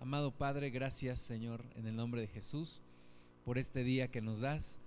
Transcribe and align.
Amado 0.00 0.30
Padre, 0.30 0.70
gracias 0.70 1.18
Señor 1.18 1.64
en 1.74 1.88
el 1.88 1.96
nombre 1.96 2.20
de 2.20 2.28
Jesús 2.28 2.80
por 3.44 3.58
este 3.58 3.82
día 3.82 4.06
que 4.08 4.20
nos 4.20 4.38
das. 4.38 4.78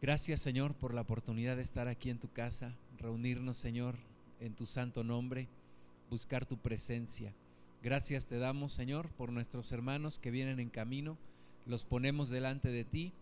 Gracias 0.00 0.40
Señor 0.40 0.74
por 0.74 0.94
la 0.94 1.00
oportunidad 1.00 1.56
de 1.56 1.62
estar 1.62 1.88
aquí 1.88 2.08
en 2.08 2.20
tu 2.20 2.30
casa, 2.30 2.72
reunirnos 2.98 3.56
Señor 3.56 3.96
en 4.38 4.54
tu 4.54 4.64
santo 4.64 5.02
nombre, 5.02 5.48
buscar 6.08 6.46
tu 6.46 6.56
presencia. 6.56 7.34
Gracias 7.82 8.28
te 8.28 8.38
damos 8.38 8.70
Señor 8.70 9.08
por 9.08 9.32
nuestros 9.32 9.72
hermanos 9.72 10.20
que 10.20 10.30
vienen 10.30 10.60
en 10.60 10.70
camino, 10.70 11.18
los 11.66 11.82
ponemos 11.82 12.28
delante 12.28 12.68
de 12.68 12.84
ti, 12.84 13.12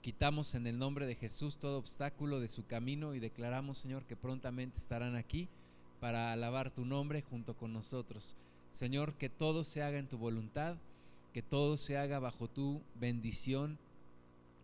quitamos 0.00 0.54
en 0.54 0.68
el 0.68 0.78
nombre 0.78 1.06
de 1.06 1.16
Jesús 1.16 1.56
todo 1.56 1.76
obstáculo 1.76 2.38
de 2.38 2.46
su 2.46 2.64
camino 2.66 3.16
y 3.16 3.18
declaramos 3.18 3.78
Señor 3.78 4.04
que 4.04 4.14
prontamente 4.14 4.78
estarán 4.78 5.16
aquí 5.16 5.48
para 5.98 6.32
alabar 6.32 6.70
tu 6.70 6.84
nombre 6.84 7.20
junto 7.20 7.56
con 7.56 7.72
nosotros. 7.72 8.36
Señor, 8.76 9.14
que 9.14 9.30
todo 9.30 9.64
se 9.64 9.82
haga 9.82 9.98
en 9.98 10.06
tu 10.06 10.18
voluntad, 10.18 10.76
que 11.32 11.40
todo 11.40 11.78
se 11.78 11.96
haga 11.96 12.18
bajo 12.18 12.46
tu 12.46 12.82
bendición. 13.00 13.78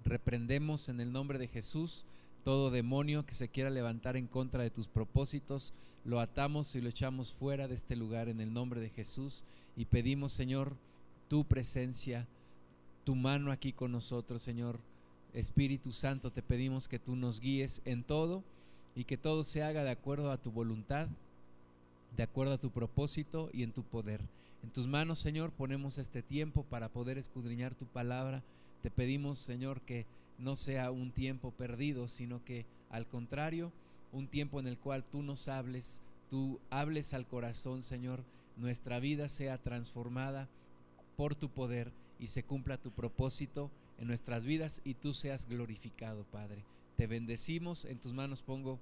Reprendemos 0.05 0.91
en 0.91 1.01
el 1.01 1.13
nombre 1.13 1.39
de 1.39 1.49
Jesús 1.49 2.05
todo 2.45 2.71
demonio 2.71 3.25
que 3.25 3.33
se 3.33 3.49
quiera 3.49 3.71
levantar 3.71 4.19
en 4.19 4.27
contra 4.27 4.63
de 4.63 4.71
tus 4.71 4.87
propósitos, 4.87 5.73
lo 6.05 6.21
atamos 6.21 6.75
y 6.75 6.83
lo 6.83 6.91
echamos 6.91 7.33
fuera 7.33 7.69
de 7.69 7.75
este 7.75 7.97
lugar 7.97 8.29
en 8.29 8.41
el 8.41 8.53
nombre 8.53 8.81
de 8.81 8.91
Jesús 8.91 9.45
y 9.77 9.87
pedimos, 9.87 10.33
Señor, 10.33 10.77
tu 11.29 11.45
presencia, 11.45 12.27
tu 13.05 13.15
mano 13.15 13.51
aquí 13.51 13.73
con 13.73 13.93
nosotros, 13.93 14.43
Señor. 14.43 14.79
Espíritu 15.33 15.93
Santo, 15.93 16.31
te 16.31 16.43
pedimos 16.43 16.87
que 16.87 16.99
tú 16.99 17.17
nos 17.17 17.41
guíes 17.41 17.81
en 17.87 18.03
todo 18.03 18.43
y 18.95 19.05
que 19.05 19.17
todo 19.17 19.43
se 19.45 19.63
haga 19.63 19.85
de 19.85 19.91
acuerdo 19.91 20.31
a 20.31 20.37
tu 20.37 20.51
voluntad 20.51 21.09
de 22.17 22.23
acuerdo 22.23 22.55
a 22.55 22.59
tu 22.59 22.71
propósito 22.71 23.51
y 23.53 23.63
en 23.63 23.73
tu 23.73 23.83
poder. 23.85 24.21
En 24.63 24.71
tus 24.71 24.87
manos, 24.87 25.19
Señor, 25.19 25.51
ponemos 25.51 25.99
este 25.99 26.23
tiempo 26.23 26.65
para 26.65 26.89
poder 26.89 27.19
escudriñar 27.19 27.75
tu 27.75 27.87
palabra. 27.87 28.43
Te 28.83 28.91
pedimos, 28.91 29.39
Señor, 29.39 29.81
que 29.81 30.07
no 30.39 30.55
sea 30.57 30.91
un 30.91 31.11
tiempo 31.13 31.51
perdido, 31.51 32.09
sino 32.09 32.45
que 32.45 32.67
al 32.91 33.07
contrario, 33.07 33.73
un 34.13 34.29
tiempo 34.29 34.61
en 34.61 34.67
el 34.67 34.79
cual 34.79 35.05
tú 35.05 35.23
nos 35.23 35.49
hables, 35.49 36.03
tú 36.31 36.61
hables 36.71 37.15
al 37.15 37.27
corazón, 37.27 37.83
Señor, 37.83 38.23
nuestra 38.57 39.01
vida 39.01 39.29
sea 39.29 39.59
transformada 39.59 40.49
por 41.17 41.35
tu 41.35 41.49
poder 41.49 41.93
y 42.19 42.29
se 42.29 42.43
cumpla 42.43 42.77
tu 42.77 42.91
propósito 42.91 43.71
en 43.99 44.07
nuestras 44.09 44.45
vidas 44.45 44.83
y 44.85 44.95
tú 44.95 45.15
seas 45.15 45.49
glorificado, 45.49 46.25
Padre. 46.25 46.65
Te 46.97 47.07
bendecimos, 47.07 47.85
en 47.85 47.99
tus 47.99 48.13
manos 48.13 48.43
pongo 48.43 48.79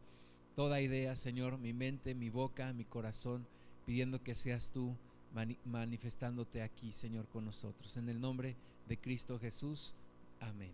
toda 0.57 0.81
idea, 0.81 1.17
Señor, 1.17 1.59
mi 1.59 1.73
mente, 1.73 2.15
mi 2.15 2.31
boca, 2.31 2.73
mi 2.73 2.85
corazón, 2.85 3.47
pidiendo 3.87 4.23
que 4.23 4.35
seas 4.35 4.73
tú 4.73 4.95
manifestándote 5.65 6.63
aquí, 6.63 6.93
Señor, 6.93 7.27
con 7.29 7.45
nosotros. 7.45 7.97
En 7.97 8.09
el 8.09 8.21
nombre 8.21 8.57
de 8.89 8.97
Cristo 8.97 9.39
Jesús. 9.39 9.95
Amén. 10.41 10.73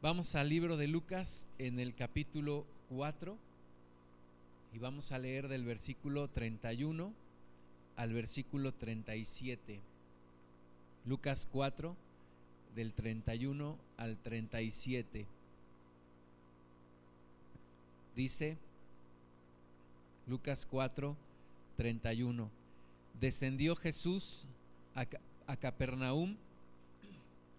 Vamos 0.00 0.34
al 0.34 0.48
libro 0.48 0.76
de 0.76 0.88
Lucas 0.88 1.46
en 1.58 1.78
el 1.78 1.94
capítulo 1.94 2.64
4 2.90 3.36
y 4.74 4.78
vamos 4.78 5.12
a 5.12 5.18
leer 5.18 5.48
del 5.48 5.64
versículo 5.64 6.28
31 6.28 7.12
al 7.96 8.12
versículo 8.12 8.72
37. 8.72 9.80
Lucas 11.06 11.48
4 11.50 11.96
del 12.74 12.92
31 12.92 13.76
al 13.96 14.16
37 14.18 15.26
dice 18.16 18.56
Lucas 20.26 20.66
4, 20.66 21.16
31. 21.76 22.50
Descendió 23.20 23.76
Jesús 23.76 24.46
a, 24.94 25.06
a 25.46 25.56
Capernaum, 25.56 26.36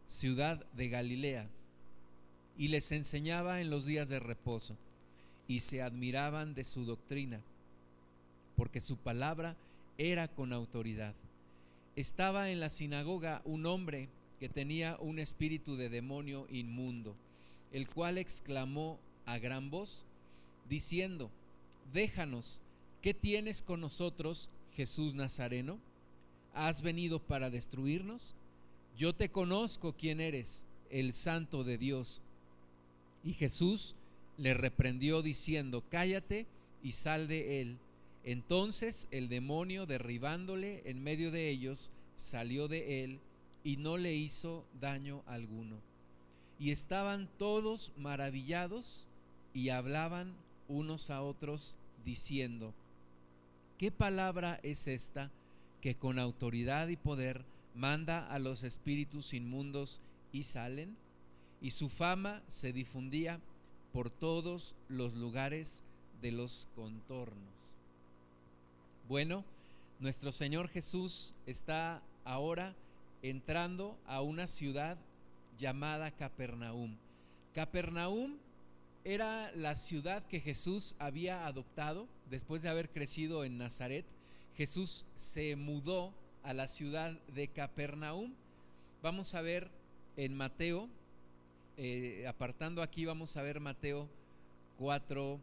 ciudad 0.05 0.65
de 0.73 0.89
Galilea, 0.89 1.47
y 2.57 2.67
les 2.67 2.91
enseñaba 2.91 3.61
en 3.61 3.69
los 3.69 3.85
días 3.85 4.09
de 4.09 4.19
reposo, 4.19 4.77
y 5.47 5.59
se 5.59 5.81
admiraban 5.81 6.53
de 6.53 6.63
su 6.63 6.85
doctrina, 6.85 7.41
porque 8.55 8.79
su 8.79 8.97
palabra 8.97 9.55
era 9.97 10.27
con 10.27 10.53
autoridad. 10.53 11.15
Estaba 11.95 12.49
en 12.49 12.59
la 12.59 12.69
sinagoga 12.69 13.41
un 13.45 13.65
hombre 13.65 14.09
que 14.39 14.49
tenía 14.49 14.97
un 14.99 15.19
espíritu 15.19 15.75
de 15.75 15.89
demonio 15.89 16.47
inmundo, 16.49 17.15
el 17.71 17.87
cual 17.87 18.17
exclamó 18.17 18.99
a 19.25 19.37
gran 19.37 19.69
voz, 19.69 20.05
diciendo, 20.69 21.29
déjanos, 21.93 22.59
¿qué 23.01 23.13
tienes 23.13 23.61
con 23.61 23.81
nosotros, 23.81 24.49
Jesús 24.75 25.15
Nazareno? 25.15 25.79
¿Has 26.53 26.81
venido 26.81 27.19
para 27.19 27.49
destruirnos? 27.49 28.35
Yo 28.97 29.13
te 29.13 29.29
conozco 29.29 29.93
quién 29.93 30.19
eres, 30.19 30.65
el 30.89 31.13
santo 31.13 31.63
de 31.63 31.77
Dios. 31.77 32.21
Y 33.23 33.33
Jesús 33.33 33.95
le 34.37 34.53
reprendió 34.53 35.21
diciendo, 35.21 35.83
cállate 35.89 36.45
y 36.83 36.91
sal 36.91 37.27
de 37.27 37.61
él. 37.61 37.77
Entonces 38.23 39.07
el 39.11 39.29
demonio, 39.29 39.85
derribándole 39.85 40.81
en 40.85 41.03
medio 41.03 41.31
de 41.31 41.49
ellos, 41.49 41.91
salió 42.15 42.67
de 42.67 43.03
él 43.03 43.19
y 43.63 43.77
no 43.77 43.97
le 43.97 44.13
hizo 44.13 44.63
daño 44.79 45.23
alguno. 45.25 45.77
Y 46.59 46.71
estaban 46.71 47.27
todos 47.37 47.91
maravillados 47.97 49.07
y 49.53 49.69
hablaban 49.69 50.33
unos 50.67 51.09
a 51.09 51.21
otros 51.21 51.75
diciendo, 52.05 52.73
¿qué 53.77 53.91
palabra 53.91 54.59
es 54.63 54.87
esta 54.87 55.31
que 55.81 55.95
con 55.95 56.19
autoridad 56.19 56.87
y 56.87 56.95
poder 56.95 57.43
manda 57.75 58.27
a 58.27 58.39
los 58.39 58.63
espíritus 58.63 59.33
inmundos 59.33 60.01
y 60.31 60.43
salen? 60.43 60.95
Y 61.61 61.71
su 61.71 61.89
fama 61.89 62.41
se 62.47 62.73
difundía 62.73 63.39
por 63.93 64.09
todos 64.09 64.75
los 64.89 65.13
lugares 65.13 65.83
de 66.21 66.31
los 66.31 66.67
contornos. 66.75 67.75
Bueno, 69.07 69.45
nuestro 69.99 70.31
Señor 70.31 70.67
Jesús 70.67 71.35
está 71.45 72.01
ahora 72.25 72.75
entrando 73.21 73.97
a 74.05 74.21
una 74.21 74.47
ciudad 74.47 74.97
llamada 75.57 76.11
Capernaum. 76.11 76.95
Capernaum 77.53 78.37
era 79.05 79.51
la 79.55 79.75
ciudad 79.75 80.25
que 80.27 80.39
Jesús 80.39 80.95
había 80.99 81.45
adoptado 81.45 82.07
después 82.29 82.61
de 82.61 82.69
haber 82.69 82.89
crecido 82.89 83.43
en 83.43 83.57
Nazaret. 83.57 84.05
Jesús 84.55 85.05
se 85.15 85.55
mudó 85.55 86.13
a 86.43 86.53
la 86.53 86.67
ciudad 86.67 87.13
de 87.33 87.47
Capernaum. 87.47 88.33
Vamos 89.01 89.33
a 89.33 89.41
ver 89.41 89.69
en 90.15 90.35
Mateo, 90.35 90.87
eh, 91.77 92.25
apartando 92.27 92.81
aquí, 92.81 93.05
vamos 93.05 93.35
a 93.35 93.41
ver 93.41 93.59
Mateo 93.59 94.07
4, 94.77 95.39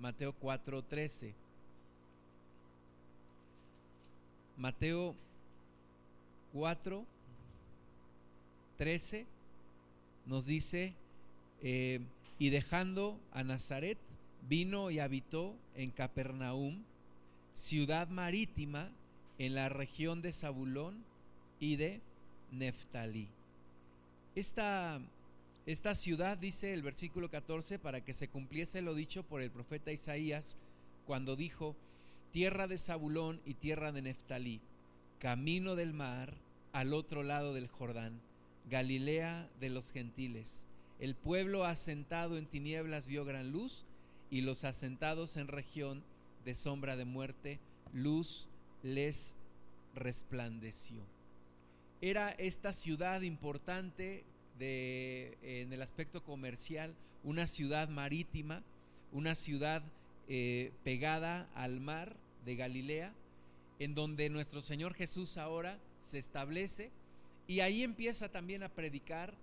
Mateo 0.00 0.32
4, 0.32 0.82
13. 0.82 1.34
Mateo 4.56 5.14
4, 6.54 7.04
13 8.78 9.26
nos 10.24 10.46
dice, 10.46 10.94
eh, 11.62 12.00
y 12.38 12.50
dejando 12.50 13.18
a 13.32 13.42
Nazaret, 13.42 13.98
vino 14.48 14.90
y 14.90 14.98
habitó 14.98 15.54
en 15.74 15.90
Capernaum, 15.90 16.82
ciudad 17.54 18.08
marítima 18.08 18.90
en 19.38 19.54
la 19.54 19.68
región 19.68 20.22
de 20.22 20.32
Zabulón 20.32 21.02
y 21.60 21.76
de 21.76 22.00
Neftalí. 22.52 23.28
Esta, 24.34 25.00
esta 25.64 25.94
ciudad, 25.94 26.36
dice 26.36 26.74
el 26.74 26.82
versículo 26.82 27.30
14, 27.30 27.78
para 27.78 28.02
que 28.02 28.12
se 28.12 28.28
cumpliese 28.28 28.82
lo 28.82 28.94
dicho 28.94 29.22
por 29.22 29.40
el 29.40 29.50
profeta 29.50 29.92
Isaías, 29.92 30.58
cuando 31.06 31.36
dijo, 31.36 31.74
tierra 32.32 32.66
de 32.66 32.76
Zabulón 32.76 33.40
y 33.46 33.54
tierra 33.54 33.92
de 33.92 34.02
Neftalí, 34.02 34.60
camino 35.18 35.74
del 35.74 35.94
mar 35.94 36.34
al 36.72 36.92
otro 36.92 37.22
lado 37.22 37.54
del 37.54 37.68
Jordán, 37.68 38.20
Galilea 38.68 39.48
de 39.60 39.70
los 39.70 39.92
gentiles 39.92 40.66
el 41.00 41.14
pueblo 41.14 41.64
asentado 41.64 42.38
en 42.38 42.46
tinieblas 42.46 43.06
vio 43.06 43.24
gran 43.24 43.52
luz 43.52 43.84
y 44.30 44.40
los 44.40 44.64
asentados 44.64 45.36
en 45.36 45.48
región 45.48 46.02
de 46.44 46.54
sombra 46.54 46.96
de 46.96 47.04
muerte, 47.04 47.58
luz 47.92 48.48
les 48.82 49.34
resplandeció. 49.94 51.02
Era 52.00 52.30
esta 52.30 52.72
ciudad 52.72 53.22
importante 53.22 54.24
de, 54.58 55.36
en 55.42 55.72
el 55.72 55.82
aspecto 55.82 56.22
comercial, 56.22 56.94
una 57.24 57.46
ciudad 57.46 57.88
marítima, 57.88 58.62
una 59.12 59.34
ciudad 59.34 59.82
eh, 60.28 60.72
pegada 60.84 61.48
al 61.54 61.80
mar 61.80 62.16
de 62.44 62.56
Galilea, 62.56 63.12
en 63.78 63.94
donde 63.94 64.30
nuestro 64.30 64.60
Señor 64.60 64.94
Jesús 64.94 65.36
ahora 65.36 65.78
se 66.00 66.18
establece 66.18 66.90
y 67.46 67.60
ahí 67.60 67.82
empieza 67.82 68.28
también 68.28 68.62
a 68.62 68.68
predicar 68.68 69.34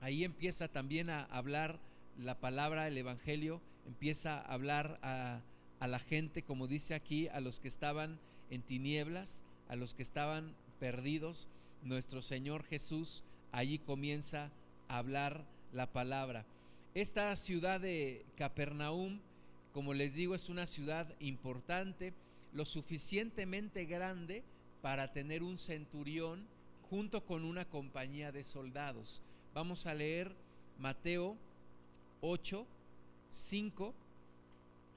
Ahí 0.00 0.24
empieza 0.24 0.68
también 0.68 1.10
a 1.10 1.24
hablar 1.24 1.78
la 2.18 2.38
palabra, 2.38 2.86
el 2.88 2.98
Evangelio, 2.98 3.60
empieza 3.86 4.38
a 4.38 4.52
hablar 4.52 4.98
a, 5.02 5.40
la 5.80 5.98
gente, 5.98 6.42
como 6.42 6.66
dice 6.66 6.94
aquí, 6.94 7.28
a 7.28 7.40
los 7.40 7.60
que 7.60 7.68
estaban 7.68 8.18
en 8.50 8.62
tinieblas, 8.62 9.44
a 9.68 9.76
los 9.76 9.94
que 9.94 10.02
estaban 10.02 10.54
perdidos, 10.80 11.48
nuestro 11.82 12.22
Señor 12.22 12.64
Jesús 12.64 13.22
allí 13.52 13.78
comienza 13.78 14.50
a 14.88 14.98
hablar 14.98 15.44
la 15.72 15.86
palabra. 15.92 16.44
Esta 16.94 17.34
ciudad 17.36 17.80
de 17.80 18.24
Capernaum, 18.36 19.20
como 19.72 19.94
les 19.94 20.14
digo, 20.14 20.34
es 20.34 20.48
una 20.48 20.66
ciudad 20.66 21.14
importante, 21.20 22.12
lo 22.52 22.64
suficientemente 22.64 23.84
grande 23.84 24.42
para 24.82 25.12
tener 25.12 25.42
un 25.42 25.58
centurión 25.58 26.46
junto 26.90 27.24
con 27.24 27.44
una 27.44 27.64
compañía 27.66 28.32
de 28.32 28.42
soldados. 28.42 29.22
Vamos 29.54 29.86
a 29.86 29.94
leer 29.94 30.30
Mateo 30.78 31.36
8, 32.20 32.66
5. 33.30 33.94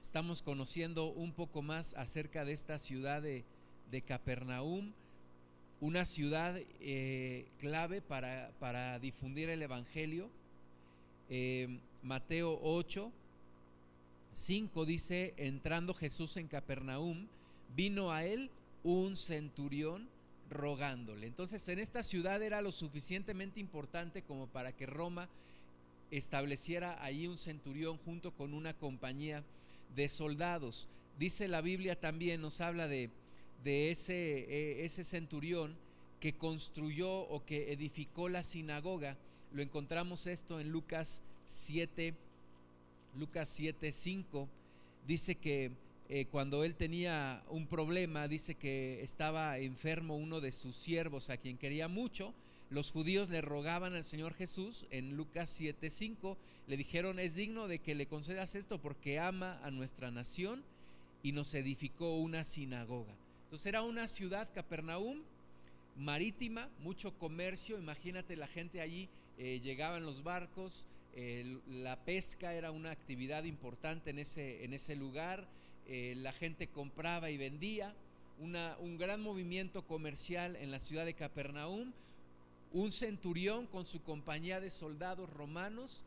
Estamos 0.00 0.42
conociendo 0.42 1.06
un 1.06 1.32
poco 1.32 1.62
más 1.62 1.94
acerca 1.94 2.44
de 2.44 2.52
esta 2.52 2.78
ciudad 2.78 3.22
de, 3.22 3.44
Capernaum, 4.06 4.92
una 5.80 6.04
ciudad 6.04 6.58
eh, 6.80 7.46
clave 7.58 8.00
para, 8.02 8.50
para, 8.60 8.98
difundir 8.98 9.48
el 9.48 9.62
Evangelio. 9.62 10.30
Eh, 11.28 11.78
Mateo 12.02 12.58
8, 12.62 13.10
5 14.32 14.84
dice, 14.84 15.34
entrando 15.38 15.94
Jesús 15.94 16.36
en 16.36 16.46
Capernaum, 16.46 17.26
vino 17.74 18.12
a 18.12 18.24
él 18.24 18.50
un 18.84 19.16
centurión 19.16 20.08
rogándole. 20.52 21.26
Entonces 21.26 21.68
en 21.68 21.78
esta 21.78 22.02
ciudad 22.02 22.42
era 22.42 22.62
lo 22.62 22.72
suficientemente 22.72 23.60
importante 23.60 24.22
como 24.22 24.46
para 24.46 24.72
que 24.72 24.86
Roma 24.86 25.28
estableciera 26.10 27.02
ahí 27.02 27.26
un 27.26 27.38
centurión 27.38 27.98
junto 27.98 28.32
con 28.32 28.54
una 28.54 28.74
compañía 28.74 29.42
de 29.96 30.08
soldados. 30.08 30.88
Dice 31.18 31.48
la 31.48 31.60
Biblia 31.60 31.98
también, 31.98 32.40
nos 32.40 32.60
habla 32.60 32.86
de, 32.86 33.10
de 33.64 33.90
ese, 33.90 34.38
eh, 34.40 34.84
ese 34.84 35.04
centurión 35.04 35.74
que 36.20 36.34
construyó 36.34 37.10
o 37.10 37.44
que 37.44 37.72
edificó 37.72 38.28
la 38.28 38.42
sinagoga. 38.42 39.16
Lo 39.52 39.62
encontramos 39.62 40.26
esto 40.26 40.60
en 40.60 40.70
Lucas 40.70 41.22
7, 41.46 42.14
Lucas 43.18 43.48
7, 43.48 43.90
5. 43.90 44.48
Dice 45.06 45.34
que 45.34 45.72
eh, 46.14 46.26
cuando 46.26 46.62
él 46.62 46.74
tenía 46.74 47.42
un 47.48 47.66
problema, 47.66 48.28
dice 48.28 48.54
que 48.54 49.02
estaba 49.02 49.56
enfermo 49.56 50.14
uno 50.14 50.42
de 50.42 50.52
sus 50.52 50.76
siervos 50.76 51.30
a 51.30 51.38
quien 51.38 51.56
quería 51.56 51.88
mucho. 51.88 52.34
Los 52.68 52.90
judíos 52.90 53.30
le 53.30 53.40
rogaban 53.40 53.94
al 53.94 54.04
Señor 54.04 54.34
Jesús 54.34 54.84
en 54.90 55.16
Lucas 55.16 55.58
7:5, 55.58 56.36
le 56.66 56.76
dijeron, 56.76 57.18
es 57.18 57.34
digno 57.34 57.66
de 57.66 57.78
que 57.78 57.94
le 57.94 58.04
concedas 58.04 58.56
esto 58.56 58.76
porque 58.76 59.18
ama 59.18 59.58
a 59.64 59.70
nuestra 59.70 60.10
nación 60.10 60.62
y 61.22 61.32
nos 61.32 61.54
edificó 61.54 62.18
una 62.18 62.44
sinagoga. 62.44 63.14
Entonces 63.44 63.68
era 63.68 63.80
una 63.80 64.06
ciudad, 64.06 64.50
Capernaum, 64.54 65.22
marítima, 65.96 66.68
mucho 66.80 67.16
comercio, 67.16 67.78
imagínate 67.78 68.36
la 68.36 68.48
gente 68.48 68.82
allí, 68.82 69.08
eh, 69.38 69.60
llegaban 69.62 70.04
los 70.04 70.22
barcos, 70.22 70.84
la 71.68 71.96
pesca 72.04 72.52
era 72.52 72.70
una 72.70 72.90
actividad 72.90 73.44
importante 73.44 74.10
en 74.10 74.18
ese, 74.18 74.64
en 74.64 74.74
ese 74.74 74.94
lugar, 74.94 75.46
eh, 75.88 76.14
la 76.16 76.32
gente 76.32 76.68
compraba 76.68 77.30
y 77.30 77.36
vendía, 77.36 77.94
un 78.38 78.96
gran 78.98 79.20
movimiento 79.20 79.86
comercial 79.86 80.56
en 80.56 80.72
la 80.72 80.80
ciudad 80.80 81.04
de 81.04 81.14
Capernaum, 81.14 81.92
un 82.72 82.90
centurión 82.90 83.66
con 83.66 83.84
su 83.84 84.02
compañía 84.02 84.60
de 84.60 84.70
soldados 84.70 85.30
romanos 85.30 86.04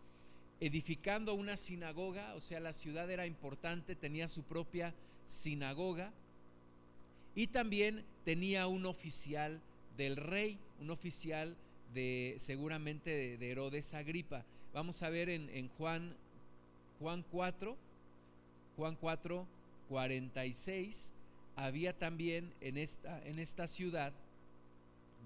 edificando 0.59 1.33
una 1.33 1.57
sinagoga, 1.57 2.33
o 2.35 2.41
sea, 2.41 2.59
la 2.59 2.73
ciudad 2.73 3.09
era 3.09 3.25
importante, 3.25 3.95
tenía 3.95 4.27
su 4.27 4.43
propia 4.43 4.93
sinagoga 5.27 6.11
y 7.35 7.47
también 7.47 8.03
tenía 8.23 8.67
un 8.67 8.85
oficial 8.85 9.59
del 9.97 10.15
rey, 10.15 10.57
un 10.79 10.89
oficial 10.89 11.55
de 11.93 12.35
seguramente 12.37 13.37
de, 13.37 13.51
Herodes 13.51 13.93
Agripa. 13.93 14.43
Vamos 14.73 15.03
a 15.03 15.09
ver 15.09 15.29
en, 15.29 15.49
en 15.49 15.69
Juan, 15.69 16.15
Juan 16.99 17.23
4, 17.31 17.75
Juan 18.77 18.97
4, 18.99 19.45
46 19.89 21.13
había 21.55 21.93
también 21.93 22.51
en 22.61 22.77
esta, 22.77 23.23
en 23.25 23.39
esta 23.39 23.67
ciudad 23.67 24.11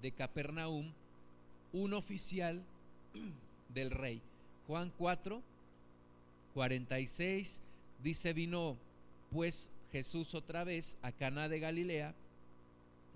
de 0.02 0.12
Capernaum 0.12 0.92
un 1.72 1.92
oficial 1.94 2.62
del 3.74 3.90
rey. 3.90 4.20
Juan 4.66 4.92
4, 4.98 5.42
46 6.54 7.62
dice, 8.02 8.32
vino 8.32 8.76
pues 9.32 9.70
Jesús 9.92 10.34
otra 10.34 10.64
vez 10.64 10.96
a 11.02 11.12
Caná 11.12 11.48
de 11.48 11.60
Galilea, 11.60 12.14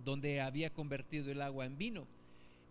donde 0.05 0.41
había 0.41 0.71
convertido 0.71 1.31
el 1.31 1.43
agua 1.43 1.67
en 1.67 1.79
vino. 1.79 2.07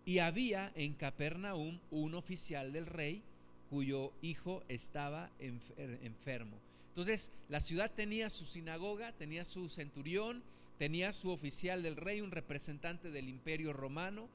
Y 0.05 0.19
había 0.19 0.71
en 0.75 0.93
Capernaum 0.93 1.79
un 1.91 2.13
oficial 2.15 2.73
del 2.73 2.85
rey 2.85 3.21
cuyo 3.69 4.11
hijo 4.21 4.63
estaba 4.67 5.29
enfermo. 5.39 6.57
Entonces, 6.93 7.31
la 7.49 7.59
ciudad 7.59 7.91
tenía 7.91 8.29
su 8.29 8.45
sinagoga, 8.45 9.11
tenía 9.13 9.45
su 9.45 9.69
centurión, 9.69 10.43
tenía 10.77 11.11
su 11.11 11.31
oficial 11.31 11.81
del 11.81 11.95
rey, 11.95 12.21
un 12.21 12.31
representante 12.31 13.09
del 13.09 13.29
imperio 13.29 13.73
romano, 13.73 14.29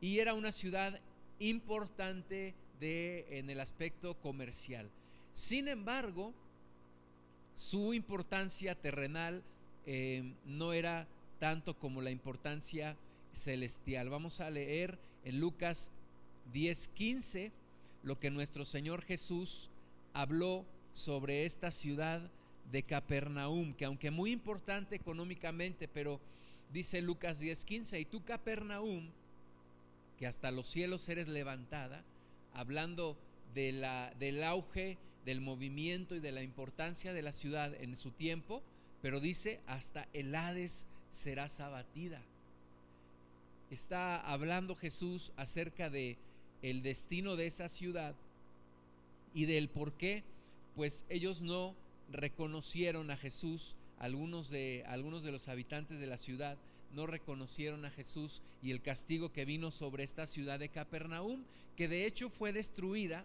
y 0.00 0.18
era 0.18 0.34
una 0.34 0.50
ciudad 0.50 1.00
importante 1.38 2.54
en 2.84 3.48
el 3.48 3.60
aspecto 3.60 4.14
comercial. 4.14 4.90
Sin 5.32 5.68
embargo, 5.68 6.34
su 7.54 7.94
importancia 7.94 8.74
terrenal 8.74 9.42
eh, 9.86 10.34
no 10.46 10.72
era 10.72 11.06
tanto 11.38 11.78
como 11.78 12.02
la 12.02 12.10
importancia 12.10 12.96
celestial. 13.32 14.10
Vamos 14.10 14.40
a 14.40 14.50
leer 14.50 14.98
en 15.24 15.38
Lucas 15.38 15.92
10:15 16.52 17.52
lo 18.02 18.18
que 18.18 18.30
nuestro 18.30 18.64
Señor 18.64 19.02
Jesús 19.02 19.70
habló 20.12 20.64
sobre 20.92 21.44
esta 21.44 21.70
ciudad 21.70 22.22
de 22.70 22.82
Capernaum, 22.82 23.74
que 23.74 23.84
aunque 23.84 24.10
muy 24.10 24.30
importante 24.30 24.96
económicamente, 24.96 25.88
pero 25.88 26.20
dice 26.72 27.02
Lucas 27.02 27.40
10:15, 27.40 28.00
y 28.00 28.04
tú 28.04 28.24
Capernaum, 28.24 29.10
que 30.18 30.26
hasta 30.26 30.50
los 30.50 30.66
cielos 30.66 31.08
eres 31.08 31.28
levantada, 31.28 32.02
hablando 32.54 33.16
de 33.54 33.72
la, 33.72 34.14
del 34.18 34.42
auge 34.42 34.98
del 35.24 35.40
movimiento 35.40 36.14
y 36.14 36.20
de 36.20 36.32
la 36.32 36.42
importancia 36.42 37.12
de 37.12 37.22
la 37.22 37.32
ciudad 37.32 37.74
en 37.74 37.96
su 37.96 38.10
tiempo, 38.10 38.62
pero 39.00 39.20
dice, 39.20 39.60
hasta 39.66 40.08
el 40.12 40.34
Hades 40.34 40.86
serás 41.10 41.60
abatida. 41.60 42.20
Está 43.70 44.20
hablando 44.20 44.74
Jesús 44.74 45.32
acerca 45.36 45.90
de 45.90 46.16
el 46.62 46.82
destino 46.82 47.36
de 47.36 47.46
esa 47.46 47.68
ciudad 47.68 48.14
y 49.34 49.46
del 49.46 49.68
por 49.68 49.92
qué 49.92 50.22
pues 50.74 51.04
ellos 51.08 51.42
no 51.42 51.74
reconocieron 52.10 53.10
a 53.10 53.16
Jesús, 53.16 53.76
algunos 53.98 54.50
de, 54.50 54.84
algunos 54.86 55.22
de 55.22 55.32
los 55.32 55.48
habitantes 55.48 56.00
de 56.00 56.06
la 56.06 56.16
ciudad 56.16 56.56
no 56.92 57.06
reconocieron 57.06 57.84
a 57.84 57.90
Jesús 57.90 58.42
y 58.62 58.70
el 58.70 58.82
castigo 58.82 59.32
que 59.32 59.44
vino 59.44 59.70
sobre 59.70 60.04
esta 60.04 60.26
ciudad 60.26 60.58
de 60.58 60.68
Capernaum, 60.68 61.42
que 61.76 61.88
de 61.88 62.06
hecho 62.06 62.28
fue 62.28 62.52
destruida 62.52 63.24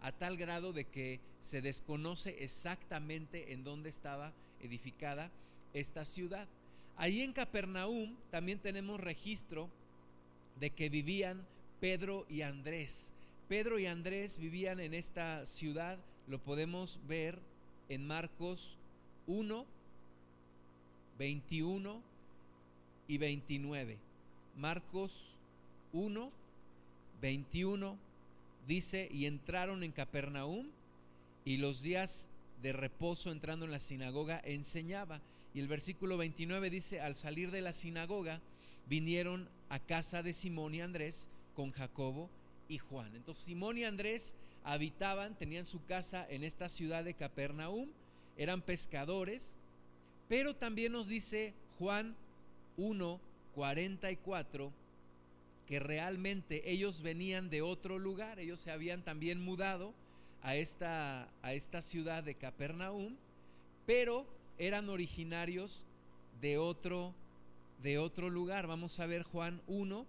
a 0.00 0.12
tal 0.12 0.36
grado 0.36 0.72
de 0.72 0.84
que 0.84 1.20
se 1.40 1.62
desconoce 1.62 2.42
exactamente 2.44 3.52
en 3.52 3.64
dónde 3.64 3.88
estaba 3.88 4.32
edificada 4.60 5.30
esta 5.72 6.04
ciudad. 6.04 6.46
Ahí 6.96 7.22
en 7.22 7.32
Capernaum 7.32 8.16
también 8.30 8.58
tenemos 8.58 9.00
registro 9.00 9.70
de 10.60 10.70
que 10.70 10.88
vivían 10.88 11.46
Pedro 11.80 12.26
y 12.28 12.42
Andrés. 12.42 13.12
Pedro 13.48 13.78
y 13.78 13.86
Andrés 13.86 14.38
vivían 14.38 14.80
en 14.80 14.94
esta 14.94 15.46
ciudad 15.46 15.98
lo 16.28 16.38
podemos 16.38 17.00
ver 17.08 17.38
en 17.88 18.06
Marcos 18.06 18.76
1, 19.26 19.64
21 21.18 22.02
y 23.08 23.18
29. 23.18 23.98
Marcos 24.56 25.36
1, 25.92 26.30
21 27.22 27.96
dice, 28.66 29.08
y 29.10 29.26
entraron 29.26 29.82
en 29.82 29.92
Capernaum 29.92 30.66
y 31.44 31.56
los 31.56 31.80
días 31.80 32.28
de 32.62 32.72
reposo 32.72 33.32
entrando 33.32 33.64
en 33.64 33.72
la 33.72 33.80
sinagoga 33.80 34.40
enseñaba. 34.44 35.20
Y 35.54 35.60
el 35.60 35.68
versículo 35.68 36.18
29 36.18 36.68
dice, 36.68 37.00
al 37.00 37.14
salir 37.14 37.50
de 37.50 37.62
la 37.62 37.72
sinagoga 37.72 38.40
vinieron 38.88 39.48
a 39.70 39.78
casa 39.78 40.22
de 40.22 40.34
Simón 40.34 40.74
y 40.74 40.82
Andrés 40.82 41.30
con 41.56 41.72
Jacobo 41.72 42.28
y 42.68 42.76
Juan. 42.78 43.14
Entonces 43.16 43.44
Simón 43.44 43.78
y 43.78 43.84
Andrés 43.84 44.34
habitaban, 44.64 45.34
tenían 45.34 45.64
su 45.64 45.84
casa 45.84 46.26
en 46.28 46.44
esta 46.44 46.68
ciudad 46.68 47.04
de 47.04 47.14
Capernaum, 47.14 47.88
eran 48.36 48.62
pescadores, 48.62 49.56
pero 50.28 50.54
también 50.54 50.92
nos 50.92 51.08
dice 51.08 51.54
Juan 51.78 52.14
1, 52.76 53.20
44, 53.54 54.72
que 55.66 55.78
realmente 55.78 56.70
ellos 56.70 57.02
venían 57.02 57.50
de 57.50 57.62
otro 57.62 57.98
lugar, 57.98 58.38
ellos 58.38 58.60
se 58.60 58.70
habían 58.70 59.02
también 59.02 59.40
mudado 59.40 59.92
a 60.42 60.54
esta, 60.54 61.28
a 61.42 61.52
esta 61.52 61.82
ciudad 61.82 62.22
de 62.22 62.34
Capernaum, 62.34 63.16
pero 63.86 64.26
eran 64.58 64.88
originarios 64.88 65.84
de 66.40 66.58
otro 66.58 67.14
de 67.82 67.98
otro 67.98 68.30
lugar. 68.30 68.66
Vamos 68.66 68.98
a 69.00 69.06
ver 69.06 69.22
Juan 69.22 69.60
1, 69.66 70.06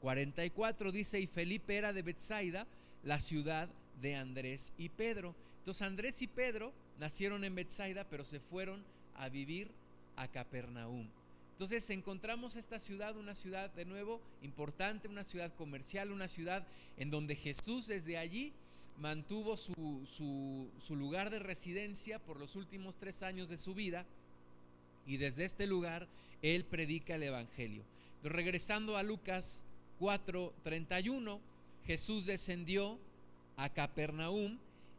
44. 0.00 0.92
Dice, 0.92 1.20
y 1.20 1.26
Felipe 1.26 1.76
era 1.76 1.92
de 1.92 2.02
Bethsaida, 2.02 2.66
la 3.04 3.20
ciudad 3.20 3.68
de 4.00 4.16
Andrés 4.16 4.72
y 4.78 4.88
Pedro. 4.88 5.34
Entonces 5.58 5.82
Andrés 5.82 6.22
y 6.22 6.26
Pedro 6.26 6.72
nacieron 6.98 7.44
en 7.44 7.54
Bethsaida, 7.54 8.04
pero 8.08 8.24
se 8.24 8.40
fueron 8.40 8.82
a 9.16 9.28
vivir 9.28 9.70
a 10.16 10.28
Capernaum. 10.28 11.08
Entonces 11.52 11.88
encontramos 11.90 12.56
esta 12.56 12.78
ciudad, 12.78 13.16
una 13.16 13.34
ciudad 13.34 13.70
de 13.70 13.84
nuevo 13.84 14.20
importante, 14.42 15.06
una 15.08 15.22
ciudad 15.22 15.52
comercial, 15.54 16.10
una 16.10 16.26
ciudad 16.26 16.66
en 16.96 17.10
donde 17.10 17.36
Jesús 17.36 17.86
desde 17.86 18.18
allí 18.18 18.52
mantuvo 18.98 19.56
su, 19.56 20.02
su, 20.06 20.96
lugar 20.96 21.30
de 21.30 21.38
residencia 21.38 22.18
por 22.18 22.38
los 22.38 22.56
últimos 22.56 22.96
tres 22.96 23.22
años 23.22 23.48
de 23.48 23.58
su 23.58 23.74
vida 23.74 24.04
y 25.06 25.16
desde 25.16 25.44
este 25.44 25.66
lugar 25.66 26.08
él 26.42 26.64
predica 26.64 27.14
el 27.14 27.22
Evangelio. 27.22 27.84
regresando 28.22 28.96
a 28.96 29.02
Lucas 29.02 29.64
4:31, 30.00 31.40
Jesús 31.86 32.26
descendió 32.26 32.98
a 33.56 33.68
Capernaum 33.68 34.58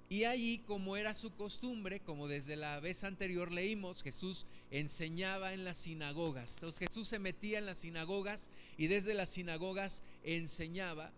y 0.09 0.25
allí, 0.25 0.59
como 0.59 0.95
era 0.95 1.15
su 1.15 1.31
costumbre, 1.31 1.99
como 1.99 2.27
desde 2.27 2.55
la 2.55 2.79
vez 2.79 3.03
anterior 3.03 3.51
leímos, 3.51 4.03
Jesús 4.03 4.45
enseñaba 4.69 5.53
en 5.53 5.63
las 5.63 5.77
sinagogas. 5.77 6.53
Entonces 6.55 6.87
Jesús 6.87 7.07
se 7.07 7.17
metía 7.17 7.57
en 7.57 7.65
las 7.65 7.79
sinagogas 7.79 8.51
y 8.77 8.87
desde 8.87 9.15
las 9.15 9.29
sinagogas 9.29 10.03
enseñaba 10.23 11.11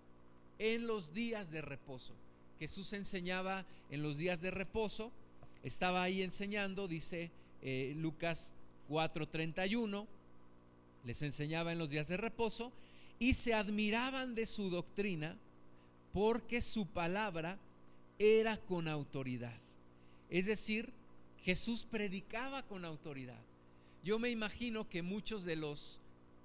en 0.59 0.87
los 0.87 1.13
días 1.13 1.51
de 1.51 1.61
reposo. 1.61 2.13
Jesús 2.57 2.93
enseñaba 2.93 3.65
en 3.89 4.01
los 4.01 4.17
días 4.17 4.41
de 4.41 4.51
reposo, 4.51 5.11
estaba 5.61 6.03
ahí 6.03 6.21
enseñando, 6.21 6.87
dice 6.87 7.31
eh, 7.61 7.93
Lucas 7.97 8.53
4:31, 8.89 10.07
les 11.03 11.21
enseñaba 11.21 11.73
en 11.73 11.79
los 11.79 11.89
días 11.89 12.07
de 12.07 12.15
reposo 12.15 12.71
y 13.19 13.33
se 13.33 13.53
admiraban 13.53 14.35
de 14.35 14.45
su 14.45 14.69
doctrina 14.69 15.35
porque 16.15 16.61
su 16.61 16.85
palabra 16.85 17.59
era 18.19 18.55
con 18.55 18.87
autoridad. 18.87 19.59
Es 20.29 20.45
decir, 20.45 20.93
Jesús 21.43 21.83
predicaba 21.83 22.63
con 22.63 22.85
autoridad. 22.85 23.41
Yo 24.01 24.17
me 24.17 24.29
imagino 24.29 24.87
que 24.87 25.01
muchos 25.01 25.43
de 25.43 25.57
los 25.57 25.99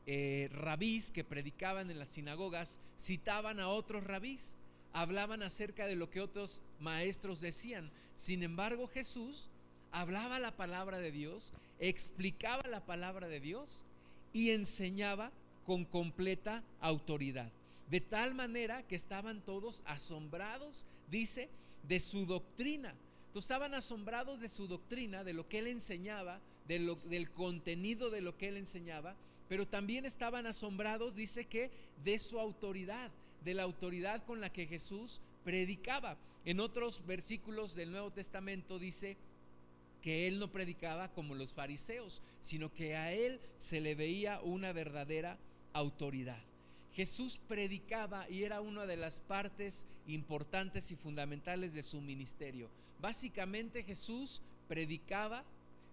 eh, 0.08 0.48
rabís 0.52 1.12
que 1.12 1.22
predicaban 1.22 1.88
en 1.88 2.00
las 2.00 2.08
sinagogas 2.08 2.80
citaban 2.98 3.60
a 3.60 3.68
otros 3.68 4.02
rabís, 4.02 4.56
hablaban 4.92 5.40
acerca 5.40 5.86
de 5.86 5.94
lo 5.94 6.10
que 6.10 6.20
otros 6.20 6.62
maestros 6.80 7.40
decían. 7.40 7.88
Sin 8.16 8.42
embargo, 8.42 8.88
Jesús 8.88 9.50
hablaba 9.92 10.40
la 10.40 10.50
palabra 10.50 10.98
de 10.98 11.12
Dios, 11.12 11.52
explicaba 11.78 12.66
la 12.68 12.84
palabra 12.84 13.28
de 13.28 13.38
Dios 13.38 13.84
y 14.32 14.50
enseñaba 14.50 15.30
con 15.64 15.84
completa 15.84 16.64
autoridad. 16.80 17.52
De 17.90 18.00
tal 18.00 18.34
manera 18.34 18.86
que 18.86 18.94
estaban 18.94 19.40
todos 19.40 19.82
asombrados, 19.84 20.86
dice, 21.10 21.48
de 21.82 21.98
su 21.98 22.24
doctrina. 22.24 22.94
estaban 23.34 23.74
asombrados 23.74 24.40
de 24.40 24.48
su 24.48 24.68
doctrina, 24.68 25.24
de 25.24 25.34
lo 25.34 25.48
que 25.48 25.58
él 25.58 25.66
enseñaba, 25.66 26.40
del 26.68 27.30
contenido 27.30 28.10
de 28.10 28.20
lo 28.20 28.36
que 28.38 28.48
él 28.48 28.56
enseñaba, 28.56 29.16
pero 29.48 29.66
también 29.66 30.06
estaban 30.06 30.46
asombrados, 30.46 31.16
dice 31.16 31.46
que, 31.46 31.70
de 32.04 32.18
su 32.20 32.38
autoridad, 32.38 33.10
de 33.44 33.54
la 33.54 33.64
autoridad 33.64 34.24
con 34.24 34.40
la 34.40 34.52
que 34.52 34.66
Jesús 34.66 35.20
predicaba. 35.42 36.16
En 36.44 36.60
otros 36.60 37.04
versículos 37.06 37.74
del 37.74 37.90
Nuevo 37.90 38.12
Testamento 38.12 38.78
dice 38.78 39.16
que 40.02 40.28
él 40.28 40.38
no 40.38 40.52
predicaba 40.52 41.08
como 41.12 41.34
los 41.34 41.54
fariseos, 41.54 42.22
sino 42.40 42.72
que 42.72 42.96
a 42.96 43.12
él 43.12 43.40
se 43.56 43.80
le 43.80 43.96
veía 43.96 44.40
una 44.40 44.72
verdadera 44.72 45.38
autoridad. 45.72 46.49
Jesús 46.94 47.40
predicaba 47.48 48.28
y 48.28 48.44
era 48.44 48.60
una 48.60 48.86
de 48.86 48.96
las 48.96 49.20
partes 49.20 49.86
importantes 50.06 50.90
y 50.90 50.96
fundamentales 50.96 51.74
de 51.74 51.82
su 51.82 52.00
ministerio. 52.00 52.68
Básicamente 53.00 53.82
Jesús 53.82 54.42
predicaba, 54.68 55.44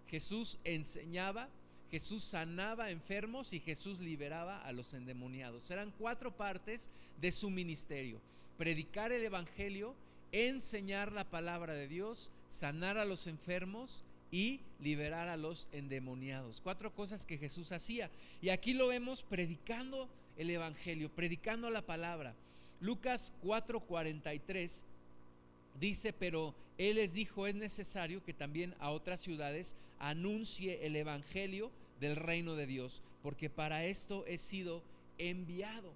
Jesús 0.10 0.58
enseñaba, 0.64 1.50
Jesús 1.92 2.24
sanaba 2.24 2.90
enfermos 2.90 3.54
y 3.54 3.60
Jesús 3.60 4.00
liberaba 4.00 4.62
a 4.64 4.72
los 4.74 4.94
endemoniados. 4.94 5.72
Eran 5.72 5.94
cuatro 5.98 6.36
partes 6.36 6.90
de 7.22 7.32
su 7.32 7.50
ministerio. 7.50 8.20
Predicar 8.58 9.12
el 9.12 9.24
Evangelio, 9.24 9.96
enseñar 10.32 11.12
la 11.12 11.24
palabra 11.24 11.74
de 11.74 11.88
Dios, 11.88 12.32
sanar 12.50 12.98
a 12.98 13.06
los 13.06 13.28
enfermos 13.28 14.04
y 14.32 14.60
liberar 14.82 15.30
a 15.30 15.38
los 15.38 15.70
endemoniados. 15.72 16.60
Cuatro 16.62 16.94
cosas 16.94 17.26
que 17.26 17.38
Jesús 17.38 17.72
hacía. 17.72 18.10
Y 18.42 18.50
aquí 18.50 18.74
lo 18.74 18.88
vemos 18.88 19.24
predicando 19.24 20.10
el 20.38 20.50
Evangelio, 20.50 21.10
predicando 21.10 21.70
la 21.70 21.82
palabra. 21.82 22.34
Lucas 22.80 23.34
4:43 23.44 24.84
dice, 25.80 26.14
pero 26.14 26.54
Él 26.78 26.96
les 26.96 27.14
dijo, 27.14 27.48
es 27.48 27.56
necesario 27.56 28.24
que 28.24 28.34
también 28.34 28.76
a 28.80 28.92
otras 28.92 29.22
ciudades 29.22 29.76
anuncie 30.00 30.86
el 30.86 30.96
Evangelio 30.96 31.72
del 32.00 32.16
reino 32.16 32.56
de 32.56 32.68
Dios, 32.68 33.02
porque 33.24 33.50
para 33.50 33.86
esto 33.86 34.26
he 34.28 34.38
sido 34.38 34.84
enviado. 35.18 35.92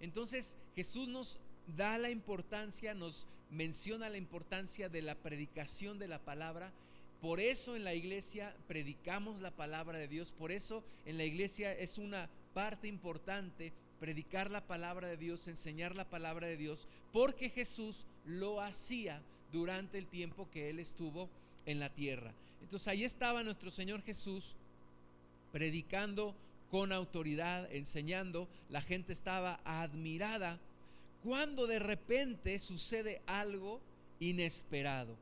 Entonces 0.00 0.56
Jesús 0.74 1.08
nos 1.08 1.38
da 1.76 1.98
la 1.98 2.10
importancia, 2.10 2.94
nos 2.94 3.26
menciona 3.50 4.08
la 4.08 4.18
importancia 4.18 4.88
de 4.88 5.02
la 5.02 5.14
predicación 5.14 5.98
de 5.98 6.08
la 6.08 6.18
palabra. 6.18 6.72
Por 7.20 7.40
eso 7.40 7.76
en 7.76 7.84
la 7.84 7.94
iglesia 7.94 8.54
predicamos 8.66 9.40
la 9.40 9.50
palabra 9.50 9.98
de 9.98 10.08
Dios, 10.08 10.32
por 10.32 10.52
eso 10.52 10.82
en 11.06 11.16
la 11.16 11.24
iglesia 11.24 11.72
es 11.72 11.96
una 11.98 12.28
parte 12.52 12.86
importante 12.86 13.72
predicar 14.00 14.50
la 14.50 14.60
palabra 14.60 15.08
de 15.08 15.16
Dios, 15.16 15.48
enseñar 15.48 15.94
la 15.94 16.08
palabra 16.08 16.46
de 16.46 16.56
Dios, 16.56 16.88
porque 17.12 17.50
Jesús 17.50 18.06
lo 18.26 18.60
hacía 18.60 19.22
durante 19.52 19.98
el 19.98 20.06
tiempo 20.06 20.48
que 20.50 20.70
Él 20.70 20.78
estuvo 20.78 21.28
en 21.66 21.80
la 21.80 21.88
tierra. 21.88 22.32
Entonces 22.62 22.88
ahí 22.88 23.04
estaba 23.04 23.42
nuestro 23.42 23.70
Señor 23.70 24.02
Jesús 24.02 24.56
predicando 25.52 26.34
con 26.70 26.92
autoridad, 26.92 27.72
enseñando, 27.72 28.48
la 28.68 28.80
gente 28.80 29.12
estaba 29.12 29.60
admirada 29.64 30.58
cuando 31.22 31.66
de 31.66 31.78
repente 31.78 32.58
sucede 32.58 33.22
algo 33.26 33.80
inesperado. 34.18 35.16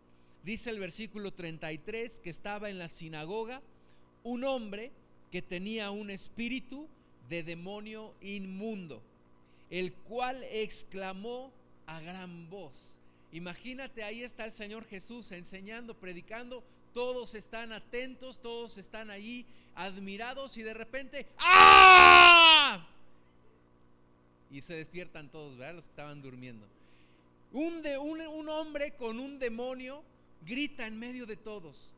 Dice 0.44 0.70
el 0.70 0.80
versículo 0.80 1.32
33 1.32 2.20
que 2.20 2.30
estaba 2.30 2.70
en 2.70 2.78
la 2.78 2.88
sinagoga 2.88 3.60
un 4.24 4.44
hombre 4.44 4.90
que 5.30 5.42
tenía 5.42 5.90
un 5.90 6.10
espíritu 6.10 6.88
de 7.32 7.42
demonio 7.42 8.12
inmundo, 8.20 9.02
el 9.70 9.94
cual 9.94 10.44
exclamó 10.50 11.50
a 11.86 11.98
gran 12.00 12.50
voz. 12.50 12.98
Imagínate, 13.32 14.04
ahí 14.04 14.22
está 14.22 14.44
el 14.44 14.50
Señor 14.50 14.84
Jesús 14.84 15.32
enseñando, 15.32 15.94
predicando, 15.94 16.62
todos 16.92 17.34
están 17.34 17.72
atentos, 17.72 18.42
todos 18.42 18.76
están 18.76 19.08
allí 19.08 19.46
admirados 19.74 20.58
y 20.58 20.62
de 20.62 20.74
repente, 20.74 21.26
¡ah! 21.38 22.86
Y 24.50 24.60
se 24.60 24.74
despiertan 24.74 25.30
todos, 25.30 25.56
¿verdad? 25.56 25.76
Los 25.76 25.86
que 25.86 25.92
estaban 25.92 26.20
durmiendo. 26.20 26.66
Un, 27.50 27.80
de, 27.80 27.96
un, 27.96 28.20
un 28.20 28.48
hombre 28.50 28.90
con 28.90 29.18
un 29.18 29.38
demonio 29.38 30.04
grita 30.44 30.86
en 30.86 30.98
medio 30.98 31.24
de 31.24 31.38
todos. 31.38 31.94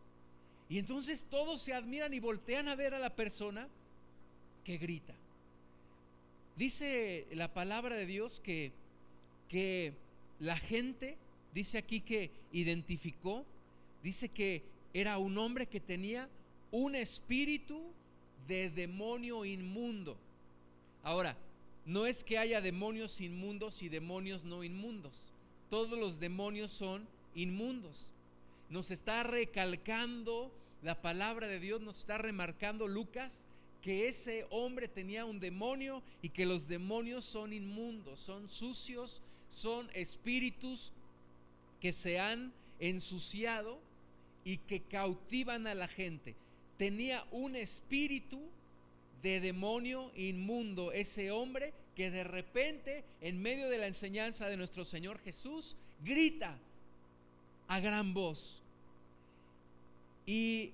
Y 0.69 0.79
entonces 0.79 1.26
todos 1.29 1.61
se 1.61 1.75
admiran 1.75 2.14
y 2.14 2.21
voltean 2.21 2.69
a 2.69 2.76
ver 2.76 2.95
a 2.95 3.00
la 3.00 3.11
persona 3.17 3.69
que 4.62 4.79
grita. 4.79 5.12
Dice 6.56 7.26
la 7.32 7.52
palabra 7.52 7.96
de 7.96 8.06
Dios 8.06 8.40
que, 8.40 8.73
que 9.49 9.92
la 10.38 10.56
gente, 10.56 11.16
dice 11.52 11.78
aquí 11.78 12.00
que 12.00 12.30
identificó, 12.52 13.44
dice 14.02 14.28
que 14.28 14.62
era 14.92 15.18
un 15.18 15.37
hombre 15.38 15.66
que 15.66 15.80
tenía 15.80 16.28
un 16.70 16.94
espíritu 16.94 17.82
de 18.46 18.70
demonio 18.70 19.44
inmundo. 19.44 20.16
Ahora, 21.02 21.37
no 21.87 22.06
es 22.06 22.25
que 22.25 22.38
haya 22.38 22.61
demonios 22.61 23.20
inmundos 23.20 23.82
y 23.82 23.88
demonios 23.88 24.44
no 24.44 24.64
inmundos. 24.64 25.32
Todos 25.70 25.99
los 25.99 26.20
demonios 26.20 26.70
son 26.70 27.06
inmundos. 27.34 28.11
Nos 28.70 28.90
está 28.90 29.23
recalcando 29.23 30.52
la 30.82 31.00
palabra 31.00 31.49
de 31.49 31.61
Dios, 31.61 31.80
nos 31.80 31.99
está 31.99 32.18
remarcando 32.18 32.87
Lucas 32.87 33.46
que 33.85 34.09
ese 34.09 34.47
hombre 34.49 34.88
tenía 34.88 35.26
un 35.26 35.38
demonio 35.38 36.03
y 36.23 36.31
que 36.31 36.47
los 36.47 36.69
demonios 36.69 37.23
son 37.23 37.53
inmundos, 37.53 38.19
son 38.19 38.49
sucios, 38.49 39.21
son 39.50 39.91
espíritus 39.93 40.91
que 41.83 41.93
se 41.93 42.19
han 42.19 42.50
ensuciado 42.81 43.79
y 44.43 44.57
que 44.57 44.81
cautivan 44.81 45.67
a 45.67 45.75
la 45.75 45.87
gente. 45.87 46.35
Tenía 46.79 47.26
un 47.31 47.57
espíritu 47.57 48.41
de 49.23 49.41
demonio 49.41 50.11
inmundo 50.17 50.91
ese 50.91 51.31
hombre 51.31 51.75
que 51.95 52.11
de 52.11 52.25
repente 52.25 53.05
en 53.21 53.43
medio 53.43 53.69
de 53.69 53.76
la 53.76 53.87
enseñanza 53.87 54.49
de 54.49 54.57
nuestro 54.57 54.87
Señor 54.87 55.19
Jesús 55.19 55.76
grita 56.03 56.59
a 57.69 57.81
gran 57.81 58.14
voz. 58.14 58.62
Y 60.25 60.73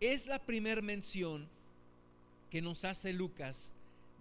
es 0.00 0.26
la 0.26 0.38
primera 0.38 0.80
mención 0.80 1.46
que 2.50 2.62
nos 2.62 2.84
hace 2.84 3.12
Lucas 3.12 3.74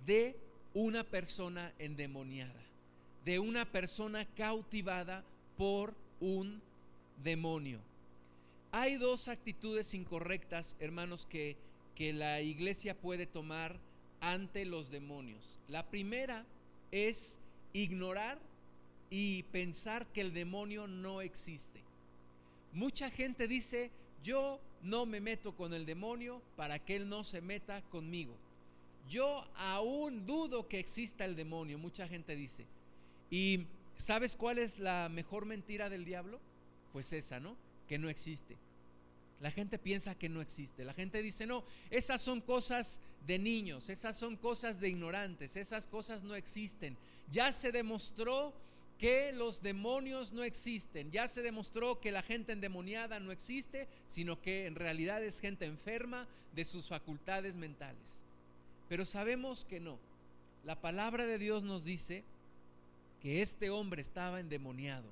de 0.05 0.35
una 0.73 1.03
persona 1.03 1.73
endemoniada, 1.79 2.61
de 3.25 3.39
una 3.39 3.65
persona 3.65 4.25
cautivada 4.35 5.23
por 5.57 5.93
un 6.19 6.61
demonio. 7.23 7.79
Hay 8.71 8.97
dos 8.97 9.27
actitudes 9.27 9.93
incorrectas, 9.93 10.75
hermanos, 10.79 11.25
que, 11.25 11.57
que 11.95 12.13
la 12.13 12.41
iglesia 12.41 12.95
puede 12.95 13.25
tomar 13.25 13.79
ante 14.19 14.65
los 14.65 14.91
demonios. 14.91 15.57
La 15.67 15.89
primera 15.89 16.45
es 16.91 17.39
ignorar 17.73 18.39
y 19.09 19.43
pensar 19.43 20.05
que 20.07 20.21
el 20.21 20.33
demonio 20.33 20.87
no 20.87 21.21
existe. 21.21 21.81
Mucha 22.73 23.09
gente 23.09 23.47
dice, 23.47 23.89
yo 24.23 24.59
no 24.81 25.05
me 25.05 25.21
meto 25.21 25.55
con 25.55 25.73
el 25.73 25.85
demonio 25.85 26.41
para 26.55 26.79
que 26.79 26.95
él 26.95 27.09
no 27.09 27.23
se 27.23 27.41
meta 27.41 27.81
conmigo. 27.83 28.33
Yo 29.09 29.45
aún 29.55 30.25
dudo 30.25 30.67
que 30.67 30.79
exista 30.79 31.25
el 31.25 31.35
demonio, 31.35 31.77
mucha 31.77 32.07
gente 32.07 32.35
dice. 32.35 32.65
¿Y 33.29 33.65
sabes 33.95 34.35
cuál 34.35 34.57
es 34.57 34.79
la 34.79 35.09
mejor 35.09 35.45
mentira 35.45 35.89
del 35.89 36.05
diablo? 36.05 36.39
Pues 36.93 37.13
esa, 37.13 37.39
¿no? 37.39 37.55
Que 37.87 37.97
no 37.97 38.09
existe. 38.09 38.57
La 39.39 39.51
gente 39.51 39.77
piensa 39.77 40.15
que 40.15 40.29
no 40.29 40.41
existe. 40.41 40.83
La 40.83 40.93
gente 40.93 41.21
dice, 41.21 41.45
no, 41.45 41.63
esas 41.91 42.21
son 42.21 42.41
cosas 42.41 43.01
de 43.25 43.37
niños, 43.37 43.89
esas 43.89 44.17
son 44.17 44.35
cosas 44.35 44.79
de 44.79 44.89
ignorantes, 44.89 45.57
esas 45.57 45.87
cosas 45.87 46.23
no 46.23 46.35
existen. 46.35 46.97
Ya 47.31 47.51
se 47.51 47.71
demostró 47.71 48.53
que 48.97 49.31
los 49.31 49.61
demonios 49.61 50.33
no 50.33 50.43
existen. 50.43 51.11
Ya 51.11 51.27
se 51.27 51.41
demostró 51.41 51.99
que 51.99 52.11
la 52.11 52.21
gente 52.21 52.51
endemoniada 52.51 53.19
no 53.19 53.31
existe, 53.31 53.87
sino 54.07 54.41
que 54.41 54.65
en 54.65 54.75
realidad 54.75 55.23
es 55.23 55.39
gente 55.39 55.65
enferma 55.65 56.27
de 56.55 56.65
sus 56.65 56.87
facultades 56.87 57.55
mentales. 57.55 58.23
Pero 58.89 59.05
sabemos 59.05 59.65
que 59.65 59.79
no. 59.79 59.99
La 60.65 60.79
palabra 60.79 61.25
de 61.25 61.37
Dios 61.37 61.63
nos 61.63 61.83
dice 61.83 62.23
que 63.21 63.41
este 63.41 63.69
hombre 63.69 64.01
estaba 64.01 64.39
endemoniado. 64.39 65.05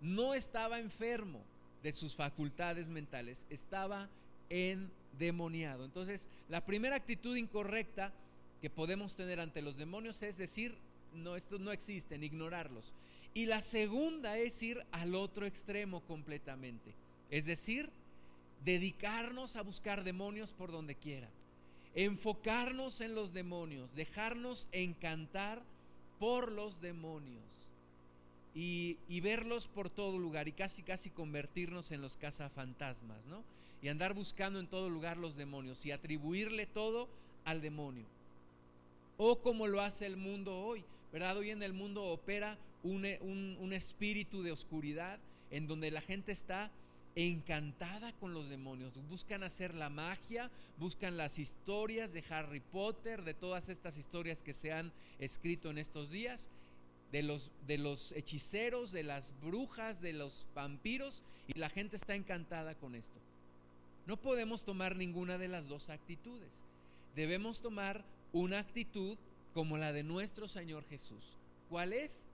No 0.00 0.34
estaba 0.34 0.78
enfermo 0.78 1.40
de 1.82 1.92
sus 1.92 2.16
facultades 2.16 2.90
mentales, 2.90 3.46
estaba 3.50 4.08
endemoniado. 4.48 5.84
Entonces, 5.84 6.28
la 6.48 6.64
primera 6.64 6.96
actitud 6.96 7.36
incorrecta 7.36 8.12
que 8.60 8.70
podemos 8.70 9.16
tener 9.16 9.40
ante 9.40 9.62
los 9.62 9.76
demonios 9.76 10.22
es 10.22 10.38
decir, 10.38 10.74
no, 11.14 11.36
estos 11.36 11.60
no 11.60 11.72
existen, 11.72 12.24
ignorarlos. 12.24 12.94
Y 13.36 13.44
la 13.44 13.60
segunda 13.60 14.38
es 14.38 14.62
ir 14.62 14.82
al 14.92 15.14
otro 15.14 15.44
extremo 15.44 16.00
completamente. 16.00 16.94
Es 17.30 17.44
decir, 17.44 17.90
dedicarnos 18.64 19.56
a 19.56 19.62
buscar 19.62 20.04
demonios 20.04 20.54
por 20.54 20.72
donde 20.72 20.94
quiera. 20.94 21.28
Enfocarnos 21.94 23.02
en 23.02 23.14
los 23.14 23.34
demonios, 23.34 23.94
dejarnos 23.94 24.68
encantar 24.72 25.62
por 26.18 26.50
los 26.50 26.80
demonios. 26.80 27.68
Y, 28.54 28.96
y, 29.06 29.20
verlos 29.20 29.66
por 29.66 29.90
todo 29.90 30.18
lugar 30.18 30.48
y 30.48 30.52
casi 30.52 30.82
casi 30.82 31.10
convertirnos 31.10 31.92
en 31.92 32.00
los 32.00 32.16
cazafantasmas, 32.16 33.26
¿no? 33.26 33.44
Y 33.82 33.88
andar 33.88 34.14
buscando 34.14 34.60
en 34.60 34.66
todo 34.66 34.88
lugar 34.88 35.18
los 35.18 35.36
demonios 35.36 35.84
y 35.84 35.92
atribuirle 35.92 36.64
todo 36.64 37.06
al 37.44 37.60
demonio. 37.60 38.06
O 39.18 39.40
como 39.42 39.66
lo 39.66 39.82
hace 39.82 40.06
el 40.06 40.16
mundo 40.16 40.58
hoy, 40.58 40.82
¿verdad? 41.12 41.36
Hoy 41.36 41.50
en 41.50 41.62
el 41.62 41.74
mundo 41.74 42.02
opera 42.02 42.56
un, 42.86 43.72
espíritu 43.72 44.42
de 44.42 44.52
oscuridad 44.52 45.18
en 45.50 45.66
donde 45.66 45.90
la 45.90 46.00
gente 46.00 46.32
está 46.32 46.70
encantada 47.14 48.12
con 48.14 48.34
los 48.34 48.48
demonios. 48.48 48.92
Buscan 49.08 49.42
hacer 49.42 49.74
la 49.74 49.88
magia, 49.88 50.50
buscan 50.78 51.16
las 51.16 51.38
historias 51.38 52.12
de 52.12 52.24
Harry 52.30 52.60
Potter, 52.60 53.22
de 53.24 53.34
todas 53.34 53.68
estas 53.68 53.96
historias 53.98 54.42
que 54.42 54.52
se 54.52 54.72
han 54.72 54.92
escrito 55.18 55.70
en 55.70 55.78
estos 55.78 56.10
días, 56.10 56.50
de 57.12 57.22
los, 57.22 57.52
de 57.66 57.78
los 57.78 58.12
hechiceros, 58.12 58.92
de 58.92 59.02
las 59.02 59.34
brujas, 59.40 60.00
de 60.00 60.12
los 60.12 60.46
vampiros, 60.54 61.22
y 61.48 61.58
la 61.58 61.70
gente 61.70 61.96
está 61.96 62.14
encantada 62.14 62.74
con 62.74 62.94
esto. 62.94 63.18
No 64.06 64.16
podemos 64.16 64.64
tomar 64.64 64.94
ninguna 64.96 65.38
de 65.38 65.48
las 65.48 65.68
dos 65.68 65.88
actitudes. 65.88 66.64
Debemos 67.14 67.62
tomar 67.62 68.04
una 68.32 68.58
actitud 68.58 69.16
como 69.54 69.78
la 69.78 69.92
de 69.92 70.02
nuestro 70.02 70.48
Señor 70.48 70.84
Jesús. 70.84 71.38
¿Cuál 71.70 71.94
es? 71.94 72.28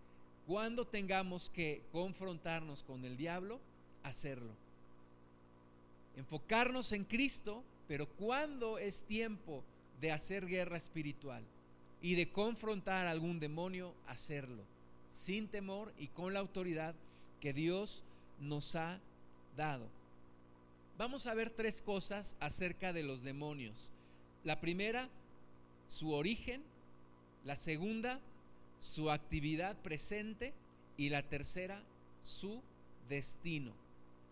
Cuando 0.47 0.87
tengamos 0.87 1.51
que 1.51 1.83
confrontarnos 1.93 2.83
con 2.83 3.05
el 3.05 3.17
diablo, 3.17 3.61
hacerlo. 4.03 4.53
Enfocarnos 6.17 6.93
en 6.93 7.05
Cristo, 7.05 7.63
pero 7.89 8.07
cuando 8.07 8.79
es 8.79 9.05
tiempo 9.05 9.63
de 10.01 10.13
hacer 10.13 10.47
guerra 10.47 10.77
espiritual 10.77 11.45
y 12.01 12.17
de 12.17 12.31
confrontar 12.31 13.07
a 13.07 13.13
algún 13.13 13.39
demonio, 13.39 13.95
hacerlo, 14.07 14.63
sin 15.11 15.47
temor 15.47 15.93
y 15.99 16.09
con 16.09 16.35
la 16.35 16.41
autoridad 16.41 16.95
que 17.41 17.53
Dios 17.53 18.05
nos 18.41 18.75
ha 18.75 18.99
dado. 19.57 19.87
Vamos 20.99 21.27
a 21.27 21.35
ver 21.35 21.51
tres 21.51 21.81
cosas 21.83 22.37
acerca 22.41 22.93
de 22.93 23.03
los 23.03 23.23
demonios. 23.23 23.91
La 24.45 24.61
primera, 24.61 25.09
su 25.87 26.13
origen. 26.13 26.63
La 27.45 27.57
segunda, 27.57 28.21
su 28.83 29.13
actividad 29.13 29.77
presente 29.77 30.53
y 30.97 31.09
la 31.11 31.23
tercera, 31.23 31.81
su 32.21 32.61
destino. 33.09 33.73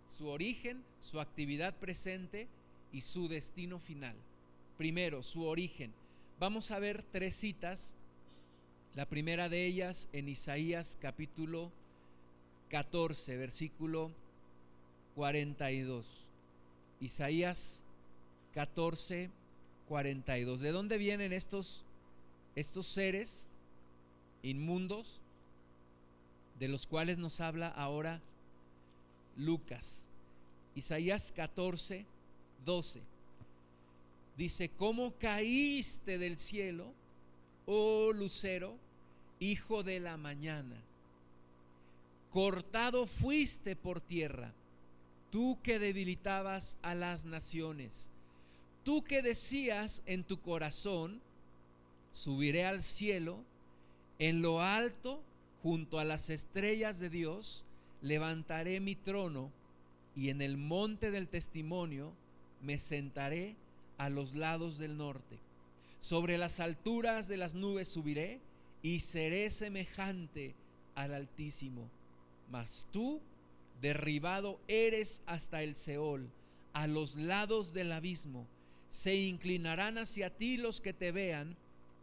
Su 0.09 0.27
origen, 0.27 0.83
su 0.99 1.21
actividad 1.21 1.73
presente 1.77 2.49
y 2.93 3.03
su 3.03 3.29
destino 3.29 3.79
final. 3.79 4.17
Primero, 4.77 5.23
su 5.23 5.45
origen. 5.45 5.93
Vamos 6.41 6.73
a 6.73 6.81
ver 6.81 7.05
tres 7.13 7.37
citas. 7.37 7.95
La 8.97 9.07
primera 9.07 9.49
de 9.49 9.67
ellas 9.67 10.09
en 10.13 10.29
Isaías 10.29 10.99
capítulo 11.01 11.71
14, 12.71 13.37
versículo 13.37 14.11
42. 15.15 16.25
Isaías 17.01 17.85
14, 18.55 19.31
42. 19.87 20.59
¿De 20.59 20.73
dónde 20.73 20.99
vienen 20.99 21.33
estos, 21.33 21.85
estos 22.57 22.87
seres? 22.87 23.49
Inmundos, 24.43 25.21
de 26.59 26.69
los 26.69 26.87
cuales 26.87 27.19
nos 27.19 27.41
habla 27.41 27.69
ahora 27.69 28.21
Lucas. 29.37 30.11
Isaías 30.75 31.33
14, 31.33 32.07
12. 32.65 33.01
Dice, 34.37 34.71
¿cómo 34.71 35.13
caíste 35.19 36.19
del 36.19 36.39
cielo, 36.39 36.93
oh 37.67 38.13
lucero, 38.13 38.77
hijo 39.39 39.83
de 39.83 40.01
la 40.01 40.17
mañana? 40.17 40.77
Cortado 42.31 43.07
fuiste 43.07 43.75
por 43.75 44.01
tierra, 44.01 44.53
tú 45.31 45.59
que 45.63 45.79
debilitabas 45.79 46.79
a 46.83 46.95
las 46.95 47.25
naciones, 47.25 48.11
tú 48.85 49.03
que 49.03 49.21
decías 49.21 50.03
en 50.07 50.23
tu 50.23 50.41
corazón, 50.41 51.21
subiré 52.13 52.65
al 52.67 52.83
cielo, 52.83 53.45
en 54.21 54.43
lo 54.43 54.61
alto, 54.61 55.23
junto 55.63 55.99
a 55.99 56.05
las 56.05 56.29
estrellas 56.29 57.01
de 57.01 57.09
Dios, 57.09 57.65
levantaré 58.03 58.79
mi 58.79 58.95
trono 58.95 59.51
y 60.15 60.29
en 60.29 60.43
el 60.43 60.59
monte 60.59 61.11
del 61.11 61.29
testimonio 61.29 62.13
me 62.63 62.79
sentaré 62.79 63.57
a 63.97 64.11
los 64.11 64.35
lados 64.35 64.77
del 64.77 64.99
norte. 64.99 65.39
Sobre 66.01 66.37
las 66.37 66.61
alturas 66.61 67.29
de 67.29 67.39
las 67.39 67.55
nubes 67.55 67.89
subiré 67.89 68.41
y 68.83 69.01
seré 69.01 69.49
semejante 69.49 70.55
al 70.95 71.15
Altísimo. 71.15 71.89
Mas 72.51 72.89
tú, 72.93 73.23
derribado 73.81 74.61
eres 74.69 75.23
hasta 75.25 75.63
el 75.63 75.75
Seol, 75.75 76.31
a 76.75 76.87
los 76.87 77.17
lados 77.17 77.73
del 77.73 77.91
abismo. 77.93 78.47
Se 78.91 79.15
inclinarán 79.17 79.97
hacia 79.97 80.37
ti 80.37 80.59
los 80.59 80.83
que 80.83 80.93
te 80.93 81.11
vean, 81.11 81.57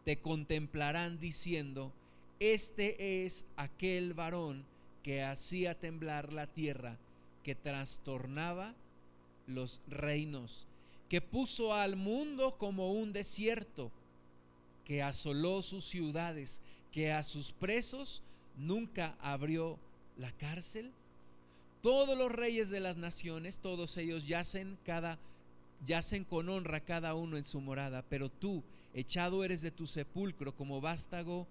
te 0.03 0.19
contemplarán 0.19 1.19
diciendo, 1.19 1.93
este 2.39 3.25
es 3.25 3.45
aquel 3.55 4.13
varón 4.13 4.65
que 5.03 5.23
hacía 5.23 5.77
temblar 5.79 6.33
la 6.33 6.47
tierra, 6.47 6.97
que 7.43 7.55
trastornaba 7.55 8.75
los 9.47 9.81
reinos, 9.87 10.67
que 11.09 11.21
puso 11.21 11.73
al 11.73 11.95
mundo 11.95 12.57
como 12.57 12.91
un 12.91 13.13
desierto, 13.13 13.91
que 14.85 15.01
asoló 15.01 15.61
sus 15.61 15.85
ciudades, 15.85 16.61
que 16.91 17.11
a 17.11 17.23
sus 17.23 17.51
presos 17.51 18.21
nunca 18.57 19.15
abrió 19.21 19.77
la 20.17 20.31
cárcel. 20.33 20.91
Todos 21.81 22.17
los 22.17 22.31
reyes 22.31 22.69
de 22.69 22.79
las 22.79 22.97
naciones, 22.97 23.59
todos 23.59 23.97
ellos 23.97 24.27
yacen 24.27 24.77
cada 24.85 25.17
yacen 25.85 26.23
con 26.23 26.49
honra 26.49 26.79
cada 26.79 27.13
uno 27.13 27.37
en 27.37 27.43
su 27.43 27.61
morada, 27.61 28.03
pero 28.09 28.29
tú 28.29 28.63
echado 28.93 29.43
eres 29.43 29.61
de 29.61 29.71
tu 29.71 29.85
sepulcro 29.85 30.55
como 30.55 30.81
vástago 30.81 31.47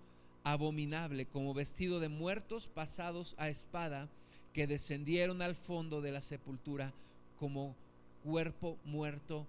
abominable, 0.46 1.26
como 1.26 1.54
vestido 1.54 1.98
de 1.98 2.08
muertos 2.08 2.68
pasados 2.68 3.34
a 3.36 3.48
espada, 3.48 4.08
que 4.52 4.68
descendieron 4.68 5.42
al 5.42 5.56
fondo 5.56 6.00
de 6.00 6.12
la 6.12 6.22
sepultura 6.22 6.92
como 7.40 7.74
cuerpo 8.22 8.78
muerto 8.84 9.44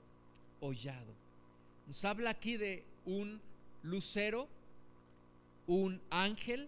hollado. 0.59 1.13
Nos 1.85 2.03
habla 2.03 2.31
aquí 2.31 2.57
de 2.57 2.83
un 3.05 3.39
lucero, 3.83 4.47
un 5.67 6.01
ángel, 6.09 6.67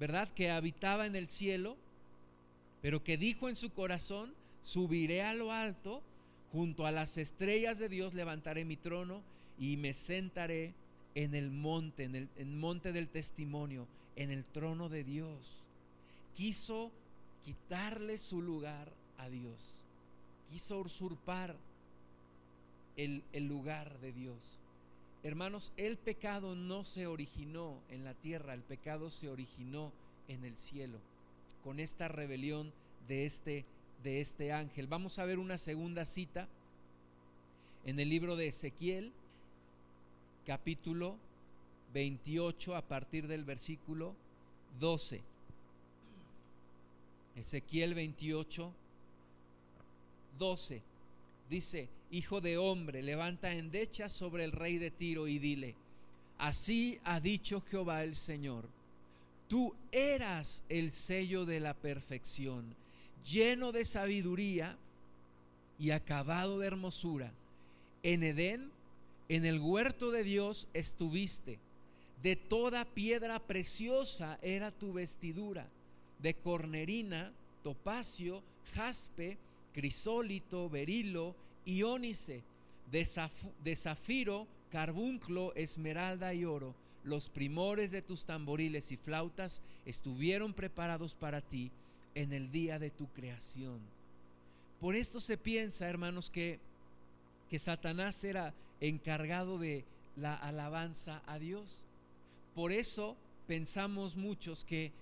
¿verdad? 0.00 0.28
Que 0.28 0.50
habitaba 0.50 1.04
en 1.04 1.14
el 1.14 1.26
cielo, 1.26 1.76
pero 2.80 3.04
que 3.04 3.18
dijo 3.18 3.50
en 3.50 3.56
su 3.56 3.70
corazón, 3.74 4.32
subiré 4.62 5.22
a 5.22 5.34
lo 5.34 5.52
alto, 5.52 6.02
junto 6.50 6.86
a 6.86 6.90
las 6.90 7.18
estrellas 7.18 7.78
de 7.78 7.90
Dios 7.90 8.14
levantaré 8.14 8.64
mi 8.64 8.78
trono 8.78 9.20
y 9.58 9.76
me 9.76 9.92
sentaré 9.92 10.72
en 11.14 11.34
el 11.34 11.50
monte, 11.50 12.04
en 12.04 12.14
el, 12.14 12.46
monte 12.46 12.92
del 12.92 13.08
testimonio, 13.08 13.86
en 14.16 14.30
el 14.30 14.44
trono 14.44 14.88
de 14.88 15.04
Dios. 15.04 15.60
Quiso 16.34 16.90
quitarle 17.44 18.18
su 18.18 18.40
lugar 18.40 18.92
a 19.18 19.28
Dios. 19.28 19.82
Quiso 20.50 20.80
usurpar 20.80 21.56
el, 22.96 23.22
el, 23.32 23.46
lugar 23.46 23.98
de 24.00 24.12
Dios. 24.12 24.58
Hermanos, 25.22 25.72
el 25.76 25.96
pecado 25.96 26.54
no 26.54 26.84
se 26.84 27.06
originó 27.06 27.78
en 27.90 28.04
la 28.04 28.14
tierra, 28.14 28.54
el 28.54 28.62
pecado 28.62 29.10
se 29.10 29.28
originó 29.28 29.92
en 30.28 30.44
el 30.44 30.56
cielo, 30.56 30.98
con 31.62 31.80
esta 31.80 32.08
rebelión 32.08 32.72
de 33.08 33.24
este, 33.24 33.64
de 34.02 34.20
este 34.20 34.52
ángel. 34.52 34.86
Vamos 34.86 35.18
a 35.18 35.24
ver 35.24 35.38
una 35.38 35.58
segunda 35.58 36.04
cita 36.04 36.48
en 37.84 37.98
el 37.98 38.08
libro 38.08 38.36
de 38.36 38.48
Ezequiel, 38.48 39.12
capítulo 40.46 41.16
28 41.94 42.76
a 42.76 42.82
partir 42.82 43.26
del 43.26 43.44
versículo 43.44 44.14
12. 44.80 45.20
Ezequiel 47.36 47.94
28, 47.94 48.72
12. 50.38 50.82
Dice, 51.48 51.88
Hijo 52.10 52.42
de 52.42 52.58
hombre, 52.58 53.02
levanta 53.02 53.54
endecha 53.54 54.10
sobre 54.10 54.44
el 54.44 54.52
rey 54.52 54.76
de 54.76 54.90
Tiro 54.90 55.28
y 55.28 55.38
dile, 55.38 55.74
así 56.36 57.00
ha 57.04 57.20
dicho 57.20 57.62
Jehová 57.62 58.04
el 58.04 58.16
Señor, 58.16 58.68
tú 59.48 59.74
eras 59.92 60.62
el 60.68 60.90
sello 60.90 61.46
de 61.46 61.60
la 61.60 61.72
perfección, 61.72 62.74
lleno 63.24 63.72
de 63.72 63.86
sabiduría 63.86 64.76
y 65.78 65.92
acabado 65.92 66.58
de 66.58 66.66
hermosura. 66.66 67.32
En 68.02 68.22
Edén 68.24 68.70
en 69.28 69.44
el 69.44 69.60
huerto 69.60 70.10
de 70.10 70.24
Dios 70.24 70.68
estuviste. 70.74 71.58
De 72.22 72.36
toda 72.36 72.84
piedra 72.84 73.40
preciosa 73.40 74.38
era 74.42 74.70
tu 74.70 74.92
vestidura, 74.92 75.66
de 76.20 76.34
cornerina, 76.34 77.32
topacio, 77.64 78.42
jaspe, 78.74 79.38
crisólito, 79.72 80.68
berilo, 80.68 81.34
iónice, 81.66 82.42
de, 82.90 83.08
de 83.64 83.76
zafiro, 83.76 84.46
carbunclo, 84.70 85.52
esmeralda 85.54 86.32
y 86.34 86.44
oro. 86.44 86.74
Los 87.04 87.28
primores 87.28 87.90
de 87.90 88.02
tus 88.02 88.24
tamboriles 88.24 88.92
y 88.92 88.96
flautas 88.96 89.62
estuvieron 89.84 90.52
preparados 90.52 91.14
para 91.14 91.40
ti 91.40 91.70
en 92.14 92.32
el 92.32 92.52
día 92.52 92.78
de 92.78 92.90
tu 92.90 93.08
creación. 93.08 93.80
Por 94.80 94.94
esto 94.94 95.18
se 95.18 95.36
piensa, 95.36 95.88
hermanos, 95.88 96.30
que, 96.30 96.58
que 97.50 97.58
Satanás 97.58 98.22
era 98.24 98.54
encargado 98.82 99.58
de 99.58 99.84
la 100.16 100.34
alabanza 100.34 101.22
a 101.26 101.38
Dios. 101.38 101.84
Por 102.54 102.72
eso 102.72 103.16
pensamos 103.46 104.16
muchos 104.16 104.64
que 104.64 104.92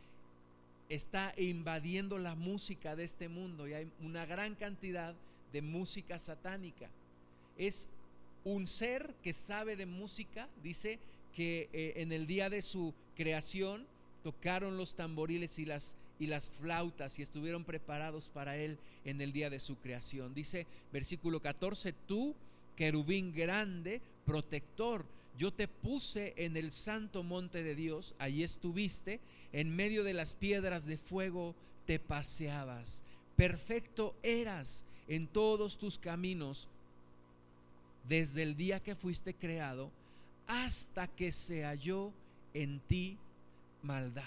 está 0.89 1.33
invadiendo 1.37 2.19
la 2.19 2.35
música 2.35 2.95
de 2.95 3.05
este 3.05 3.29
mundo 3.29 3.67
y 3.67 3.75
hay 3.75 3.91
una 4.03 4.27
gran 4.27 4.55
cantidad 4.55 5.15
de 5.53 5.63
música 5.63 6.19
satánica. 6.19 6.89
Es 7.57 7.89
un 8.45 8.67
ser 8.67 9.15
que 9.23 9.33
sabe 9.33 9.77
de 9.77 9.87
música, 9.87 10.49
dice 10.63 10.99
que 11.35 11.69
eh, 11.73 11.95
en 11.97 12.13
el 12.13 12.27
día 12.27 12.51
de 12.51 12.63
su 12.63 12.93
creación 13.17 13.87
tocaron 14.23 14.77
los 14.77 14.95
tamboriles 14.95 15.59
y 15.59 15.65
las, 15.65 15.97
y 16.19 16.27
las 16.27 16.51
flautas 16.51 17.19
y 17.19 17.23
estuvieron 17.23 17.65
preparados 17.65 18.29
para 18.29 18.57
él 18.57 18.79
en 19.05 19.21
el 19.21 19.33
día 19.33 19.49
de 19.49 19.61
su 19.61 19.77
creación. 19.77 20.35
Dice 20.35 20.67
versículo 20.93 21.41
14, 21.41 21.95
tú 22.07 22.35
querubín 22.81 23.35
grande, 23.35 24.01
protector. 24.25 25.05
Yo 25.37 25.53
te 25.53 25.69
puse 25.69 26.33
en 26.39 26.57
el 26.57 26.71
santo 26.71 27.23
monte 27.23 27.63
de 27.63 27.75
Dios, 27.75 28.15
allí 28.19 28.43
estuviste, 28.43 29.21
en 29.53 29.77
medio 29.77 30.03
de 30.03 30.15
las 30.15 30.35
piedras 30.35 30.87
de 30.87 30.97
fuego 30.97 31.55
te 31.85 31.99
paseabas. 31.99 33.05
Perfecto 33.37 34.17
eras 34.23 34.87
en 35.09 35.27
todos 35.27 35.77
tus 35.77 35.99
caminos 35.99 36.71
desde 38.09 38.45
el 38.45 38.57
día 38.57 38.81
que 38.81 38.95
fuiste 38.95 39.35
creado 39.35 39.91
hasta 40.47 41.07
que 41.07 41.33
se 41.33 41.65
halló 41.65 42.15
en 42.55 42.81
ti 42.81 43.19
maldad. 43.83 44.25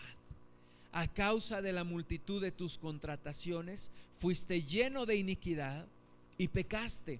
A 0.91 1.07
causa 1.07 1.63
de 1.63 1.73
la 1.73 1.83
multitud 1.83 2.39
de 2.39 2.51
tus 2.51 2.77
contrataciones, 2.77 3.89
fuiste 4.19 4.61
lleno 4.61 5.07
de 5.07 5.15
iniquidad 5.15 5.87
y 6.37 6.49
pecaste 6.49 7.19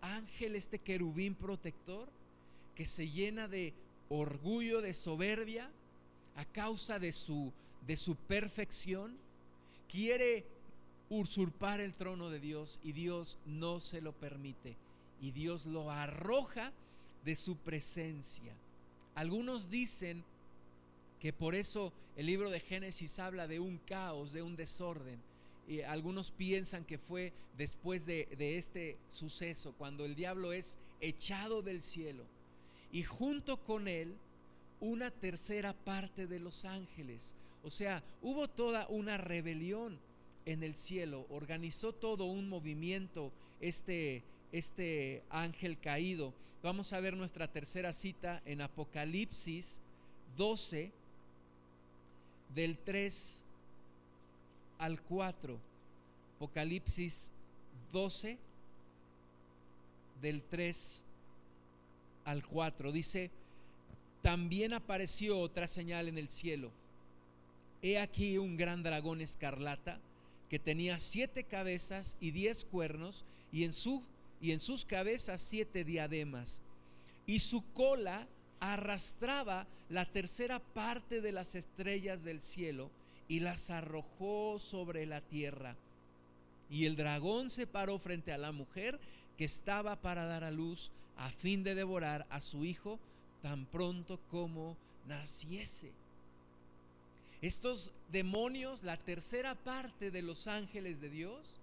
ángel, 0.00 0.56
este 0.56 0.78
querubín 0.78 1.34
protector, 1.34 2.08
que 2.74 2.86
se 2.86 3.08
llena 3.10 3.48
de 3.48 3.72
orgullo, 4.08 4.80
de 4.80 4.94
soberbia, 4.94 5.70
a 6.36 6.44
causa 6.44 6.98
de 6.98 7.12
su, 7.12 7.52
de 7.86 7.96
su 7.96 8.14
perfección, 8.16 9.16
quiere 9.88 10.44
usurpar 11.08 11.80
el 11.80 11.94
trono 11.94 12.30
de 12.30 12.40
Dios 12.40 12.80
y 12.82 12.92
Dios 12.92 13.38
no 13.46 13.80
se 13.80 14.00
lo 14.00 14.12
permite 14.12 14.76
y 15.20 15.30
Dios 15.30 15.66
lo 15.66 15.90
arroja 15.90 16.72
de 17.24 17.36
su 17.36 17.56
presencia. 17.56 18.52
Algunos 19.14 19.70
dicen 19.70 20.24
que 21.20 21.32
por 21.32 21.54
eso 21.54 21.92
el 22.16 22.26
libro 22.26 22.50
de 22.50 22.60
Génesis 22.60 23.18
habla 23.18 23.46
de 23.46 23.60
un 23.60 23.78
caos, 23.78 24.32
de 24.32 24.42
un 24.42 24.56
desorden 24.56 25.18
algunos 25.86 26.30
piensan 26.30 26.84
que 26.84 26.98
fue 26.98 27.32
después 27.56 28.06
de, 28.06 28.28
de 28.38 28.56
este 28.56 28.96
suceso, 29.08 29.74
cuando 29.76 30.04
el 30.04 30.14
diablo 30.14 30.52
es 30.52 30.78
echado 31.00 31.62
del 31.62 31.80
cielo 31.80 32.24
y 32.92 33.02
junto 33.02 33.58
con 33.58 33.88
él 33.88 34.16
una 34.80 35.10
tercera 35.10 35.72
parte 35.72 36.26
de 36.26 36.38
los 36.38 36.64
ángeles. 36.64 37.34
O 37.64 37.70
sea, 37.70 38.02
hubo 38.22 38.48
toda 38.48 38.86
una 38.88 39.16
rebelión 39.16 39.98
en 40.44 40.62
el 40.62 40.74
cielo, 40.74 41.26
organizó 41.30 41.92
todo 41.92 42.24
un 42.24 42.48
movimiento 42.48 43.32
este, 43.60 44.22
este 44.52 45.22
ángel 45.30 45.78
caído. 45.78 46.32
Vamos 46.62 46.92
a 46.92 47.00
ver 47.00 47.16
nuestra 47.16 47.48
tercera 47.48 47.92
cita 47.92 48.40
en 48.44 48.60
Apocalipsis 48.60 49.80
12, 50.36 50.92
del 52.54 52.78
3 52.78 53.44
al 54.86 55.02
4. 55.02 55.58
Apocalipsis 56.36 57.32
12, 57.92 58.38
del 60.22 60.42
3 60.42 61.04
al 62.24 62.46
4. 62.46 62.92
Dice, 62.92 63.30
también 64.22 64.72
apareció 64.72 65.40
otra 65.40 65.66
señal 65.66 66.08
en 66.08 66.18
el 66.18 66.28
cielo. 66.28 66.70
He 67.82 67.98
aquí 67.98 68.38
un 68.38 68.56
gran 68.56 68.82
dragón 68.82 69.20
escarlata 69.20 69.98
que 70.48 70.58
tenía 70.60 71.00
siete 71.00 71.42
cabezas 71.42 72.16
y 72.20 72.30
diez 72.30 72.64
cuernos 72.64 73.24
y 73.52 73.64
en, 73.64 73.72
y 74.40 74.52
en 74.52 74.60
sus 74.60 74.84
cabezas 74.84 75.40
siete 75.40 75.84
diademas. 75.84 76.62
Y 77.26 77.40
su 77.40 77.64
cola 77.72 78.28
arrastraba 78.60 79.66
la 79.88 80.06
tercera 80.06 80.60
parte 80.60 81.20
de 81.20 81.32
las 81.32 81.56
estrellas 81.56 82.22
del 82.22 82.40
cielo 82.40 82.88
y 83.28 83.40
las 83.40 83.70
arrojó 83.70 84.58
sobre 84.58 85.06
la 85.06 85.20
tierra. 85.20 85.76
Y 86.70 86.86
el 86.86 86.96
dragón 86.96 87.50
se 87.50 87.66
paró 87.66 87.98
frente 87.98 88.32
a 88.32 88.38
la 88.38 88.52
mujer 88.52 88.98
que 89.36 89.44
estaba 89.44 89.96
para 89.96 90.26
dar 90.26 90.44
a 90.44 90.50
luz 90.50 90.90
a 91.16 91.30
fin 91.30 91.62
de 91.62 91.74
devorar 91.74 92.26
a 92.30 92.40
su 92.40 92.64
hijo 92.64 92.98
tan 93.42 93.66
pronto 93.66 94.18
como 94.30 94.76
naciese. 95.06 95.92
Estos 97.42 97.92
demonios, 98.10 98.82
la 98.82 98.96
tercera 98.96 99.54
parte 99.54 100.10
de 100.10 100.22
los 100.22 100.46
ángeles 100.46 101.00
de 101.00 101.10
Dios, 101.10 101.56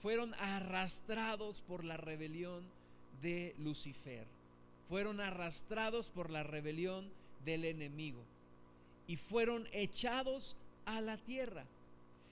fueron 0.00 0.34
arrastrados 0.34 1.60
por 1.60 1.84
la 1.84 1.96
rebelión 1.96 2.64
de 3.22 3.54
Lucifer. 3.58 4.26
fueron 4.88 5.20
arrastrados 5.20 6.10
por 6.10 6.28
la 6.28 6.42
rebelión 6.42 7.08
del 7.46 7.64
enemigo 7.64 8.22
y 9.12 9.16
fueron 9.18 9.68
echados 9.72 10.56
a 10.86 11.02
la 11.02 11.18
tierra. 11.18 11.66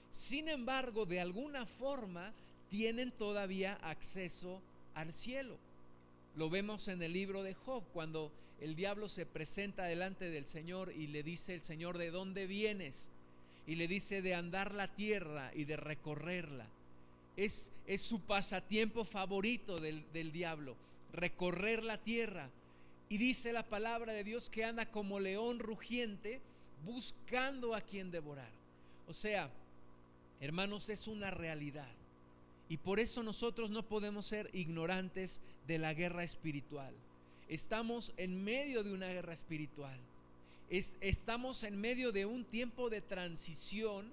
Sin 0.09 0.49
embargo, 0.49 1.05
de 1.05 1.19
alguna 1.19 1.67
forma 1.67 2.33
tienen 2.71 3.11
todavía 3.11 3.75
acceso 3.83 4.59
al 4.95 5.13
cielo. 5.13 5.59
Lo 6.35 6.49
vemos 6.49 6.87
en 6.87 7.03
el 7.03 7.13
libro 7.13 7.43
de 7.43 7.53
Job, 7.53 7.83
cuando 7.93 8.31
el 8.61 8.75
diablo 8.75 9.09
se 9.09 9.27
presenta 9.27 9.83
delante 9.83 10.31
del 10.31 10.47
Señor 10.47 10.91
y 10.91 11.05
le 11.05 11.21
dice 11.21 11.53
el 11.53 11.61
Señor, 11.61 11.99
¿de 11.99 12.09
dónde 12.09 12.47
vienes? 12.47 13.11
Y 13.67 13.75
le 13.75 13.87
dice 13.87 14.23
de 14.23 14.33
andar 14.33 14.73
la 14.73 14.87
tierra 14.87 15.51
y 15.53 15.65
de 15.65 15.77
recorrerla. 15.77 16.65
Es, 17.37 17.73
es 17.85 18.01
su 18.01 18.21
pasatiempo 18.21 19.05
favorito 19.05 19.77
del, 19.77 20.03
del 20.13 20.31
diablo, 20.31 20.75
recorrer 21.13 21.83
la 21.83 21.99
tierra. 21.99 22.49
Y 23.07 23.19
dice 23.19 23.53
la 23.53 23.69
palabra 23.69 24.13
de 24.13 24.23
Dios 24.23 24.49
que 24.49 24.65
anda 24.65 24.87
como 24.87 25.19
león 25.19 25.59
rugiente 25.59 26.41
buscando 26.85 27.75
a 27.75 27.81
quien 27.81 28.11
devorar. 28.11 28.51
O 29.07 29.13
sea, 29.13 29.49
hermanos, 30.39 30.89
es 30.89 31.07
una 31.07 31.31
realidad. 31.31 31.91
Y 32.69 32.77
por 32.77 32.99
eso 32.99 33.21
nosotros 33.23 33.69
no 33.69 33.83
podemos 33.83 34.25
ser 34.25 34.49
ignorantes 34.53 35.41
de 35.67 35.77
la 35.77 35.93
guerra 35.93 36.23
espiritual. 36.23 36.93
Estamos 37.49 38.13
en 38.15 38.41
medio 38.43 38.83
de 38.83 38.93
una 38.93 39.07
guerra 39.07 39.33
espiritual. 39.33 39.99
estamos 40.69 41.63
en 41.65 41.81
medio 41.81 42.13
de 42.13 42.25
un 42.25 42.45
tiempo 42.45 42.89
de 42.89 43.01
transición 43.01 44.09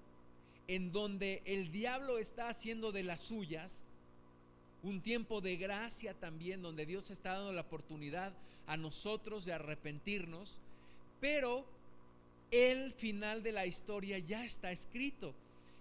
en 0.66 0.90
donde 0.90 1.40
el 1.44 1.70
diablo 1.70 2.18
está 2.18 2.48
haciendo 2.48 2.90
de 2.90 3.04
las 3.04 3.20
suyas. 3.20 3.84
Un 4.82 5.02
tiempo 5.02 5.40
de 5.40 5.56
gracia 5.56 6.14
también 6.14 6.60
donde 6.60 6.84
Dios 6.84 7.12
está 7.12 7.34
dando 7.34 7.52
la 7.52 7.60
oportunidad 7.60 8.32
a 8.66 8.76
nosotros 8.76 9.44
de 9.44 9.52
arrepentirnos. 9.52 10.58
Pero 11.20 11.64
el 12.50 12.92
final 12.92 13.42
de 13.42 13.52
la 13.52 13.66
historia 13.66 14.18
ya 14.18 14.44
está 14.44 14.70
escrito. 14.70 15.34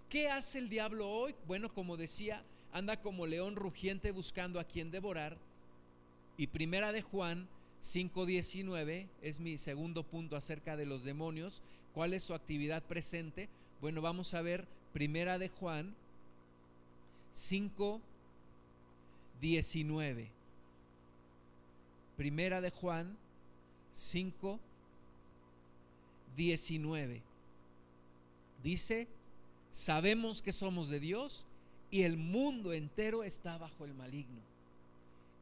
¿Qué 0.08 0.30
hace 0.30 0.58
el 0.58 0.68
diablo 0.68 1.08
hoy? 1.08 1.34
Bueno, 1.46 1.68
como 1.68 1.96
decía, 1.96 2.42
anda 2.72 3.00
como 3.00 3.26
león 3.26 3.56
rugiente 3.56 4.10
buscando 4.10 4.60
a 4.60 4.64
quien 4.64 4.90
devorar. 4.90 5.36
Y 6.36 6.48
primera 6.48 6.92
de 6.92 7.02
Juan 7.02 7.48
5.19 7.82 9.06
es 9.22 9.40
mi 9.40 9.58
segundo 9.58 10.02
punto 10.02 10.36
acerca 10.36 10.76
de 10.76 10.86
los 10.86 11.04
demonios. 11.04 11.62
¿Cuál 11.94 12.14
es 12.14 12.22
su 12.22 12.34
actividad 12.34 12.82
presente? 12.82 13.48
Bueno, 13.80 14.02
vamos 14.02 14.34
a 14.34 14.42
ver 14.42 14.66
primera 14.92 15.38
de 15.38 15.48
Juan 15.48 15.94
5.19. 17.34 20.28
Primera 22.16 22.60
de 22.60 22.70
Juan 22.70 23.16
5, 23.92 24.60
19. 26.38 27.20
Dice, 28.62 29.08
sabemos 29.70 30.40
que 30.40 30.52
somos 30.52 30.88
de 30.88 31.00
Dios 31.00 31.44
y 31.90 32.04
el 32.04 32.16
mundo 32.16 32.72
entero 32.72 33.22
está 33.22 33.58
bajo 33.58 33.84
el 33.84 33.92
maligno 33.92 34.48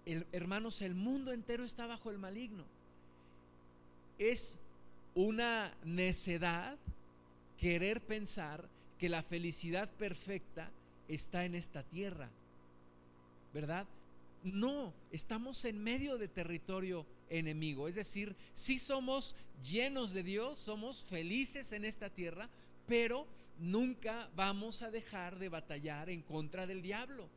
hermanos, 0.06 0.82
el 0.82 0.94
mundo 0.94 1.32
entero 1.32 1.64
está 1.64 1.86
bajo 1.86 2.10
el 2.10 2.18
maligno. 2.18 2.64
Es 4.18 4.58
una 5.14 5.74
necedad 5.84 6.78
querer 7.58 8.00
pensar 8.00 8.68
que 8.98 9.08
la 9.08 9.22
felicidad 9.22 9.90
perfecta 9.90 10.70
está 11.08 11.44
en 11.44 11.54
esta 11.54 11.82
tierra, 11.82 12.30
¿verdad? 13.52 13.86
No, 14.44 14.92
estamos 15.10 15.64
en 15.64 15.82
medio 15.82 16.18
de 16.18 16.28
territorio 16.28 17.04
enemigo, 17.28 17.88
es 17.88 17.94
decir, 17.94 18.36
si 18.52 18.78
somos 18.78 19.36
llenos 19.64 20.12
de 20.12 20.22
Dios, 20.22 20.58
somos 20.58 21.04
felices 21.04 21.72
en 21.72 21.84
esta 21.84 22.10
tierra, 22.10 22.48
pero 22.86 23.26
nunca 23.58 24.30
vamos 24.36 24.82
a 24.82 24.90
dejar 24.90 25.38
de 25.38 25.48
batallar 25.48 26.10
en 26.10 26.22
contra 26.22 26.66
del 26.66 26.82
diablo. 26.82 27.28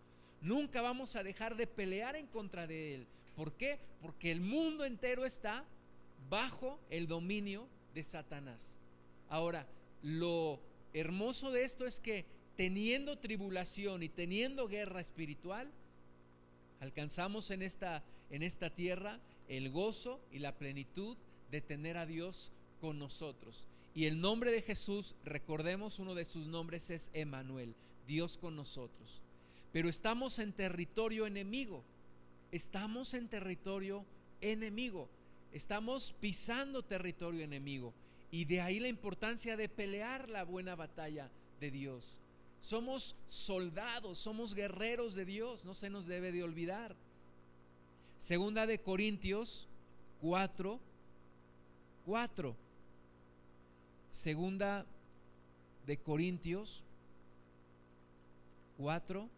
Nunca 0.41 0.81
vamos 0.81 1.15
a 1.15 1.23
dejar 1.23 1.55
de 1.55 1.67
pelear 1.67 2.15
en 2.15 2.27
contra 2.27 2.67
de 2.67 2.95
Él. 2.95 3.07
¿Por 3.35 3.53
qué? 3.53 3.79
Porque 4.01 4.31
el 4.31 4.41
mundo 4.41 4.85
entero 4.85 5.25
está 5.25 5.65
bajo 6.29 6.79
el 6.89 7.07
dominio 7.07 7.67
de 7.93 8.03
Satanás. 8.03 8.79
Ahora, 9.29 9.67
lo 10.01 10.59
hermoso 10.93 11.51
de 11.51 11.63
esto 11.63 11.85
es 11.85 11.99
que 11.99 12.25
teniendo 12.55 13.17
tribulación 13.17 14.03
y 14.03 14.09
teniendo 14.09 14.67
guerra 14.67 15.01
espiritual, 15.01 15.71
alcanzamos 16.79 17.51
en 17.51 17.61
esta, 17.61 18.03
en 18.29 18.43
esta 18.43 18.69
tierra 18.69 19.19
el 19.49 19.69
gozo 19.69 20.21
y 20.31 20.39
la 20.39 20.57
plenitud 20.57 21.17
de 21.51 21.59
tener 21.59 21.97
a 21.97 22.05
Dios 22.05 22.51
con 22.79 22.97
nosotros. 22.97 23.67
Y 23.93 24.05
el 24.05 24.21
nombre 24.21 24.51
de 24.51 24.61
Jesús, 24.61 25.15
recordemos, 25.25 25.99
uno 25.99 26.15
de 26.15 26.23
sus 26.23 26.47
nombres 26.47 26.89
es 26.89 27.11
Emanuel, 27.13 27.75
Dios 28.07 28.37
con 28.37 28.55
nosotros 28.55 29.21
pero 29.71 29.89
estamos 29.89 30.39
en 30.39 30.53
territorio 30.53 31.27
enemigo. 31.27 31.83
Estamos 32.51 33.13
en 33.13 33.27
territorio 33.27 34.03
enemigo. 34.41 35.07
Estamos 35.53 36.15
pisando 36.19 36.81
territorio 36.81 37.43
enemigo. 37.43 37.93
Y 38.31 38.45
de 38.45 38.61
ahí 38.61 38.79
la 38.79 38.87
importancia 38.87 39.57
de 39.57 39.69
pelear 39.69 40.29
la 40.29 40.43
buena 40.43 40.75
batalla 40.75 41.29
de 41.59 41.71
Dios. 41.71 42.17
Somos 42.61 43.15
soldados, 43.27 44.17
somos 44.17 44.53
guerreros 44.53 45.13
de 45.13 45.25
Dios, 45.25 45.65
no 45.65 45.73
se 45.73 45.89
nos 45.89 46.07
debe 46.07 46.31
de 46.31 46.43
olvidar. 46.43 46.95
Segunda 48.19 48.67
de 48.67 48.79
Corintios 48.79 49.65
4, 50.21 50.77
4. 52.05 52.55
Segunda 54.09 54.85
de 55.87 55.97
Corintios 55.97 56.83
4, 58.77 59.29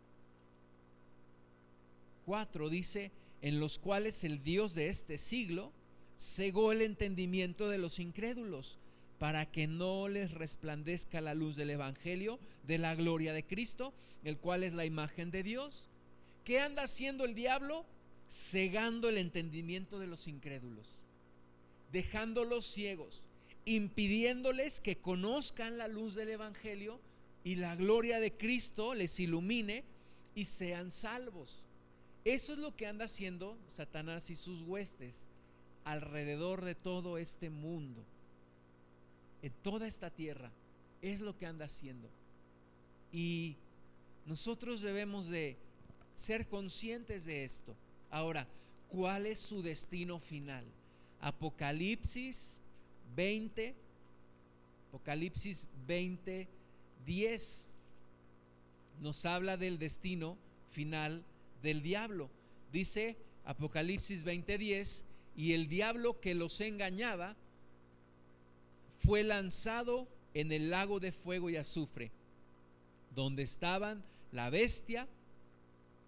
4 2.25 2.69
dice, 2.69 3.11
en 3.43 3.59
los 3.59 3.77
cuales 3.77 4.23
el 4.23 4.43
Dios 4.43 4.73
de 4.73 4.89
este 4.89 5.19
siglo 5.19 5.71
cegó 6.17 6.71
el 6.71 6.81
entendimiento 6.81 7.69
de 7.69 7.77
los 7.77 7.99
incrédulos 7.99 8.79
para 9.19 9.45
que 9.45 9.67
no 9.67 10.07
les 10.07 10.31
resplandezca 10.31 11.21
la 11.21 11.35
luz 11.35 11.55
del 11.55 11.69
Evangelio 11.69 12.39
de 12.65 12.79
la 12.79 12.95
gloria 12.95 13.31
de 13.33 13.43
Cristo, 13.43 13.93
el 14.23 14.39
cual 14.39 14.63
es 14.63 14.73
la 14.73 14.85
imagen 14.85 15.29
de 15.29 15.43
Dios. 15.43 15.87
¿Qué 16.45 16.59
anda 16.59 16.83
haciendo 16.83 17.25
el 17.25 17.35
diablo? 17.35 17.85
Cegando 18.31 19.09
el 19.09 19.17
entendimiento 19.17 19.99
de 19.99 20.07
los 20.07 20.29
incrédulos, 20.29 20.87
dejándolos 21.91 22.65
ciegos, 22.65 23.23
impidiéndoles 23.65 24.79
que 24.79 24.95
conozcan 24.95 25.77
la 25.77 25.89
luz 25.89 26.15
del 26.15 26.29
Evangelio 26.29 27.01
y 27.43 27.55
la 27.55 27.75
gloria 27.75 28.21
de 28.21 28.31
Cristo 28.31 28.93
les 28.93 29.19
ilumine 29.19 29.83
y 30.33 30.45
sean 30.45 30.91
salvos. 30.91 31.63
Eso 32.23 32.53
es 32.53 32.59
lo 32.59 32.73
que 32.73 32.87
anda 32.87 33.05
haciendo 33.05 33.57
Satanás 33.67 34.29
y 34.29 34.37
sus 34.37 34.61
huestes 34.61 35.27
alrededor 35.83 36.63
de 36.63 36.75
todo 36.75 37.17
este 37.17 37.49
mundo, 37.49 38.01
en 39.41 39.51
toda 39.61 39.87
esta 39.87 40.09
tierra. 40.09 40.51
Es 41.01 41.19
lo 41.19 41.37
que 41.37 41.47
anda 41.47 41.65
haciendo. 41.65 42.07
Y 43.11 43.55
nosotros 44.25 44.79
debemos 44.79 45.27
de 45.27 45.57
ser 46.15 46.47
conscientes 46.47 47.25
de 47.25 47.43
esto. 47.43 47.75
Ahora, 48.11 48.47
¿cuál 48.89 49.25
es 49.25 49.39
su 49.39 49.63
destino 49.63 50.19
final? 50.19 50.65
Apocalipsis 51.21 52.61
20, 53.15 53.73
Apocalipsis 54.89 55.67
20, 55.87 56.47
10 57.05 57.69
nos 59.01 59.25
habla 59.25 59.57
del 59.57 59.79
destino 59.79 60.37
final 60.69 61.23
del 61.63 61.81
diablo. 61.81 62.29
Dice 62.71 63.17
Apocalipsis 63.45 64.23
20:10, 64.23 65.05
y 65.35 65.53
el 65.53 65.67
diablo 65.67 66.19
que 66.19 66.35
los 66.35 66.61
engañaba 66.61 67.35
fue 68.99 69.23
lanzado 69.23 70.07
en 70.33 70.51
el 70.51 70.69
lago 70.69 70.99
de 70.99 71.11
fuego 71.11 71.49
y 71.49 71.57
azufre, 71.57 72.11
donde 73.15 73.43
estaban 73.43 74.03
la 74.31 74.49
bestia 74.49 75.07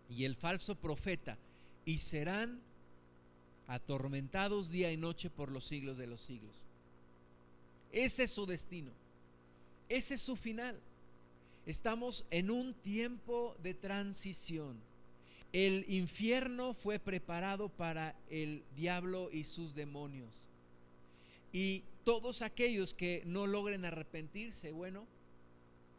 y 0.10 0.26
el 0.26 0.36
falso 0.36 0.76
profeta, 0.76 1.38
y 1.86 1.98
serán 1.98 2.60
atormentados 3.68 4.70
día 4.70 4.92
y 4.92 4.98
noche 4.98 5.30
por 5.30 5.52
los 5.52 5.64
siglos 5.64 5.98
de 5.98 6.08
los 6.08 6.22
siglos. 6.22 6.66
Ese 7.92 8.24
es 8.24 8.32
su 8.32 8.46
destino, 8.46 8.92
ese 9.90 10.16
es 10.16 10.22
su 10.22 10.36
final. 10.36 10.80
Estamos 11.66 12.26
en 12.30 12.52
un 12.52 12.74
tiempo 12.74 13.56
de 13.64 13.74
transición 13.74 14.78
el 15.54 15.86
infierno 15.88 16.74
fue 16.74 16.98
preparado 16.98 17.70
para 17.70 18.16
el 18.32 18.64
diablo 18.76 19.30
y 19.32 19.44
sus 19.44 19.76
demonios. 19.76 20.50
Y 21.52 21.84
todos 22.04 22.42
aquellos 22.42 22.96
que 22.96 23.22
no 23.28 23.46
logren 23.46 23.86
arrepentirse, 23.86 24.72
bueno, 24.72 25.06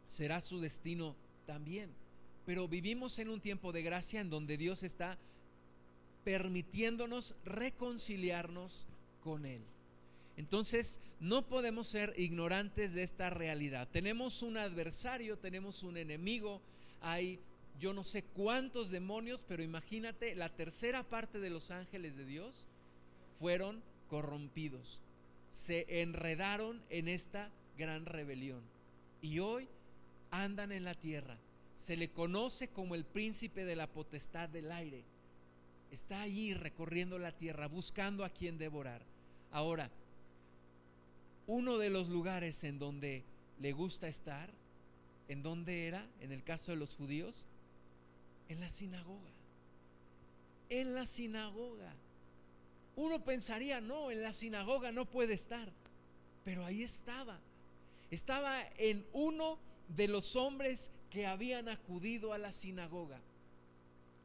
será 0.07 0.41
su 0.41 0.59
destino 0.59 1.15
también. 1.45 1.89
Pero 2.45 2.67
vivimos 2.67 3.17
en 3.17 3.29
un 3.29 3.39
tiempo 3.39 3.71
de 3.71 3.81
gracia 3.81 4.19
en 4.19 4.29
donde 4.29 4.57
Dios 4.57 4.83
está 4.83 5.17
permitiéndonos 6.25 7.35
reconciliarnos 7.45 8.87
con 9.23 9.45
Él. 9.45 9.61
Entonces, 10.35 10.99
no 11.21 11.47
podemos 11.47 11.87
ser 11.87 12.13
ignorantes 12.17 12.93
de 12.93 13.03
esta 13.03 13.29
realidad. 13.29 13.87
Tenemos 13.93 14.41
un 14.41 14.57
adversario, 14.57 15.37
tenemos 15.37 15.83
un 15.83 15.95
enemigo, 15.95 16.59
hay 17.01 17.39
yo 17.79 17.93
no 17.93 18.03
sé 18.03 18.23
cuántos 18.23 18.89
demonios, 18.89 19.43
pero 19.47 19.63
imagínate, 19.63 20.35
la 20.35 20.49
tercera 20.49 21.03
parte 21.03 21.39
de 21.39 21.49
los 21.49 21.71
ángeles 21.71 22.15
de 22.15 22.25
Dios 22.25 22.67
fueron 23.39 23.81
corrompidos, 24.09 25.01
se 25.51 26.01
enredaron 26.01 26.81
en 26.89 27.07
esta 27.07 27.49
gran 27.77 28.05
rebelión 28.05 28.61
y 29.21 29.39
hoy 29.39 29.67
andan 30.31 30.71
en 30.71 30.83
la 30.83 30.95
tierra. 30.95 31.37
Se 31.75 31.97
le 31.97 32.09
conoce 32.09 32.69
como 32.69 32.95
el 32.95 33.03
príncipe 33.03 33.65
de 33.65 33.75
la 33.75 33.87
potestad 33.87 34.47
del 34.47 34.71
aire. 34.71 35.03
Está 35.95 36.23
allí 36.23 36.53
recorriendo 36.53 37.17
la 37.19 37.31
tierra, 37.31 37.69
buscando 37.69 38.25
a 38.25 38.29
quien 38.29 38.57
devorar. 38.57 39.01
Ahora, 39.53 39.89
uno 41.47 41.77
de 41.77 41.89
los 41.89 42.09
lugares 42.09 42.65
en 42.65 42.79
donde 42.79 43.23
le 43.61 43.71
gusta 43.71 44.09
estar, 44.09 44.49
¿en 45.29 45.41
dónde 45.41 45.87
era? 45.87 46.05
En 46.19 46.33
el 46.33 46.43
caso 46.43 46.73
de 46.73 46.77
los 46.77 46.97
judíos, 46.97 47.45
en 48.49 48.59
la 48.59 48.69
sinagoga. 48.69 49.31
En 50.69 50.95
la 50.95 51.05
sinagoga. 51.05 51.93
Uno 52.97 53.23
pensaría, 53.23 53.79
no, 53.79 54.11
en 54.11 54.21
la 54.21 54.33
sinagoga 54.33 54.91
no 54.91 55.05
puede 55.05 55.33
estar, 55.33 55.71
pero 56.43 56.65
ahí 56.65 56.83
estaba. 56.83 57.39
Estaba 58.11 58.67
en 58.79 59.05
uno 59.13 59.57
de 59.95 60.09
los 60.09 60.35
hombres 60.35 60.91
que 61.09 61.25
habían 61.25 61.69
acudido 61.69 62.33
a 62.33 62.37
la 62.37 62.51
sinagoga. 62.51 63.21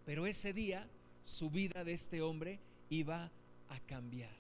Pero 0.05 0.27
ese 0.27 0.53
día 0.53 0.85
su 1.31 1.51
vida 1.51 1.85
de 1.85 1.93
este 1.93 2.23
hombre 2.23 2.59
iba 2.91 3.31
a 3.69 3.81
cambiar. 3.81 4.35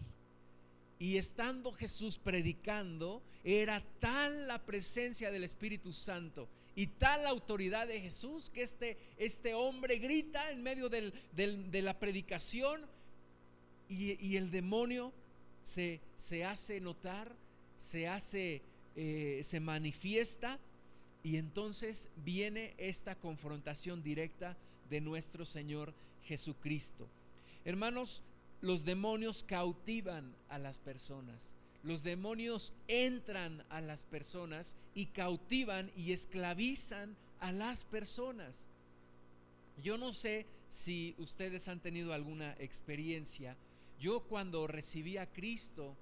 Y 0.98 1.16
estando 1.16 1.72
Jesús 1.72 2.18
predicando, 2.18 3.22
era 3.42 3.82
tal 4.00 4.46
la 4.46 4.58
presencia 4.58 5.30
del 5.30 5.44
Espíritu 5.44 5.92
Santo 5.92 6.46
y 6.76 6.86
tal 6.86 7.24
la 7.24 7.30
autoridad 7.30 7.86
de 7.86 8.00
Jesús 8.00 8.50
que 8.50 8.62
este, 8.62 8.96
este 9.16 9.54
hombre 9.54 9.98
grita 9.98 10.50
en 10.50 10.62
medio 10.62 10.88
de 10.88 11.82
la 11.82 11.98
predicación 11.98 12.82
y, 13.88 14.36
el 14.36 14.50
demonio 14.50 15.12
se, 15.64 16.00
se, 16.14 16.44
hace 16.44 16.80
notar, 16.80 17.34
se 17.76 18.06
hace, 18.06 18.62
eh, 18.94 19.40
se 19.42 19.58
manifiesta 19.58 20.58
y 21.24 21.36
entonces 21.36 22.08
viene 22.24 22.74
esta 22.78 23.16
confrontación 23.16 24.02
directa 24.02 24.56
de 24.88 25.00
nuestro 25.00 25.44
Señor 25.44 25.92
Jesucristo. 26.24 27.08
Hermanos, 27.64 28.22
los 28.60 28.84
demonios 28.84 29.42
cautivan 29.44 30.34
a 30.48 30.58
las 30.58 30.78
personas. 30.78 31.54
Los 31.82 32.02
demonios 32.02 32.74
entran 32.88 33.64
a 33.70 33.80
las 33.80 34.04
personas 34.04 34.76
y 34.94 35.06
cautivan 35.06 35.90
y 35.96 36.12
esclavizan 36.12 37.16
a 37.40 37.52
las 37.52 37.84
personas. 37.84 38.66
Yo 39.82 39.96
no 39.96 40.12
sé 40.12 40.46
si 40.68 41.14
ustedes 41.18 41.68
han 41.68 41.80
tenido 41.80 42.12
alguna 42.12 42.54
experiencia. 42.58 43.56
Yo 43.98 44.20
cuando 44.20 44.66
recibí 44.66 45.16
a 45.16 45.26
Cristo, 45.26 45.96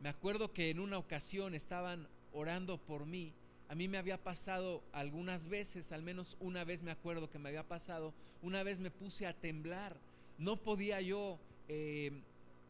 me 0.00 0.08
acuerdo 0.08 0.52
que 0.52 0.70
en 0.70 0.78
una 0.78 0.98
ocasión 0.98 1.54
estaban 1.54 2.08
orando 2.32 2.78
por 2.78 3.04
mí. 3.04 3.32
A 3.70 3.76
mí 3.76 3.86
me 3.86 3.98
había 3.98 4.18
pasado 4.18 4.82
algunas 4.92 5.46
veces, 5.46 5.92
al 5.92 6.02
menos 6.02 6.36
una 6.40 6.64
vez 6.64 6.82
me 6.82 6.90
acuerdo 6.90 7.30
que 7.30 7.38
me 7.38 7.50
había 7.50 7.62
pasado, 7.62 8.12
una 8.42 8.64
vez 8.64 8.80
me 8.80 8.90
puse 8.90 9.28
a 9.28 9.32
temblar. 9.32 9.96
No 10.38 10.56
podía 10.56 11.00
yo 11.00 11.38
eh, 11.68 12.10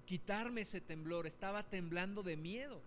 quitarme 0.04 0.60
ese 0.60 0.82
temblor, 0.82 1.26
estaba 1.26 1.62
temblando 1.62 2.22
de 2.22 2.36
miedo. 2.36 2.82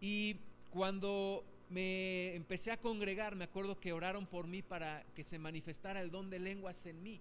Y 0.00 0.36
cuando 0.70 1.42
me 1.68 2.36
empecé 2.36 2.70
a 2.70 2.76
congregar, 2.76 3.34
me 3.34 3.42
acuerdo 3.42 3.80
que 3.80 3.92
oraron 3.92 4.24
por 4.24 4.46
mí 4.46 4.62
para 4.62 5.04
que 5.16 5.24
se 5.24 5.40
manifestara 5.40 6.00
el 6.00 6.12
don 6.12 6.30
de 6.30 6.38
lenguas 6.38 6.86
en 6.86 7.02
mí. 7.02 7.20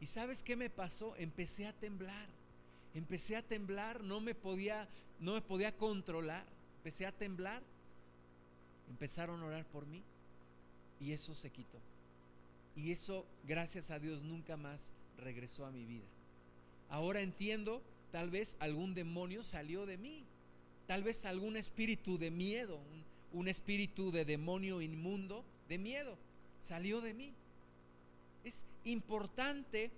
¿Y 0.00 0.06
sabes 0.06 0.44
qué 0.44 0.54
me 0.54 0.70
pasó? 0.70 1.16
Empecé 1.16 1.66
a 1.66 1.72
temblar. 1.72 2.28
Empecé 2.94 3.34
a 3.34 3.42
temblar, 3.42 4.04
no 4.04 4.20
me 4.20 4.36
podía 4.36 4.88
no 5.18 5.32
me 5.32 5.40
podía 5.40 5.76
controlar. 5.76 6.44
Empecé 6.76 7.06
a 7.06 7.12
temblar. 7.12 7.60
Empezaron 8.90 9.40
a 9.42 9.46
orar 9.46 9.64
por 9.66 9.86
mí 9.86 10.02
y 11.00 11.12
eso 11.12 11.34
se 11.34 11.50
quitó. 11.50 11.78
Y 12.76 12.92
eso, 12.92 13.26
gracias 13.46 13.90
a 13.90 13.98
Dios, 13.98 14.22
nunca 14.22 14.56
más 14.56 14.92
regresó 15.18 15.66
a 15.66 15.70
mi 15.70 15.84
vida. 15.84 16.06
Ahora 16.88 17.20
entiendo, 17.20 17.82
tal 18.12 18.30
vez 18.30 18.56
algún 18.60 18.94
demonio 18.94 19.42
salió 19.42 19.84
de 19.84 19.98
mí, 19.98 20.24
tal 20.86 21.02
vez 21.02 21.24
algún 21.24 21.56
espíritu 21.56 22.18
de 22.18 22.30
miedo, 22.30 22.80
un, 23.32 23.48
espíritu 23.48 24.10
de 24.10 24.24
demonio 24.24 24.80
inmundo, 24.80 25.44
de 25.68 25.78
miedo, 25.78 26.16
salió 26.60 27.00
de 27.00 27.14
mí. 27.14 27.32
Es 28.44 28.64
importante 28.84 29.90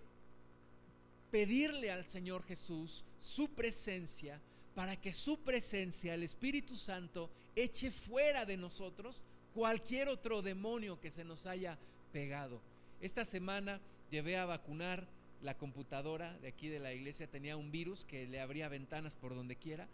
pedirle 1.30 1.92
al 1.92 2.04
Señor 2.04 2.42
Jesús 2.44 3.04
su 3.20 3.48
presencia 3.48 4.40
para 4.74 4.96
que 5.00 5.12
su 5.12 5.38
presencia, 5.38 6.14
el 6.14 6.22
Espíritu 6.22 6.74
Santo, 6.74 7.30
eche 7.56 7.90
fuera 7.90 8.44
de 8.44 8.56
nosotros 8.56 9.22
cualquier 9.54 10.08
otro 10.08 10.42
demonio 10.42 11.00
que 11.00 11.10
se 11.10 11.24
nos 11.24 11.46
haya 11.46 11.78
pegado. 12.12 12.60
Esta 13.00 13.24
semana 13.24 13.80
llevé 14.10 14.36
a 14.36 14.46
vacunar 14.46 15.06
la 15.42 15.56
computadora 15.56 16.36
de 16.38 16.48
aquí 16.48 16.68
de 16.68 16.78
la 16.78 16.92
iglesia 16.92 17.26
tenía 17.26 17.56
un 17.56 17.70
virus 17.70 18.04
que 18.04 18.26
le 18.26 18.40
abría 18.40 18.68
ventanas 18.68 19.16
por 19.16 19.34
donde 19.34 19.56
quiera. 19.56 19.88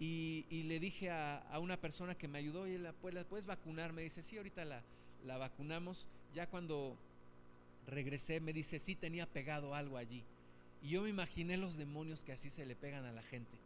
Y, 0.00 0.44
le 0.50 0.78
dije 0.78 1.10
a, 1.10 1.58
una 1.60 1.76
persona 1.76 2.16
que 2.16 2.28
me 2.28 2.38
ayudó, 2.38 2.68
y 2.68 2.78
la, 2.78 2.92
pues, 2.92 3.14
¿la 3.14 3.24
puedes 3.24 3.46
vacunar? 3.46 3.92
Me 3.92 4.02
dice, 4.02 4.22
sí, 4.22 4.36
ahorita 4.36 4.64
la, 4.64 4.82
la 5.26 5.38
vacunamos. 5.38 6.08
Ya 6.34 6.46
cuando 6.46 6.96
regresé 7.88 8.40
me 8.40 8.52
dice, 8.52 8.78
sí, 8.78 8.94
tenía 8.94 9.26
pegado 9.26 9.74
algo 9.74 9.96
allí. 9.96 10.22
Y 10.82 10.90
yo 10.90 11.02
me 11.02 11.08
imaginé 11.08 11.56
los 11.56 11.76
demonios 11.76 12.24
que 12.24 12.32
así 12.32 12.48
se 12.48 12.64
le 12.64 12.76
pegan 12.76 13.04
a 13.06 13.12
la 13.12 13.22
gente, 13.22 13.58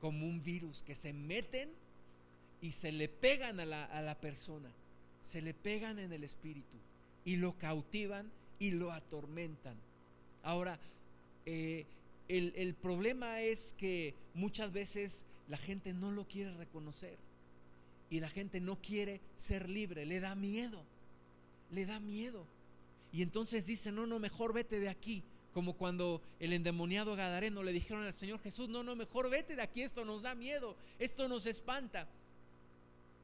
como 0.00 0.26
un 0.26 0.42
virus, 0.42 0.82
que 0.82 0.94
se 0.94 1.14
meten 1.14 1.70
y 2.62 2.72
se 2.72 2.92
le 2.92 3.08
pegan 3.08 3.60
a 3.60 3.64
la, 3.64 3.84
a 3.84 4.02
la 4.02 4.14
persona, 4.14 4.70
se 5.22 5.42
le 5.42 5.54
pegan 5.54 5.98
en 5.98 6.12
el 6.12 6.24
espíritu 6.24 6.76
y 7.24 7.36
lo 7.36 7.56
cautivan 7.58 8.30
y 8.58 8.72
lo 8.72 8.92
atormentan. 8.92 9.76
Ahora, 10.42 10.78
eh, 11.46 11.86
el, 12.28 12.74
problema 12.74 13.40
es 13.40 13.74
que 13.76 14.14
muchas 14.34 14.72
veces 14.72 15.26
la 15.48 15.56
gente 15.56 15.92
no 15.92 16.12
lo 16.12 16.28
quiere 16.28 16.54
reconocer 16.54 17.16
y 18.08 18.20
la 18.20 18.28
gente 18.28 18.60
no 18.60 18.80
quiere 18.80 19.20
ser 19.34 19.68
libre, 19.68 20.06
le 20.06 20.20
da 20.20 20.34
miedo, 20.34 20.80
le 21.72 21.86
da 21.86 21.98
miedo. 21.98 22.44
Y 23.12 23.22
entonces 23.22 23.66
dice, 23.66 23.90
no, 23.90 24.06
no, 24.06 24.20
mejor 24.20 24.52
vete 24.52 24.78
de 24.78 24.88
aquí. 24.88 25.24
Como 25.52 25.72
cuando 25.72 26.22
el 26.38 26.52
endemoniado 26.52 27.16
Gadareno 27.16 27.64
le 27.64 27.72
dijeron 27.72 28.04
al 28.04 28.12
Señor 28.12 28.38
Jesús, 28.38 28.68
no, 28.68 28.84
no, 28.84 28.94
mejor 28.94 29.28
vete 29.28 29.56
de 29.56 29.62
aquí, 29.62 29.82
esto 29.82 30.04
nos 30.04 30.22
da 30.22 30.36
miedo, 30.36 30.76
esto 31.00 31.28
nos 31.28 31.46
espanta. 31.46 32.06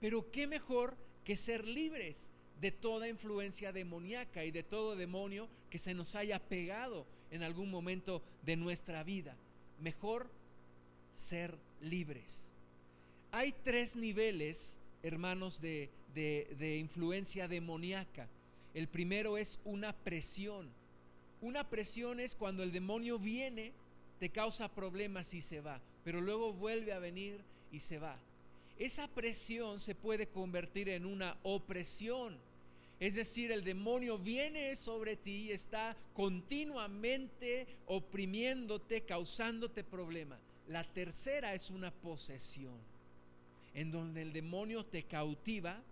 Pero 0.00 0.30
qué 0.30 0.46
mejor 0.46 0.96
que 1.24 1.36
ser 1.36 1.66
libres 1.66 2.30
de 2.60 2.70
toda 2.70 3.08
influencia 3.08 3.72
demoníaca 3.72 4.44
y 4.44 4.50
de 4.50 4.62
todo 4.62 4.96
demonio 4.96 5.48
que 5.70 5.78
se 5.78 5.94
nos 5.94 6.14
haya 6.14 6.38
pegado 6.38 7.06
en 7.30 7.42
algún 7.42 7.70
momento 7.70 8.22
de 8.44 8.56
nuestra 8.56 9.02
vida. 9.02 9.36
Mejor 9.80 10.30
ser 11.14 11.54
libres. 11.80 12.52
Hay 13.32 13.52
tres 13.64 13.96
niveles, 13.96 14.80
hermanos, 15.02 15.60
de, 15.60 15.90
de, 16.14 16.78
influencia 16.78 17.48
demoníaca. 17.48 18.28
El 18.74 18.88
primero 18.88 19.36
es 19.36 19.60
una 19.64 19.92
presión. 19.92 20.68
Una 21.42 21.68
presión 21.68 22.20
es 22.20 22.34
cuando 22.34 22.62
el 22.62 22.72
demonio 22.72 23.18
viene, 23.18 23.72
te 24.18 24.30
causa 24.30 24.68
problemas 24.74 25.34
y 25.34 25.42
se 25.42 25.60
va, 25.60 25.80
pero 26.04 26.20
luego 26.20 26.52
vuelve 26.54 26.92
a 26.92 26.98
venir 26.98 27.40
y 27.70 27.80
se 27.80 27.98
va. 27.98 28.16
Esa 28.78 29.08
presión 29.08 29.80
se 29.80 29.94
puede 29.94 30.26
convertir 30.26 30.88
en 30.88 31.06
una 31.06 31.36
opresión 31.42 32.38
es 32.98 33.14
decir, 33.14 33.52
el 33.52 33.62
demonio 33.62 34.18
viene 34.18 34.74
sobre 34.74 35.16
ti 35.16 35.48
y 35.48 35.50
está 35.50 35.94
continuamente 36.14 37.66
oprimiéndote, 37.86 39.02
causándote 39.02 39.84
problema. 39.84 40.38
La 40.68 40.82
tercera 40.82 41.52
es 41.52 41.70
una 41.70 41.90
posesión, 41.90 42.78
en 43.74 43.90
donde 43.90 44.22
el 44.22 44.32
demonio 44.32 44.82
te 44.82 45.02
cautiva. 45.02 45.82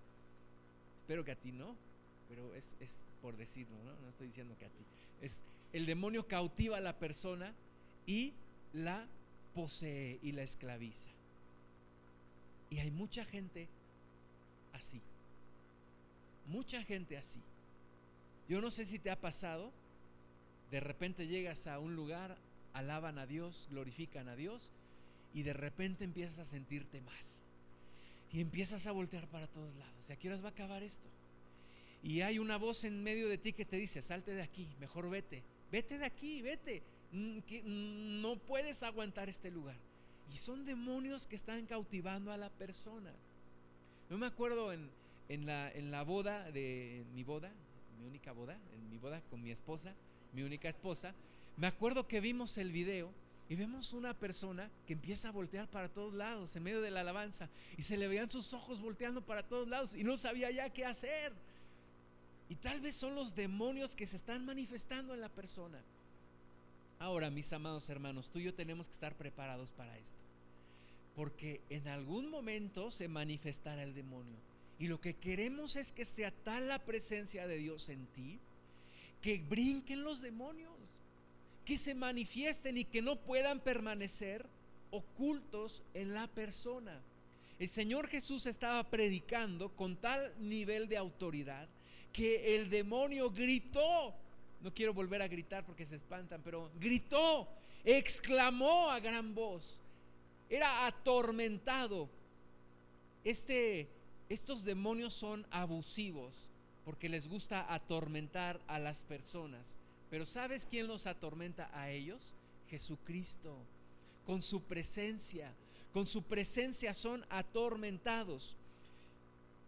Espero 0.96 1.24
que 1.24 1.32
a 1.32 1.36
ti 1.36 1.52
no, 1.52 1.76
pero 2.26 2.54
es, 2.54 2.74
por 3.20 3.36
decirlo, 3.36 3.76
¿no? 3.84 3.92
no 4.00 4.08
estoy 4.08 4.28
diciendo 4.28 4.56
que 4.58 4.64
a 4.64 4.70
ti. 4.70 4.84
Es 5.20 5.44
el 5.74 5.84
demonio 5.84 6.26
cautiva 6.26 6.78
a 6.78 6.80
la 6.80 6.98
persona 6.98 7.52
y 8.06 8.32
la 8.72 9.06
posee 9.54 10.18
y 10.22 10.32
la 10.32 10.42
esclaviza. 10.42 11.10
Y 12.74 12.80
hay 12.80 12.90
mucha 12.90 13.24
gente 13.24 13.68
así. 14.72 15.00
Mucha 16.48 16.82
gente 16.82 17.16
así. 17.16 17.38
Yo 18.48 18.60
no 18.60 18.72
sé 18.72 18.84
si 18.84 18.98
te 18.98 19.12
ha 19.12 19.20
pasado, 19.20 19.70
de 20.72 20.80
repente 20.80 21.28
llegas 21.28 21.68
a 21.68 21.78
un 21.78 21.94
lugar 21.94 22.36
alaban 22.72 23.20
a 23.20 23.26
Dios, 23.26 23.68
glorifican 23.70 24.28
a 24.28 24.34
Dios 24.34 24.72
y 25.34 25.44
de 25.44 25.52
repente 25.52 26.02
empiezas 26.02 26.40
a 26.40 26.44
sentirte 26.44 27.00
mal. 27.00 27.14
Y 28.32 28.40
empiezas 28.40 28.88
a 28.88 28.92
voltear 28.92 29.28
para 29.28 29.46
todos 29.46 29.72
lados. 29.76 30.10
¿Y 30.10 30.12
a 30.12 30.16
qué 30.16 30.28
va 30.28 30.48
a 30.48 30.48
acabar 30.48 30.82
esto? 30.82 31.06
Y 32.02 32.22
hay 32.22 32.40
una 32.40 32.56
voz 32.56 32.82
en 32.82 33.04
medio 33.04 33.28
de 33.28 33.38
ti 33.38 33.52
que 33.52 33.64
te 33.64 33.76
dice, 33.76 34.02
salte 34.02 34.32
de 34.32 34.42
aquí, 34.42 34.66
mejor 34.80 35.08
vete. 35.08 35.44
Vete 35.70 35.96
de 35.96 36.06
aquí, 36.06 36.42
vete. 36.42 36.82
Mm, 37.12 37.38
mm, 37.38 38.20
no 38.20 38.36
puedes 38.36 38.82
aguantar 38.82 39.28
este 39.28 39.52
lugar. 39.52 39.76
Y 40.32 40.36
son 40.36 40.64
demonios 40.64 41.26
que 41.26 41.36
están 41.36 41.66
cautivando 41.66 42.32
a 42.32 42.36
la 42.36 42.50
persona. 42.50 43.12
Yo 44.10 44.18
me 44.18 44.26
acuerdo 44.26 44.72
en, 44.72 44.90
en, 45.28 45.46
la, 45.46 45.70
en 45.70 45.90
la 45.90 46.02
boda 46.02 46.50
de 46.50 47.04
mi 47.14 47.24
boda, 47.24 47.52
mi 47.98 48.06
única 48.06 48.32
boda, 48.32 48.58
en 48.72 48.90
mi 48.90 48.98
boda 48.98 49.22
con 49.30 49.42
mi 49.42 49.50
esposa, 49.50 49.94
mi 50.32 50.42
única 50.42 50.68
esposa, 50.68 51.14
me 51.56 51.66
acuerdo 51.66 52.08
que 52.08 52.20
vimos 52.20 52.58
el 52.58 52.72
video 52.72 53.12
y 53.48 53.54
vemos 53.54 53.92
una 53.92 54.14
persona 54.14 54.70
que 54.86 54.94
empieza 54.94 55.28
a 55.28 55.32
voltear 55.32 55.68
para 55.68 55.88
todos 55.88 56.14
lados 56.14 56.56
en 56.56 56.62
medio 56.62 56.80
de 56.80 56.90
la 56.90 57.00
alabanza 57.00 57.48
y 57.76 57.82
se 57.82 57.96
le 57.96 58.08
veían 58.08 58.30
sus 58.30 58.52
ojos 58.54 58.80
volteando 58.80 59.20
para 59.20 59.42
todos 59.42 59.68
lados 59.68 59.94
y 59.94 60.02
no 60.02 60.16
sabía 60.16 60.50
ya 60.50 60.70
qué 60.70 60.84
hacer. 60.84 61.32
Y 62.48 62.56
tal 62.56 62.80
vez 62.80 62.94
son 62.94 63.14
los 63.14 63.34
demonios 63.34 63.94
que 63.94 64.06
se 64.06 64.16
están 64.16 64.44
manifestando 64.44 65.14
en 65.14 65.20
la 65.20 65.28
persona. 65.28 65.80
Ahora, 67.04 67.28
mis 67.28 67.52
amados 67.52 67.90
hermanos, 67.90 68.30
tú 68.30 68.38
y 68.38 68.44
yo 68.44 68.54
tenemos 68.54 68.88
que 68.88 68.94
estar 68.94 69.14
preparados 69.14 69.72
para 69.72 69.94
esto. 69.98 70.16
Porque 71.14 71.60
en 71.68 71.86
algún 71.86 72.30
momento 72.30 72.90
se 72.90 73.08
manifestará 73.08 73.82
el 73.82 73.94
demonio. 73.94 74.38
Y 74.78 74.86
lo 74.86 74.98
que 74.98 75.12
queremos 75.12 75.76
es 75.76 75.92
que 75.92 76.06
sea 76.06 76.30
tal 76.30 76.66
la 76.66 76.78
presencia 76.78 77.46
de 77.46 77.58
Dios 77.58 77.90
en 77.90 78.06
ti 78.06 78.38
que 79.20 79.36
brinquen 79.38 80.02
los 80.02 80.22
demonios, 80.22 80.72
que 81.66 81.76
se 81.76 81.94
manifiesten 81.94 82.78
y 82.78 82.86
que 82.86 83.02
no 83.02 83.16
puedan 83.16 83.60
permanecer 83.60 84.46
ocultos 84.90 85.82
en 85.92 86.14
la 86.14 86.26
persona. 86.28 87.02
El 87.58 87.68
Señor 87.68 88.08
Jesús 88.08 88.46
estaba 88.46 88.82
predicando 88.82 89.68
con 89.76 89.96
tal 89.96 90.32
nivel 90.40 90.88
de 90.88 90.96
autoridad 90.96 91.68
que 92.14 92.56
el 92.56 92.70
demonio 92.70 93.30
gritó. 93.30 94.14
No 94.64 94.72
quiero 94.72 94.94
volver 94.94 95.20
a 95.20 95.28
gritar 95.28 95.66
porque 95.66 95.84
se 95.84 95.94
espantan, 95.94 96.40
pero 96.42 96.70
gritó, 96.80 97.46
exclamó 97.84 98.90
a 98.90 98.98
gran 98.98 99.34
voz. 99.34 99.82
Era 100.48 100.86
atormentado. 100.86 102.08
Este 103.22 103.86
estos 104.30 104.64
demonios 104.64 105.12
son 105.12 105.46
abusivos 105.50 106.48
porque 106.86 107.10
les 107.10 107.28
gusta 107.28 107.72
atormentar 107.74 108.58
a 108.66 108.78
las 108.78 109.02
personas. 109.02 109.76
Pero 110.08 110.24
¿sabes 110.24 110.64
quién 110.64 110.86
los 110.86 111.06
atormenta 111.06 111.70
a 111.74 111.90
ellos? 111.90 112.34
Jesucristo. 112.70 113.54
Con 114.24 114.40
su 114.40 114.62
presencia. 114.62 115.52
Con 115.92 116.06
su 116.06 116.22
presencia 116.22 116.94
son 116.94 117.26
atormentados. 117.28 118.56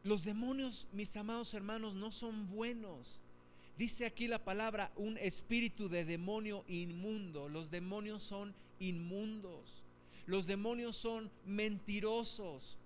Los 0.05 0.25
demonios, 0.25 0.89
mis 0.93 1.15
amados 1.19 1.53
hermanos, 1.53 1.95
no 1.95 2.11
son 2.11 2.49
buenos. 2.49 3.21
Dice 3.77 4.07
aquí 4.07 4.27
la 4.27 4.43
palabra 4.43 4.91
un 4.97 5.19
espíritu 5.19 5.89
de 5.89 6.05
demonio 6.05 6.65
inmundo. 6.67 7.49
Los 7.49 7.71
demonios 7.71 8.23
son 8.23 8.55
inmundos. 8.79 9.85
Los 10.27 10.47
demonios 10.47 10.97
son 10.97 11.31
mentirosos. 11.45 12.79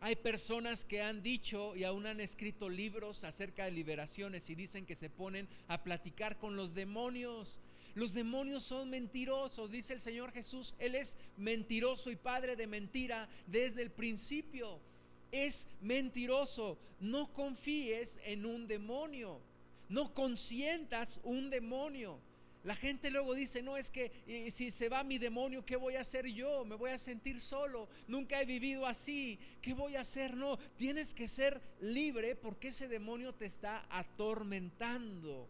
Hay 0.00 0.16
personas 0.16 0.84
que 0.84 1.00
han 1.00 1.22
dicho 1.22 1.76
y 1.76 1.84
aún 1.84 2.06
han 2.06 2.20
escrito 2.20 2.68
libros 2.68 3.24
acerca 3.24 3.64
de 3.64 3.70
liberaciones 3.70 4.50
y 4.50 4.54
dicen 4.54 4.84
que 4.84 4.96
se 4.96 5.08
ponen 5.08 5.48
a 5.68 5.82
platicar 5.82 6.38
con 6.38 6.56
los 6.56 6.74
demonios. 6.74 7.60
Los 7.94 8.12
demonios 8.12 8.64
son 8.64 8.90
mentirosos, 8.90 9.70
dice 9.70 9.94
el 9.94 10.00
Señor 10.00 10.32
Jesús. 10.32 10.74
Él 10.78 10.94
es 10.94 11.18
mentiroso 11.36 12.10
y 12.10 12.16
padre 12.16 12.56
de 12.56 12.66
mentira 12.66 13.28
desde 13.46 13.82
el 13.82 13.90
principio. 13.90 14.80
Es 15.30 15.68
mentiroso. 15.80 16.76
No 17.00 17.32
confíes 17.32 18.20
en 18.24 18.44
un 18.44 18.66
demonio. 18.66 19.40
No 19.92 20.14
consientas 20.14 21.20
un 21.22 21.50
demonio. 21.50 22.18
La 22.64 22.74
gente 22.74 23.10
luego 23.10 23.34
dice, 23.34 23.62
no, 23.62 23.76
es 23.76 23.90
que 23.90 24.10
si 24.50 24.70
se 24.70 24.88
va 24.88 25.04
mi 25.04 25.18
demonio, 25.18 25.66
¿qué 25.66 25.76
voy 25.76 25.96
a 25.96 26.00
hacer 26.00 26.26
yo? 26.26 26.64
Me 26.64 26.76
voy 26.76 26.92
a 26.92 26.96
sentir 26.96 27.38
solo, 27.38 27.88
nunca 28.08 28.40
he 28.40 28.46
vivido 28.46 28.86
así, 28.86 29.38
¿qué 29.60 29.74
voy 29.74 29.96
a 29.96 30.00
hacer? 30.00 30.34
No, 30.34 30.56
tienes 30.78 31.12
que 31.12 31.28
ser 31.28 31.60
libre 31.80 32.36
porque 32.36 32.68
ese 32.68 32.88
demonio 32.88 33.34
te 33.34 33.44
está 33.44 33.84
atormentando, 33.90 35.46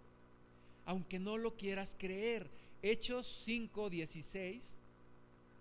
aunque 0.86 1.20
no 1.20 1.38
lo 1.38 1.54
quieras 1.54 1.94
creer. 1.96 2.50
Hechos 2.82 3.46
5:16, 3.46 4.76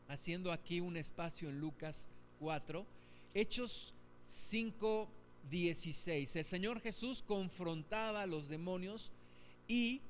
haciendo 0.07 0.51
aquí 0.51 0.81
un 0.81 0.97
espacio 0.97 1.49
en 1.49 1.59
Lucas 1.59 2.09
4, 2.39 2.83
Hechos 3.35 3.93
5:16, 5.49 6.35
el 6.35 6.43
Señor 6.43 6.81
Jesús 6.81 7.23
confrontaba 7.23 8.23
a 8.23 8.27
los 8.27 8.47
demonios 8.49 9.11
y 9.67 10.01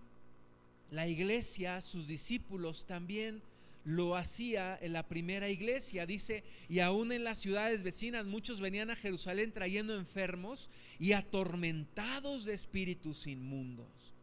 la 0.91 1.07
iglesia, 1.07 1.81
sus 1.81 2.07
discípulos 2.07 2.85
también 2.85 3.41
lo 3.83 4.15
hacía 4.15 4.77
en 4.81 4.93
la 4.93 5.07
primera 5.07 5.49
iglesia. 5.49 6.05
Dice, 6.05 6.43
y 6.69 6.79
aún 6.79 7.11
en 7.11 7.23
las 7.23 7.39
ciudades 7.39 7.83
vecinas 7.83 8.25
muchos 8.25 8.59
venían 8.59 8.89
a 8.89 8.95
Jerusalén 8.95 9.51
trayendo 9.51 9.95
enfermos 9.95 10.69
y 10.99 11.13
atormentados 11.13 12.45
de 12.45 12.53
espíritus 12.53 13.27
inmundos. 13.27 14.13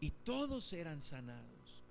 Y 0.00 0.10
todos 0.10 0.72
eran 0.72 1.00
sanados. 1.00 1.82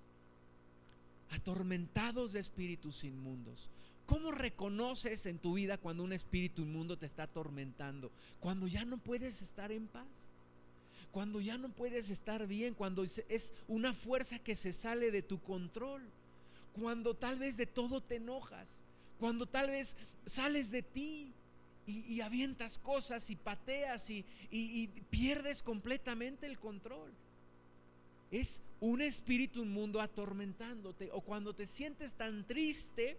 Atormentados 1.32 2.34
de 2.34 2.40
espíritus 2.40 3.04
inmundos. 3.04 3.70
¿Cómo 4.06 4.32
reconoces 4.32 5.26
en 5.26 5.40
tu 5.40 5.56
vida 5.56 5.78
cuando 5.78 6.04
un 6.04 6.14
espíritu 6.14 6.62
inmundo 6.62 6.98
te 6.98 7.06
está 7.06 7.24
atormentando? 7.24 8.12
Cuando 8.40 8.68
ya 8.68 8.86
no 8.86 8.98
puedes 8.98 9.42
estar 9.42 9.72
en 9.72 9.88
paz. 9.88 10.30
Cuando 11.12 11.42
ya 11.42 11.58
no 11.58 11.70
puedes 11.70 12.10
estar 12.10 12.46
bien, 12.46 12.74
cuando 12.74 13.04
es 13.04 13.54
una 13.68 13.94
fuerza 13.94 14.38
que 14.40 14.54
se 14.54 14.74
sale 14.74 15.12
de 15.12 15.22
tu 15.22 15.42
control, 15.42 16.04
cuando 16.74 17.14
tal 17.14 17.40
vez 17.40 17.56
de 17.56 17.66
todo 17.66 18.02
te 18.02 18.18
enojas, 18.18 18.82
cuando 19.18 19.46
tal 19.46 19.68
vez 19.68 19.96
sales 20.26 20.72
de 20.72 20.84
ti 20.84 21.32
y, 21.88 22.20
avientas 22.20 22.78
cosas 22.78 23.30
y 23.30 23.38
pateas 23.38 24.10
y, 24.10 24.26
y 24.52 24.88
pierdes 25.10 25.64
completamente 25.64 26.48
el 26.48 26.60
control. 26.60 27.12
Es 28.32 28.62
un 28.82 29.02
espíritu 29.02 29.64
inmundo 29.64 30.02
atormentándote. 30.02 31.10
O 31.14 31.22
cuando 31.22 31.54
te 31.54 31.66
sientes 31.66 32.14
tan 32.16 32.46
triste 32.46 33.18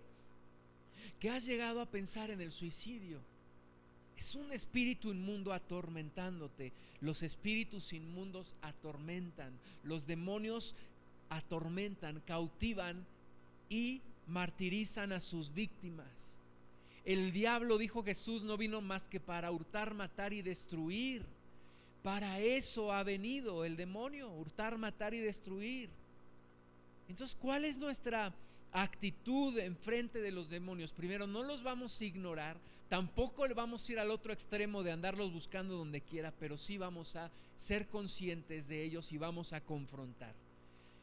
que 1.21 1.31
has 1.31 1.45
llegado 1.45 1.81
a 1.81 1.87
pensar 1.87 2.31
en 2.31 2.41
el 2.41 2.51
suicidio 2.51 3.21
es 4.17 4.35
un 4.35 4.51
espíritu 4.51 5.11
inmundo 5.11 5.53
atormentándote. 5.53 6.73
Los 7.01 7.23
espíritus 7.23 7.93
inmundos 7.93 8.55
atormentan. 8.63 9.53
Los 9.85 10.07
demonios 10.07 10.75
atormentan, 11.29 12.23
cautivan 12.27 13.05
y 13.69 14.01
martirizan 14.27 15.13
a 15.13 15.21
sus 15.21 15.53
víctimas. 15.53 16.39
El 17.05 17.31
diablo, 17.33 17.79
dijo 17.79 18.03
Jesús, 18.03 18.43
no 18.43 18.57
vino 18.57 18.81
más 18.81 19.07
que 19.09 19.21
para 19.21 19.51
hurtar, 19.51 19.95
matar 19.95 20.33
y 20.33 20.43
destruir. 20.43 21.23
Para 22.03 22.41
eso 22.41 22.93
ha 22.93 23.03
venido 23.03 23.65
el 23.65 23.77
demonio, 23.77 24.31
hurtar, 24.31 24.79
matar 24.79 25.13
y 25.13 25.21
destruir. 25.21 25.91
Entonces, 27.09 27.37
¿cuál 27.41 27.65
es 27.65 27.79
nuestra 27.79 28.33
actitud 28.83 29.59
en 29.59 29.77
frente 29.77 30.21
de 30.21 30.33
los 30.33 30.49
demonios? 30.49 30.93
Primero, 30.93 31.27
no 31.27 31.43
los 31.43 31.63
vamos 31.63 32.01
a 32.01 32.05
ignorar, 32.05 32.57
Tampoco 32.89 33.45
vamos 33.55 33.89
a 33.89 33.93
ir 33.93 33.99
al 33.99 34.11
otro 34.13 34.33
extremo 34.33 34.85
de 34.85 34.93
andarlos 34.93 35.33
buscando 35.33 35.77
donde 35.77 36.01
quiera, 36.01 36.33
pero 36.39 36.57
sí 36.57 36.79
vamos 36.79 37.17
a 37.17 37.31
ser 37.57 37.89
conscientes 37.89 38.69
de 38.69 38.85
ellos 38.85 39.11
y 39.11 39.19
vamos 39.19 39.53
a 39.53 39.61
confrontar. 39.61 40.33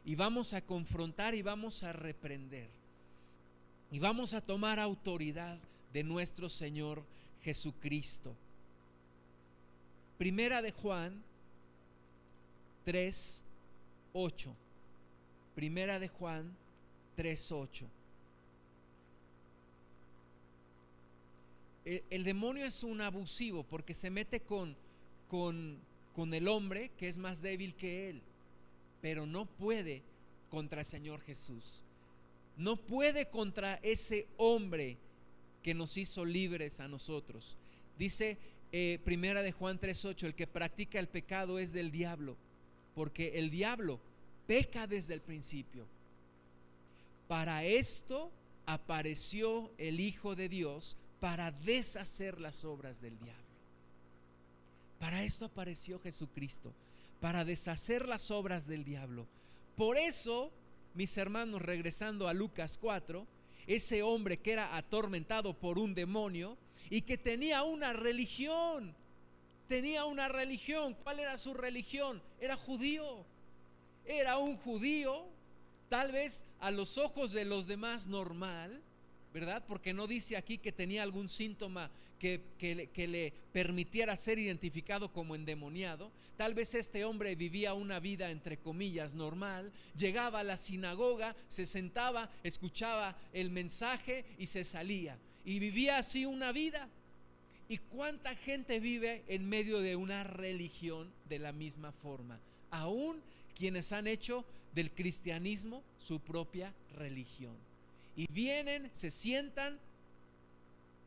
Y 0.05 0.15
vamos 0.15 0.53
a 0.53 0.61
confrontar 0.61 1.36
y 1.36 1.41
vamos 1.41 1.84
a 1.84 1.91
reprender. 1.91 2.69
Y 3.91 3.99
vamos 3.99 4.34
a 4.34 4.41
tomar 4.41 4.80
autoridad 4.80 5.57
de 5.91 6.03
nuestro 6.03 6.47
Señor 6.47 7.03
Jesucristo. 7.43 8.34
Primera 10.17 10.61
de 10.61 10.71
Juan 10.71 11.21
3, 12.86 13.43
8. 14.13 14.55
Primera 15.53 15.99
de 15.99 16.07
Juan 16.07 16.49
3, 17.16 17.51
8. 17.51 17.88
el, 21.86 22.24
demonio 22.24 22.66
es 22.66 22.84
un 22.84 23.01
abusivo 23.01 23.64
porque 23.64 23.93
se 23.93 24.09
mete 24.09 24.39
con, 24.41 24.76
con, 25.28 25.78
con 26.14 26.34
el 26.34 26.47
hombre 26.47 26.91
que 26.97 27.07
es 27.07 27.18
más 27.18 27.41
débil 27.41 27.76
que 27.76 28.09
él, 28.09 28.22
pero 29.01 29.26
no 29.26 29.45
puede 29.45 30.01
contra 30.49 30.80
el 30.80 30.86
Señor 30.86 31.22
Jesús. 31.22 31.82
No 32.55 32.78
puede 32.78 33.30
contra 33.30 33.80
ese 33.82 34.28
hombre 34.38 34.97
que 35.61 35.74
nos 35.74 35.97
hizo 35.97 36.24
libres 36.24 36.80
a 36.80 36.88
nosotros. 36.88 37.57
Dice 37.97 38.38
eh, 38.72 38.99
primera 39.03 39.41
de 39.41 39.51
Juan 39.51 39.80
3:8, 39.80 40.28
el 40.28 40.36
que 40.36 40.47
practica 40.47 40.99
el 40.99 41.07
pecado 41.07 41.59
es 41.59 41.74
del 41.74 41.91
diablo, 41.91 42.38
porque 42.95 43.39
el 43.39 43.49
diablo 43.49 43.99
peca 44.45 44.88
desde 44.88 45.16
el 45.16 45.22
principio. 45.22 45.88
Para 47.28 47.63
esto 47.63 48.32
apareció 48.65 49.71
el 49.78 49.99
Hijo 49.99 50.36
de 50.36 50.49
Dios 50.49 50.97
para 51.19 51.51
deshacer 51.51 52.39
las 52.39 52.65
obras 52.65 53.01
del 53.01 53.17
diablo. 53.17 53.43
Para 54.99 55.24
esto 55.24 55.45
apareció 55.45 55.99
Jesucristo, 55.99 56.74
para 57.19 57.43
deshacer 57.43 58.07
las 58.07 58.32
obras 58.32 58.67
del 58.67 58.84
diablo. 58.84 59.28
Por 59.76 59.97
eso, 59.97 60.51
mis 60.93 61.17
hermanos, 61.17 61.61
regresando 61.61 62.28
a 62.28 62.34
Lucas 62.34 62.78
4, 62.80 63.26
ese 63.67 64.03
hombre 64.03 64.38
que 64.38 64.53
era 64.53 64.76
atormentado 64.76 65.53
por 65.53 65.80
un 65.80 65.93
demonio 65.93 66.57
y 66.89 67.01
que 67.01 67.17
tenía 67.17 67.63
una 67.63 67.93
religión, 67.93 68.93
tenía 69.67 70.05
una 70.05 70.28
religión. 70.28 70.95
¿Cuál 71.03 71.19
era 71.19 71.38
su 71.38 71.53
religión? 71.53 72.21
Era 72.39 72.55
judío. 72.55 73.26
Era 74.05 74.38
un 74.38 74.57
judío, 74.57 75.26
tal 75.89 76.11
vez 76.11 76.45
a 76.59 76.71
los 76.71 76.97
ojos 76.97 77.31
de 77.31 77.45
los 77.45 77.67
demás 77.67 78.07
normal, 78.07 78.81
¿verdad? 79.34 79.63
Porque 79.67 79.93
no 79.93 80.07
dice 80.07 80.38
aquí 80.38 80.57
que 80.57 80.71
tenía 80.71 81.03
algún 81.03 81.27
síntoma 81.27 81.89
que, 82.19 82.39
que, 82.57 83.07
le 83.07 83.34
permitiera 83.51 84.15
ser 84.15 84.39
identificado 84.39 85.11
como 85.11 85.36
endemoniado. 85.36 86.09
Tal 86.38 86.53
vez 86.53 86.73
este 86.73 87.03
hombre 87.03 87.36
vivía 87.36 87.73
una 87.73 87.99
vida, 87.99 88.31
entre 88.31 88.57
comillas, 88.57 89.13
normal. 89.13 89.73
Llegaba 89.97 90.39
a 90.39 90.43
la 90.43 90.55
sinagoga, 90.55 91.36
se 91.49 91.65
sentaba, 91.65 92.29
escuchaba 92.43 93.17
el 93.34 93.49
mensaje 93.49 94.23
y 94.38 94.45
se 94.45 94.63
salía. 94.63 95.17
Y 95.43 95.59
vivía 95.59 95.97
así 95.97 96.25
una 96.25 96.53
vida. 96.53 96.88
¿Y 97.67 97.77
cuánta 97.77 98.36
gente 98.36 98.79
vive 98.79 99.23
en 99.27 99.49
medio 99.49 99.79
de 99.79 99.95
una 99.95 100.23
religión 100.23 101.11
de 101.27 101.39
la 101.39 101.51
misma 101.51 101.91
forma? 101.91 102.39
Aún 102.71 103.21
quienes 103.55 103.91
han 103.91 104.07
hecho 104.07 104.45
del 104.74 104.91
cristianismo 104.91 105.84
su 105.97 106.19
propia 106.19 106.74
religión. 106.95 107.55
Y 108.15 108.28
vienen, 108.32 108.89
se 108.91 109.09
sientan, 109.09 109.80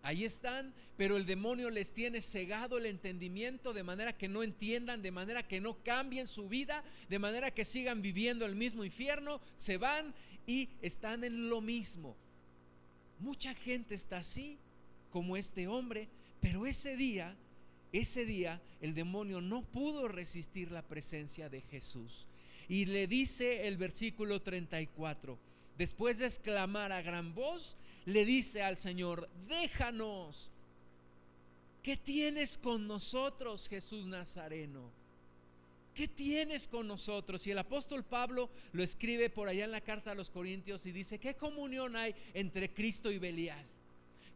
ahí 0.02 0.24
están, 0.24 0.72
pero 0.96 1.16
el 1.16 1.26
demonio 1.26 1.70
les 1.70 1.92
tiene 1.92 2.20
cegado 2.20 2.78
el 2.78 2.86
entendimiento 2.86 3.72
de 3.72 3.82
manera 3.82 4.16
que 4.16 4.28
no 4.28 4.42
entiendan, 4.42 5.02
de 5.02 5.10
manera 5.10 5.46
que 5.46 5.60
no 5.60 5.76
cambien 5.82 6.26
su 6.26 6.48
vida, 6.48 6.82
de 7.08 7.18
manera 7.18 7.50
que 7.50 7.64
sigan 7.64 8.02
viviendo 8.02 8.46
el 8.46 8.56
mismo 8.56 8.84
infierno, 8.84 9.40
se 9.56 9.76
van 9.76 10.14
y 10.46 10.68
están 10.80 11.24
en 11.24 11.48
lo 11.48 11.60
mismo. 11.60 12.16
Mucha 13.18 13.54
gente 13.54 13.94
está 13.94 14.18
así, 14.18 14.58
como 15.10 15.36
este 15.36 15.68
hombre, 15.68 16.08
pero 16.40 16.66
ese 16.66 16.96
día, 16.96 17.36
ese 17.92 18.24
día 18.24 18.60
el 18.80 18.94
demonio 18.94 19.40
no 19.40 19.62
pudo 19.62 20.08
resistir 20.08 20.70
la 20.70 20.82
presencia 20.82 21.48
de 21.48 21.62
Jesús. 21.62 22.26
Y 22.68 22.86
le 22.86 23.06
dice 23.06 23.68
el 23.68 23.76
versículo 23.76 24.42
34, 24.42 25.38
después 25.78 26.18
de 26.18 26.26
exclamar 26.26 26.92
a 26.92 27.02
gran 27.02 27.34
voz, 27.34 27.76
le 28.06 28.24
dice 28.24 28.62
al 28.62 28.76
Señor, 28.76 29.28
déjanos. 29.48 30.50
¿Qué 31.82 31.96
tienes 31.96 32.58
con 32.58 32.88
nosotros, 32.88 33.68
Jesús 33.68 34.08
Nazareno? 34.08 34.90
¿Qué 35.94 36.08
tienes 36.08 36.66
con 36.68 36.88
nosotros? 36.88 37.46
Y 37.46 37.52
el 37.52 37.58
apóstol 37.58 38.04
Pablo 38.04 38.50
lo 38.72 38.82
escribe 38.82 39.30
por 39.30 39.48
allá 39.48 39.64
en 39.64 39.70
la 39.70 39.80
carta 39.80 40.10
a 40.10 40.14
los 40.14 40.30
Corintios 40.30 40.84
y 40.84 40.92
dice, 40.92 41.18
¿qué 41.18 41.34
comunión 41.34 41.96
hay 41.96 42.14
entre 42.34 42.74
Cristo 42.74 43.10
y 43.10 43.18
Belial? 43.18 43.64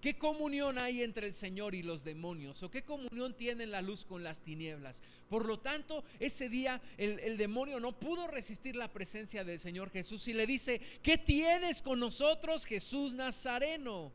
¿Qué 0.01 0.17
comunión 0.17 0.79
hay 0.79 1.03
entre 1.03 1.27
el 1.27 1.35
Señor 1.35 1.75
y 1.75 1.83
los 1.83 2.05
demonios? 2.05 2.63
¿O 2.63 2.71
qué 2.71 2.83
comunión 2.83 3.35
tiene 3.35 3.67
la 3.67 3.83
luz 3.83 4.07
con 4.07 4.23
las 4.23 4.41
tinieblas? 4.41 5.03
Por 5.29 5.45
lo 5.45 5.59
tanto, 5.59 6.05
ese 6.19 6.49
día 6.49 6.81
el, 6.97 7.19
el, 7.21 7.37
demonio 7.37 7.81
no 7.81 7.93
pudo 7.93 8.27
resistir 8.27 8.77
la 8.77 8.91
presencia 8.91 9.45
del 9.45 9.59
Señor 9.59 9.91
Jesús 9.91 10.27
y 10.29 10.33
le 10.33 10.47
dice, 10.47 10.81
¿qué 11.03 11.19
tienes 11.19 11.83
con 11.83 12.01
nosotros, 12.01 12.65
Jesús 12.65 13.13
Nazareno? 13.13 14.11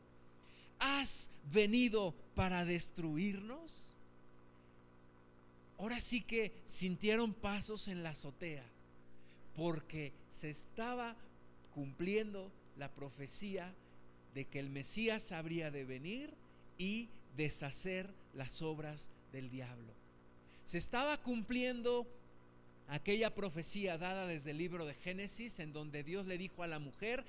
¿Has 0.80 1.30
venido 1.52 2.14
para 2.34 2.64
destruirnos? 2.64 3.94
Ahora 5.78 6.00
sí 6.00 6.20
que 6.20 6.52
sintieron 6.64 7.32
pasos 7.32 7.86
en 7.86 8.02
la 8.02 8.10
azotea, 8.10 8.64
porque 9.54 10.12
se 10.30 10.50
estaba 10.50 11.14
cumpliendo 11.74 12.50
la 12.76 12.90
profecía 12.90 13.72
de 14.36 14.44
que 14.44 14.60
el 14.60 14.68
Mesías 14.68 15.32
habría 15.32 15.70
de 15.70 15.86
venir 15.86 16.30
y 16.76 17.08
deshacer 17.38 18.06
las 18.34 18.60
obras 18.60 19.08
del 19.32 19.48
diablo. 19.48 19.94
Se 20.62 20.76
estaba 20.76 21.16
cumpliendo 21.16 22.06
aquella 22.88 23.34
profecía 23.34 23.96
dada 23.96 24.26
desde 24.26 24.50
el 24.50 24.58
libro 24.58 24.84
de 24.84 24.92
Génesis, 24.92 25.58
en 25.58 25.72
donde 25.72 26.04
Dios 26.04 26.26
le 26.26 26.36
dijo 26.36 26.62
a 26.62 26.66
la 26.66 26.78
mujer 26.78 27.24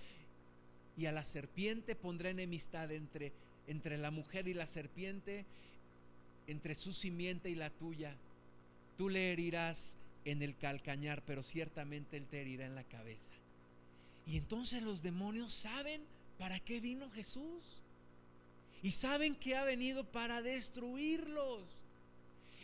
y 0.97 1.05
a 1.05 1.13
la 1.13 1.23
serpiente 1.23 1.95
pondré 1.95 2.31
enemistad 2.31 2.91
entre, 2.91 3.31
entre 3.67 3.97
la 3.97 4.11
mujer 4.11 4.49
y 4.49 4.53
la 4.53 4.65
serpiente, 4.65 5.45
entre 6.45 6.75
su 6.75 6.91
simiente 6.91 7.49
y 7.49 7.55
la 7.55 7.69
tuya. 7.69 8.17
Tú 8.97 9.07
le 9.07 9.31
herirás 9.31 9.95
en 10.25 10.41
el 10.41 10.57
calcañar, 10.57 11.23
pero 11.25 11.41
ciertamente 11.41 12.17
él 12.17 12.25
te 12.25 12.41
herirá 12.41 12.65
en 12.65 12.75
la 12.75 12.83
cabeza. 12.83 13.33
Y 14.25 14.35
entonces 14.35 14.83
los 14.83 15.01
demonios 15.01 15.53
saben 15.53 16.01
¿Para 16.37 16.59
qué 16.59 16.79
vino 16.79 17.09
Jesús? 17.11 17.81
Y 18.83 18.91
saben 18.91 19.35
que 19.35 19.55
ha 19.55 19.63
venido 19.63 20.03
para 20.03 20.41
destruirlos. 20.41 21.83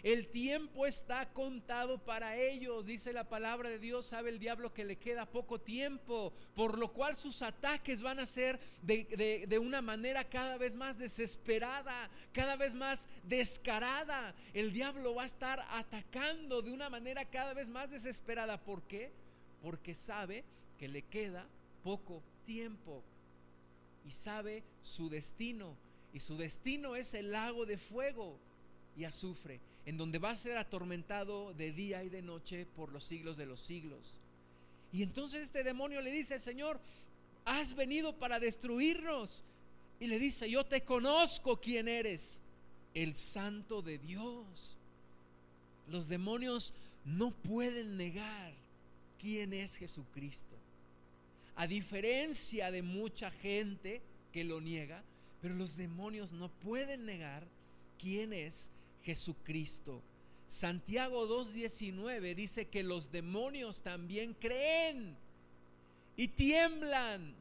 El 0.03 0.27
tiempo 0.27 0.85
está 0.85 1.31
contado 1.31 1.97
para 1.97 2.35
ellos, 2.35 2.85
dice 2.85 3.13
la 3.13 3.23
palabra 3.23 3.69
de 3.69 3.79
Dios, 3.79 4.05
sabe 4.05 4.31
el 4.31 4.37
diablo 4.37 4.73
que 4.73 4.83
le 4.83 4.97
queda 4.97 5.25
poco 5.25 5.61
tiempo, 5.61 6.33
por 6.55 6.77
lo 6.77 6.89
cual 6.89 7.15
sus 7.15 7.41
ataques 7.41 8.01
van 8.01 8.19
a 8.19 8.25
ser 8.25 8.59
de, 8.81 9.57
una 9.61 9.81
manera 9.81 10.25
cada 10.25 10.57
vez 10.57 10.75
más 10.75 10.97
desesperada, 10.97 12.09
cada 12.33 12.57
vez 12.57 12.75
más 12.75 13.07
descarada. 13.23 14.35
El 14.53 14.73
diablo 14.73 15.15
va 15.15 15.23
a 15.23 15.27
estar 15.27 15.65
atacando 15.69 16.61
de 16.61 16.73
una 16.73 16.89
manera 16.89 17.23
cada 17.23 17.53
vez 17.53 17.69
más 17.69 17.89
desesperada. 17.89 18.57
¿Por 18.57 18.81
qué? 18.83 19.09
Porque 19.61 19.95
sabe 19.95 20.43
que 20.77 20.89
le 20.89 21.03
queda 21.03 21.47
poco 21.81 22.21
tiempo 22.45 23.05
y 24.05 24.11
sabe 24.11 24.63
su 24.81 25.09
destino. 25.09 25.75
Y 26.13 26.19
su 26.19 26.37
destino 26.37 26.95
es 26.95 27.13
el 27.13 27.31
lago 27.31 27.65
de 27.65 27.77
fuego 27.77 28.37
y 28.95 29.05
azufre, 29.05 29.59
en 29.85 29.97
donde 29.97 30.19
va 30.19 30.31
a 30.31 30.37
ser 30.37 30.57
atormentado 30.57 31.53
de 31.53 31.71
día 31.71 32.03
y 32.03 32.09
de 32.09 32.21
noche 32.21 32.67
por 32.75 32.91
los 32.91 33.03
siglos 33.03 33.37
de 33.37 33.45
los 33.45 33.59
siglos. 33.59 34.17
Y 34.91 35.01
entonces 35.01 35.41
este 35.41 35.63
demonio 35.63 36.01
le 36.01 36.11
dice, 36.11 36.37
Señor, 36.37 36.79
has 37.45 37.73
venido 37.73 38.13
para 38.13 38.39
destruirnos. 38.39 39.43
Y 39.99 40.07
le 40.07 40.19
dice, 40.19 40.49
yo 40.49 40.65
te 40.65 40.83
conozco 40.83 41.59
quién 41.59 41.87
eres, 41.87 42.41
el 42.93 43.15
santo 43.15 43.81
de 43.81 43.97
Dios. 43.97 44.77
Los 45.87 46.07
demonios 46.07 46.73
no 47.05 47.31
pueden 47.31 47.97
negar 47.97 48.53
quién 49.19 49.53
es 49.53 49.77
Jesucristo 49.77 50.62
a 51.55 51.67
diferencia 51.67 52.71
de 52.71 52.81
mucha 52.81 53.31
gente 53.31 54.01
que 54.31 54.43
lo 54.43 54.61
niega, 54.61 55.03
pero 55.41 55.55
los 55.55 55.77
demonios 55.77 56.33
no 56.33 56.49
pueden 56.49 57.05
negar 57.05 57.45
quién 57.99 58.33
es 58.33 58.71
Jesucristo. 59.03 60.01
Santiago 60.47 61.27
2.19 61.27 62.35
dice 62.35 62.65
que 62.65 62.83
los 62.83 63.11
demonios 63.11 63.81
también 63.81 64.33
creen 64.33 65.15
y 66.15 66.27
tiemblan. 66.27 67.33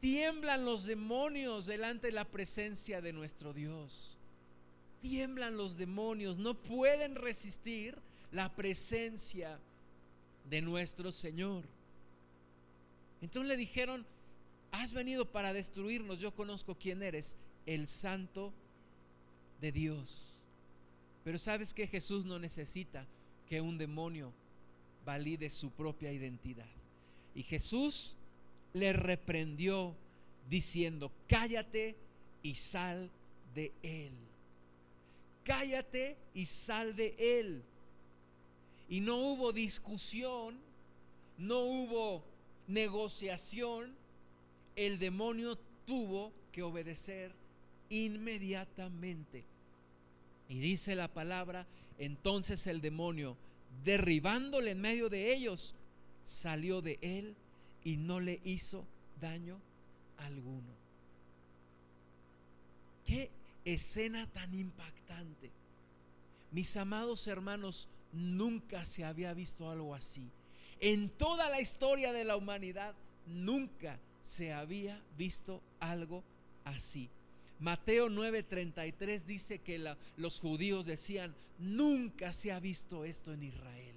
Tiemblan 0.00 0.64
los 0.64 0.86
demonios 0.86 1.66
delante 1.66 2.06
de 2.06 2.12
la 2.12 2.24
presencia 2.24 3.00
de 3.00 3.12
nuestro 3.12 3.52
Dios. 3.52 4.16
Tiemblan 5.02 5.56
los 5.56 5.76
demonios, 5.76 6.38
no 6.38 6.54
pueden 6.54 7.16
resistir 7.16 7.98
la 8.32 8.54
presencia 8.54 9.58
de 10.48 10.62
nuestro 10.62 11.12
Señor. 11.12 11.64
Entonces 13.20 13.48
le 13.48 13.56
dijeron, 13.56 14.06
has 14.72 14.94
venido 14.94 15.24
para 15.24 15.52
destruirnos, 15.52 16.20
yo 16.20 16.34
conozco 16.34 16.74
quién 16.74 17.02
eres, 17.02 17.36
el 17.66 17.86
santo 17.86 18.52
de 19.60 19.72
Dios. 19.72 20.36
Pero 21.24 21.38
sabes 21.38 21.74
que 21.74 21.86
Jesús 21.86 22.24
no 22.24 22.38
necesita 22.38 23.06
que 23.48 23.60
un 23.60 23.78
demonio 23.78 24.32
valide 25.04 25.50
su 25.50 25.70
propia 25.70 26.12
identidad. 26.12 26.68
Y 27.34 27.42
Jesús 27.42 28.16
le 28.72 28.92
reprendió 28.92 29.94
diciendo, 30.48 31.12
cállate 31.28 31.96
y 32.42 32.54
sal 32.54 33.10
de 33.54 33.72
él. 33.82 34.12
Cállate 35.44 36.16
y 36.34 36.44
sal 36.44 36.94
de 36.96 37.14
él. 37.18 37.62
Y 38.88 39.00
no 39.00 39.16
hubo 39.16 39.52
discusión, 39.52 40.58
no 41.38 41.60
hubo 41.60 42.24
negociación, 42.70 43.94
el 44.76 44.98
demonio 44.98 45.58
tuvo 45.86 46.32
que 46.52 46.62
obedecer 46.62 47.32
inmediatamente. 47.88 49.44
Y 50.48 50.58
dice 50.58 50.94
la 50.94 51.08
palabra, 51.08 51.66
entonces 51.98 52.66
el 52.66 52.80
demonio, 52.80 53.36
derribándole 53.84 54.72
en 54.72 54.80
medio 54.80 55.08
de 55.08 55.32
ellos, 55.34 55.74
salió 56.24 56.80
de 56.80 56.98
él 57.02 57.34
y 57.84 57.96
no 57.96 58.20
le 58.20 58.40
hizo 58.44 58.84
daño 59.20 59.58
alguno. 60.18 60.80
Qué 63.06 63.30
escena 63.64 64.26
tan 64.26 64.54
impactante. 64.54 65.50
Mis 66.52 66.76
amados 66.76 67.26
hermanos, 67.26 67.88
nunca 68.12 68.84
se 68.84 69.04
había 69.04 69.32
visto 69.34 69.70
algo 69.70 69.94
así. 69.94 70.28
En 70.80 71.10
toda 71.10 71.50
la 71.50 71.60
historia 71.60 72.12
de 72.12 72.24
la 72.24 72.36
humanidad, 72.36 72.94
nunca 73.26 73.98
se 74.22 74.52
había 74.52 75.00
visto 75.16 75.60
algo 75.78 76.22
así. 76.64 77.08
Mateo 77.58 78.08
9:33 78.08 79.24
dice 79.24 79.58
que 79.58 79.94
los 80.16 80.40
judíos 80.40 80.86
decían, 80.86 81.34
nunca 81.58 82.32
se 82.32 82.52
ha 82.52 82.60
visto 82.60 83.04
esto 83.04 83.32
en 83.32 83.42
Israel. 83.42 83.94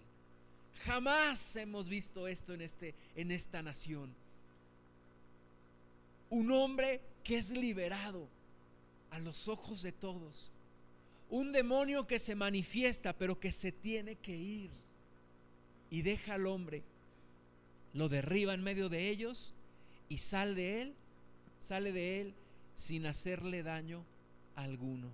Jamás 0.85 1.55
hemos 1.55 1.87
visto 1.87 2.27
esto 2.27 2.53
en, 2.53 2.61
este, 2.61 2.93
en 3.15 3.31
esta 3.31 3.61
nación. 3.61 4.13
Un 6.29 6.51
hombre 6.51 6.99
que 7.23 7.37
es 7.37 7.51
liberado 7.51 8.27
a 9.11 9.19
los 9.19 9.47
ojos 9.47 9.81
de 9.81 9.93
todos. 9.93 10.51
Un 11.29 11.53
demonio 11.53 12.05
que 12.05 12.19
se 12.19 12.35
manifiesta 12.35 13.13
pero 13.13 13.39
que 13.39 13.53
se 13.53 13.71
tiene 13.71 14.15
que 14.15 14.35
ir. 14.35 14.82
Y 15.93 16.01
deja 16.01 16.33
al 16.33 16.47
hombre. 16.47 16.81
Lo 17.93 18.09
derriba 18.09 18.55
en 18.55 18.63
medio 18.63 18.89
de 18.89 19.09
ellos 19.09 19.53
y 20.09 20.17
sale 20.17 20.55
de 20.55 20.81
él, 20.81 20.95
sale 21.59 21.91
de 21.91 22.19
él 22.19 22.33
sin 22.73 23.05
hacerle 23.05 23.61
daño 23.61 24.03
alguno. 24.55 25.07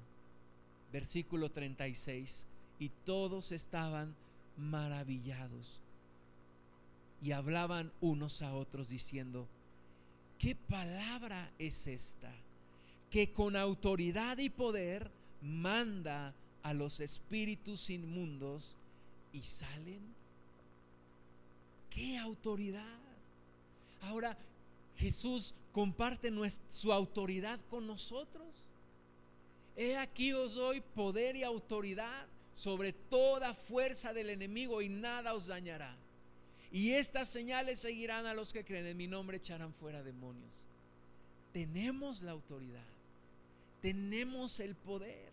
Versículo 0.93 1.51
36. 1.51 2.47
Y 2.79 2.89
todos 3.03 3.51
estaban 3.51 4.15
maravillados 4.55 5.81
y 7.21 7.33
hablaban 7.33 7.91
unos 7.99 8.41
a 8.41 8.55
otros 8.55 8.87
diciendo, 8.87 9.49
¿qué 10.37 10.55
palabra 10.55 11.51
es 11.59 11.87
esta? 11.87 12.31
Que 13.11 13.33
con 13.33 13.57
autoridad 13.57 14.37
y 14.37 14.49
poder 14.49 15.11
manda 15.41 16.33
a 16.63 16.73
los 16.73 17.01
espíritus 17.01 17.89
inmundos 17.89 18.77
y 19.33 19.41
salen. 19.41 20.18
¿Qué 21.89 22.17
autoridad? 22.17 22.99
Ahora, 24.01 24.37
Jesús 24.97 25.55
comparte 25.71 26.31
su 26.69 26.91
autoridad 26.91 27.59
con 27.69 27.87
nosotros. 27.87 28.47
He 29.75 29.97
aquí 29.97 30.33
os 30.33 30.55
doy 30.55 30.81
poder 30.81 31.35
y 31.35 31.43
autoridad 31.43 32.27
sobre 32.53 32.91
toda 32.91 33.53
fuerza 33.53 34.11
del 34.13 34.29
enemigo 34.29 34.81
y 34.81 34.89
nada 34.89 35.33
os 35.33 35.47
dañará. 35.47 35.95
Y 36.71 36.91
estas 36.91 37.29
señales 37.29 37.79
seguirán 37.79 38.25
a 38.25 38.33
los 38.33 38.53
que 38.53 38.63
creen 38.65 38.85
en 38.85 38.97
mi 38.97 39.07
nombre, 39.07 39.37
echarán 39.37 39.73
fuera 39.73 40.03
demonios. 40.03 40.67
Tenemos 41.53 42.21
la 42.21 42.31
autoridad, 42.31 42.85
tenemos 43.81 44.59
el 44.59 44.75
poder, 44.75 45.31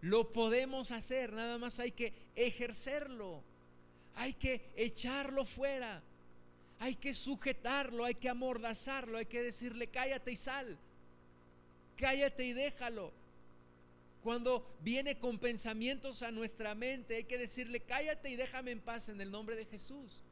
lo 0.00 0.32
podemos 0.32 0.90
hacer, 0.90 1.32
nada 1.32 1.58
más 1.58 1.78
hay 1.78 1.92
que 1.92 2.12
ejercerlo, 2.34 3.42
hay 4.16 4.32
que 4.34 4.70
echarlo 4.76 5.44
fuera. 5.44 6.02
Hay 6.80 6.94
que 6.94 7.12
sujetarlo, 7.12 8.04
hay 8.04 8.14
que 8.14 8.28
amordazarlo, 8.28 9.18
hay 9.18 9.26
que 9.26 9.42
decirle 9.42 9.88
cállate 9.88 10.32
y 10.32 10.36
sal. 10.36 10.78
Cállate 11.96 12.44
y 12.44 12.52
déjalo. 12.52 13.12
Cuando 14.22 14.76
viene 14.82 15.18
con 15.18 15.38
pensamientos 15.38 16.22
a 16.22 16.30
nuestra 16.30 16.74
mente, 16.74 17.16
hay 17.16 17.24
que 17.24 17.38
decirle 17.38 17.80
cállate 17.80 18.30
y 18.30 18.36
déjame 18.36 18.70
en 18.70 18.80
paz 18.80 19.08
en 19.08 19.20
el 19.20 19.30
nombre 19.30 19.56
de 19.56 19.64
Jesús. 19.64 20.22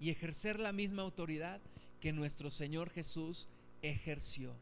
Y 0.00 0.10
ejercer 0.10 0.58
la 0.58 0.72
misma 0.72 1.02
autoridad 1.02 1.60
que 2.00 2.12
nuestro 2.12 2.50
Señor 2.50 2.90
Jesús 2.90 3.48
ejerció. 3.82 4.54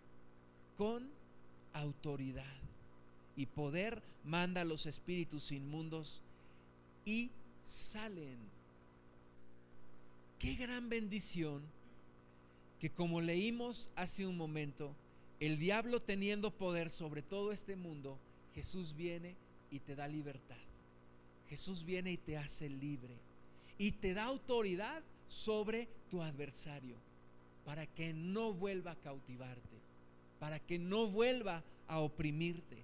Con 0.77 1.11
autoridad 1.73 2.45
y 3.37 3.47
poder 3.47 4.03
manda 4.25 4.63
a 4.63 4.65
los 4.65 4.87
espíritus 4.87 5.53
inmundos 5.53 6.23
y 7.05 7.31
salen 7.67 8.39
Qué 10.39 10.55
gran 10.55 10.89
bendición 10.89 11.63
que 12.79 12.91
como 12.91 13.21
leímos 13.21 13.91
hace 13.97 14.27
un 14.27 14.37
momento, 14.37 14.95
el 15.41 15.59
diablo 15.59 16.01
teniendo 16.01 16.51
poder 16.51 16.91
sobre 16.91 17.23
todo 17.23 17.53
este 17.53 17.75
mundo, 17.75 18.19
Jesús 18.55 18.95
viene 18.95 19.35
y 19.71 19.81
te 19.81 19.97
da 19.97 20.07
libertad. 20.07 20.57
Jesús 21.49 21.85
viene 21.85 22.13
y 22.13 22.17
te 22.17 22.37
hace 22.37 22.69
libre 22.69 23.15
y 23.79 23.93
te 23.93 24.15
da 24.15 24.25
autoridad 24.25 25.03
sobre 25.27 25.89
tu 26.11 26.23
adversario 26.23 26.97
para 27.65 27.87
que 27.87 28.13
no 28.13 28.53
vuelva 28.53 28.93
a 28.93 29.01
cautivarte, 29.01 29.77
para 30.39 30.59
que 30.59 30.79
no 30.79 31.07
vuelva 31.07 31.65
a 31.89 31.99
oprimirte. 32.01 32.77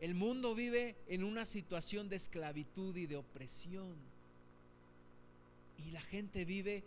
El 0.00 0.14
mundo 0.14 0.54
vive 0.54 0.96
en 1.08 1.24
una 1.24 1.44
situación 1.44 2.08
de 2.08 2.16
esclavitud 2.16 2.96
y 2.96 3.06
de 3.06 3.16
opresión 3.16 3.96
y 5.84 5.90
la 5.90 6.00
gente 6.00 6.44
vive 6.44 6.84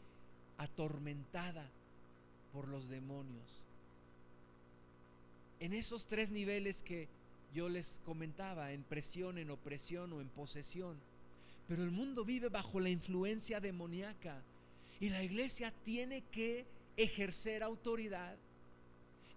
atormentada 0.57 1.69
por 2.53 2.67
los 2.67 2.87
demonios. 2.87 3.63
En 5.59 5.73
esos 5.73 6.05
tres 6.05 6.31
niveles 6.31 6.83
que 6.83 7.07
yo 7.53 7.67
les 7.67 8.01
comentaba, 8.05 8.71
en 8.71 8.83
presión, 8.83 9.37
en 9.37 9.49
opresión 9.51 10.13
o 10.13 10.21
en 10.21 10.29
posesión. 10.29 10.97
Pero 11.67 11.83
el 11.83 11.91
mundo 11.91 12.23
vive 12.23 12.49
bajo 12.49 12.79
la 12.79 12.89
influencia 12.89 13.59
demoníaca 13.59 14.41
y 14.99 15.09
la 15.09 15.23
iglesia 15.23 15.73
tiene 15.83 16.21
que 16.31 16.65
ejercer 16.97 17.63
autoridad, 17.63 18.37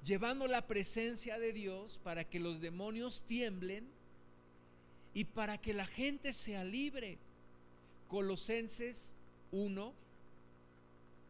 llevando 0.05 0.47
la 0.47 0.67
presencia 0.67 1.39
de 1.39 1.53
Dios 1.53 1.99
para 2.03 2.25
que 2.25 2.39
los 2.39 2.61
demonios 2.61 3.23
tiemblen 3.23 3.87
y 5.15 5.25
para 5.25 5.59
que 5.59 5.73
la 5.73 5.87
gente 5.87 6.33
sea 6.33 6.65
libre. 6.65 7.19
Colosenses 8.09 9.15
1, 9.53 9.93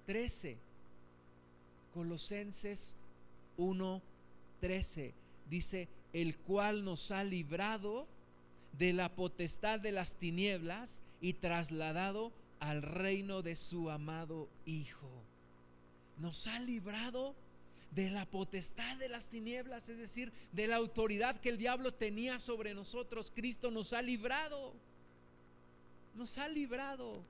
13. 0.07 0.57
Colosenses 1.93 2.97
1, 3.57 4.03
13. 4.61 5.14
Dice, 5.49 5.89
el 6.12 6.37
cual 6.39 6.85
nos 6.85 7.11
ha 7.11 7.22
librado 7.22 8.07
de 8.79 8.93
la 8.93 9.14
potestad 9.14 9.79
de 9.79 9.93
las 9.93 10.16
tinieblas 10.16 11.03
y 11.20 11.35
trasladado 11.35 12.33
al 12.59 12.83
reino 12.83 13.43
de 13.43 13.55
su 13.55 13.91
amado 13.91 14.49
Hijo. 14.64 15.11
Nos 16.18 16.47
ha 16.47 16.59
librado 16.59 17.35
de 17.95 18.11
la 18.11 18.26
potestad 18.26 18.97
de 18.99 19.09
las 19.09 19.28
tinieblas, 19.28 19.88
es 19.88 19.99
decir, 19.99 20.32
de 20.53 20.66
la 20.66 20.76
autoridad 20.76 21.40
que 21.40 21.49
el 21.49 21.59
diablo 21.59 21.92
tenía 21.92 22.38
sobre 22.38 22.74
nosotros. 22.74 23.32
Cristo 23.34 23.70
nos 23.70 23.92
ha 23.92 24.03
librado. 24.03 24.72
Nos 26.14 26.38
ha 26.38 26.49
librado 26.49 27.20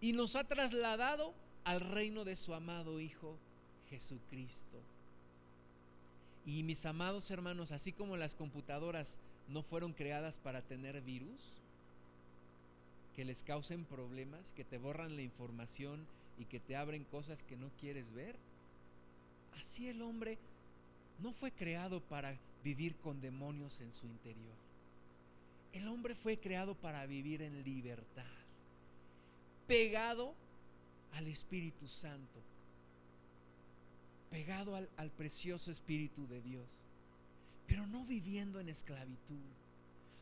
y 0.00 0.12
nos 0.12 0.36
ha 0.36 0.44
trasladado 0.44 1.32
al 1.64 1.80
reino 1.80 2.24
de 2.24 2.36
su 2.36 2.54
amado 2.54 3.00
Hijo 3.00 3.36
Jesucristo. 3.90 4.78
Y 6.44 6.62
mis 6.62 6.86
amados 6.86 7.30
hermanos, 7.30 7.72
así 7.72 7.92
como 7.92 8.16
las 8.16 8.34
computadoras 8.34 9.18
no 9.48 9.62
fueron 9.62 9.92
creadas 9.92 10.38
para 10.38 10.62
tener 10.62 11.00
virus, 11.00 11.56
que 13.16 13.24
les 13.24 13.42
causen 13.42 13.84
problemas, 13.84 14.52
que 14.52 14.64
te 14.64 14.78
borran 14.78 15.16
la 15.16 15.22
información 15.22 16.06
y 16.38 16.44
que 16.44 16.60
te 16.60 16.76
abren 16.76 17.04
cosas 17.04 17.42
que 17.42 17.56
no 17.56 17.70
quieres 17.80 18.12
ver, 18.12 18.36
así 19.58 19.88
el 19.88 20.02
hombre 20.02 20.38
no 21.22 21.32
fue 21.32 21.50
creado 21.50 22.00
para 22.00 22.36
vivir 22.62 22.94
con 22.96 23.20
demonios 23.20 23.80
en 23.80 23.92
su 23.92 24.06
interior. 24.06 24.56
El 25.72 25.88
hombre 25.88 26.14
fue 26.14 26.38
creado 26.38 26.74
para 26.74 27.04
vivir 27.06 27.42
en 27.42 27.62
libertad 27.64 28.24
pegado 29.66 30.34
al 31.14 31.26
Espíritu 31.26 31.88
Santo, 31.88 32.40
pegado 34.30 34.76
al, 34.76 35.10
precioso 35.10 35.70
Espíritu 35.70 36.26
de 36.26 36.40
Dios, 36.42 36.66
pero 37.66 37.86
no 37.86 38.04
viviendo 38.04 38.60
en 38.60 38.68
esclavitud, 38.68 39.40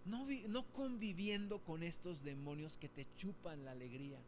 no, 0.07 0.65
conviviendo 0.73 1.59
con 1.59 1.83
estos 1.83 2.23
demonios 2.23 2.77
que 2.77 2.89
te 2.89 3.07
chupan 3.17 3.65
la 3.65 3.73
alegría, 3.73 4.19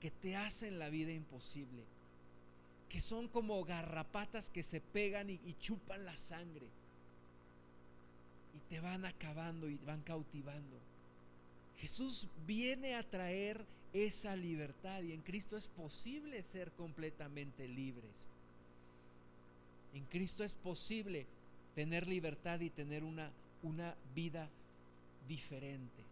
que 0.00 0.10
te 0.10 0.36
hacen 0.36 0.78
la 0.78 0.90
vida 0.90 1.12
imposible, 1.12 1.82
que 2.96 3.00
son 3.00 3.28
como 3.28 3.62
garrapatas 3.62 4.48
que 4.48 4.62
se 4.62 4.80
pegan 4.80 5.28
y, 5.28 5.38
y 5.44 5.54
chupan 5.60 6.06
la 6.06 6.16
sangre 6.16 6.66
y 8.54 8.60
te 8.70 8.80
van 8.80 9.04
acabando 9.04 9.68
y 9.68 9.76
van 9.84 10.00
cautivando. 10.00 10.78
Jesús 11.76 12.26
viene 12.46 12.94
a 12.94 13.02
traer 13.02 13.66
esa 13.92 14.34
libertad 14.34 15.02
y 15.02 15.12
en 15.12 15.20
Cristo 15.20 15.58
es 15.58 15.66
posible 15.66 16.42
ser 16.42 16.72
completamente 16.72 17.68
libres. 17.68 18.30
En 19.92 20.06
Cristo 20.06 20.42
es 20.42 20.54
posible 20.54 21.26
tener 21.74 22.08
libertad 22.08 22.60
y 22.60 22.70
tener 22.70 23.04
una, 23.04 23.30
una 23.62 23.94
vida 24.14 24.48
diferente. 25.28 26.02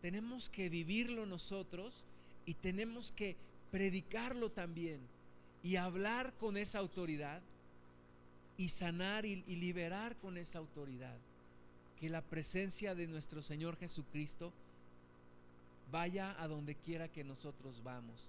Tenemos 0.00 0.48
que 0.48 0.70
vivirlo 0.70 1.26
nosotros 1.26 2.06
y 2.46 2.54
tenemos 2.54 3.12
que 3.12 3.36
predicarlo 3.70 4.50
también 4.50 5.14
y 5.66 5.74
hablar 5.74 6.32
con 6.34 6.56
esa 6.56 6.78
autoridad 6.78 7.42
y 8.56 8.68
sanar 8.68 9.26
y, 9.26 9.42
liberar 9.46 10.14
con 10.14 10.38
esa 10.38 10.60
autoridad. 10.60 11.18
Que 11.98 12.08
la 12.08 12.22
presencia 12.22 12.94
de 12.94 13.08
nuestro 13.08 13.42
Señor 13.42 13.76
Jesucristo 13.76 14.52
vaya 15.90 16.40
a 16.40 16.46
donde 16.46 16.76
quiera 16.76 17.08
que 17.08 17.24
nosotros 17.24 17.82
vamos. 17.82 18.28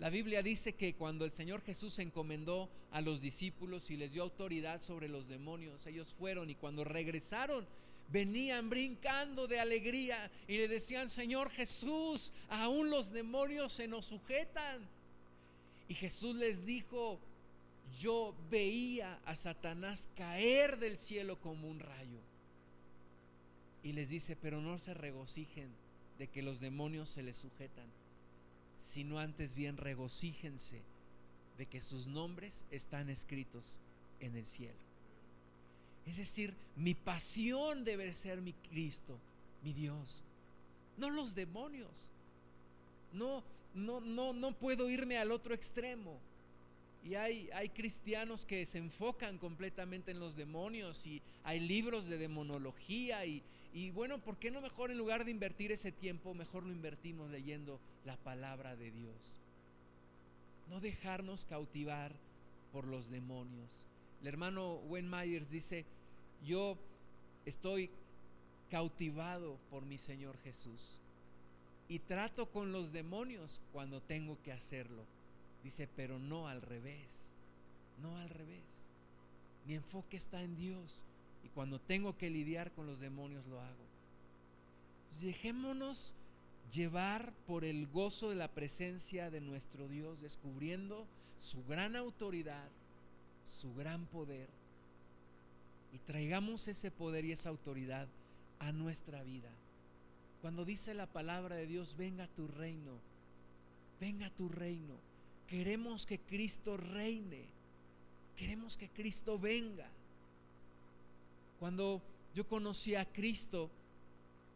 La 0.00 0.10
Biblia 0.10 0.42
dice 0.42 0.72
que 0.72 0.94
cuando 0.94 1.24
el 1.24 1.30
Señor 1.30 1.62
Jesús 1.62 2.00
encomendó 2.00 2.68
a 2.90 3.00
los 3.00 3.20
discípulos 3.20 3.92
y 3.92 3.96
les 3.96 4.12
dio 4.12 4.24
autoridad 4.24 4.80
sobre 4.80 5.08
los 5.08 5.28
demonios, 5.28 5.86
ellos 5.86 6.14
fueron 6.18 6.50
y 6.50 6.56
cuando 6.56 6.82
regresaron 6.82 7.64
venían 8.08 8.68
brincando 8.68 9.46
de 9.46 9.60
alegría 9.60 10.32
y 10.48 10.56
le 10.56 10.66
decían, 10.66 11.08
Señor 11.08 11.48
Jesús, 11.50 12.32
aún 12.48 12.90
los 12.90 13.12
demonios 13.12 13.72
se 13.72 13.86
nos 13.86 14.06
sujetan. 14.06 14.82
Y 15.88 15.94
Jesús 15.94 16.34
les 16.36 16.64
dijo, 16.64 17.18
yo 18.00 18.34
veía 18.50 19.20
a 19.24 19.36
Satanás 19.36 20.08
caer 20.16 20.78
del 20.78 20.96
cielo 20.96 21.38
como 21.40 21.68
un 21.68 21.80
rayo. 21.80 22.18
Y 23.82 23.92
les 23.92 24.10
dice, 24.10 24.36
pero 24.36 24.60
no 24.60 24.78
se 24.78 24.94
regocijen 24.94 25.68
de 26.18 26.28
que 26.28 26.42
los 26.42 26.60
demonios 26.60 27.10
se 27.10 27.22
les 27.22 27.36
sujetan, 27.36 27.86
sino 28.78 29.18
antes 29.18 29.54
bien 29.54 29.76
regocíjense 29.76 30.80
de 31.58 31.66
que 31.66 31.80
sus 31.80 32.06
nombres 32.06 32.64
están 32.70 33.10
escritos 33.10 33.78
en 34.20 34.36
el 34.36 34.44
cielo. 34.44 34.74
Es 36.06 36.16
decir, 36.16 36.54
mi 36.76 36.94
pasión 36.94 37.84
debe 37.84 38.12
ser 38.12 38.40
mi 38.40 38.52
Cristo, 38.52 39.18
mi 39.62 39.72
Dios, 39.72 40.22
no 40.96 41.10
los 41.10 41.34
demonios. 41.34 42.10
No, 43.12 43.42
no, 43.74 44.00
no, 44.00 44.32
no 44.32 44.52
puedo 44.52 44.88
irme 44.88 45.18
al 45.18 45.32
otro 45.32 45.54
extremo. 45.54 46.18
Y 47.04 47.16
hay, 47.16 47.50
hay 47.52 47.68
cristianos 47.68 48.46
que 48.46 48.64
se 48.64 48.78
enfocan 48.78 49.36
completamente 49.36 50.10
en 50.10 50.20
los 50.20 50.36
demonios 50.36 51.06
y 51.06 51.20
hay 51.42 51.60
libros 51.60 52.06
de 52.06 52.16
demonología 52.16 53.26
y, 53.26 53.42
y 53.74 53.90
bueno, 53.90 54.18
¿por 54.18 54.38
qué 54.38 54.50
no 54.50 54.62
mejor 54.62 54.90
en 54.90 54.96
lugar 54.96 55.26
de 55.26 55.30
invertir 55.30 55.70
ese 55.70 55.92
tiempo, 55.92 56.32
mejor 56.32 56.64
lo 56.64 56.72
invertimos 56.72 57.30
leyendo 57.30 57.78
la 58.06 58.16
palabra 58.16 58.74
de 58.74 58.90
Dios? 58.90 59.38
No 60.70 60.80
dejarnos 60.80 61.44
cautivar 61.44 62.12
por 62.72 62.86
los 62.86 63.10
demonios. 63.10 63.86
El 64.22 64.28
hermano 64.28 64.76
Wayne 64.86 65.08
Myers 65.08 65.50
dice, 65.50 65.84
yo 66.46 66.78
estoy 67.44 67.90
cautivado 68.70 69.58
por 69.70 69.84
mi 69.84 69.98
Señor 69.98 70.38
Jesús 70.42 71.00
y 71.88 71.98
trato 71.98 72.46
con 72.46 72.72
los 72.72 72.92
demonios 72.92 73.60
cuando 73.72 74.00
tengo 74.00 74.38
que 74.42 74.52
hacerlo. 74.52 75.04
Dice, 75.62 75.88
pero 75.96 76.18
no 76.18 76.48
al 76.48 76.62
revés, 76.62 77.30
no 78.02 78.16
al 78.16 78.28
revés. 78.28 78.86
Mi 79.66 79.74
enfoque 79.74 80.16
está 80.16 80.42
en 80.42 80.56
Dios 80.56 81.04
y 81.44 81.48
cuando 81.48 81.78
tengo 81.78 82.16
que 82.16 82.30
lidiar 82.30 82.70
con 82.72 82.86
los 82.86 83.00
demonios 83.00 83.46
lo 83.46 83.60
hago. 83.60 83.84
Dejémonos 85.20 86.14
llevar 86.72 87.32
por 87.46 87.64
el 87.64 87.86
gozo 87.86 88.30
de 88.30 88.36
la 88.36 88.48
presencia 88.48 89.30
de 89.30 89.40
nuestro 89.40 89.88
Dios, 89.88 90.20
descubriendo 90.20 91.06
su 91.38 91.64
gran 91.64 91.96
autoridad, 91.96 92.68
su 93.44 93.74
gran 93.74 94.06
poder, 94.06 94.48
y 95.92 95.98
traigamos 95.98 96.66
ese 96.66 96.90
poder 96.90 97.24
y 97.24 97.32
esa 97.32 97.50
autoridad 97.50 98.08
a 98.58 98.72
nuestra 98.72 99.22
vida. 99.22 99.50
Cuando 100.44 100.66
dice 100.66 100.92
la 100.92 101.06
palabra 101.06 101.56
de 101.56 101.66
Dios, 101.66 101.96
venga 101.96 102.26
tu 102.26 102.46
reino, 102.46 102.98
venga 103.98 104.28
tu 104.28 104.50
reino. 104.50 104.92
Queremos 105.48 106.04
que 106.04 106.18
Cristo 106.18 106.76
reine, 106.76 107.46
queremos 108.36 108.76
que 108.76 108.90
Cristo 108.90 109.38
venga. 109.38 109.88
Cuando 111.58 112.02
yo 112.34 112.46
conocí 112.46 112.94
a 112.94 113.06
Cristo, 113.06 113.70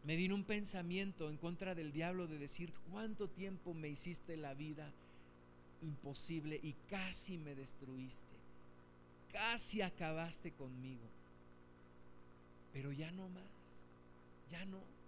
me 0.03 0.15
vino 0.15 0.35
un 0.35 0.43
pensamiento 0.43 1.27
en 1.27 1.37
contra 1.37 1.73
del 1.73 1.91
diablo 1.91 2.27
de 2.27 2.37
decir, 2.37 2.71
¿cuánto 2.91 3.27
tiempo 3.27 3.73
me 3.73 3.89
hiciste 3.89 4.37
la 4.37 4.53
vida 4.53 4.91
imposible 5.81 6.59
y 6.61 6.75
casi 6.87 7.39
me 7.39 7.55
destruiste? 7.55 8.37
Casi 9.31 9.81
acabaste 9.81 10.51
conmigo. 10.51 11.07
Pero 12.73 12.91
ya 12.91 13.11
no 13.11 13.27
más, 13.29 13.79
ya 14.51 14.63
no. 14.65 14.98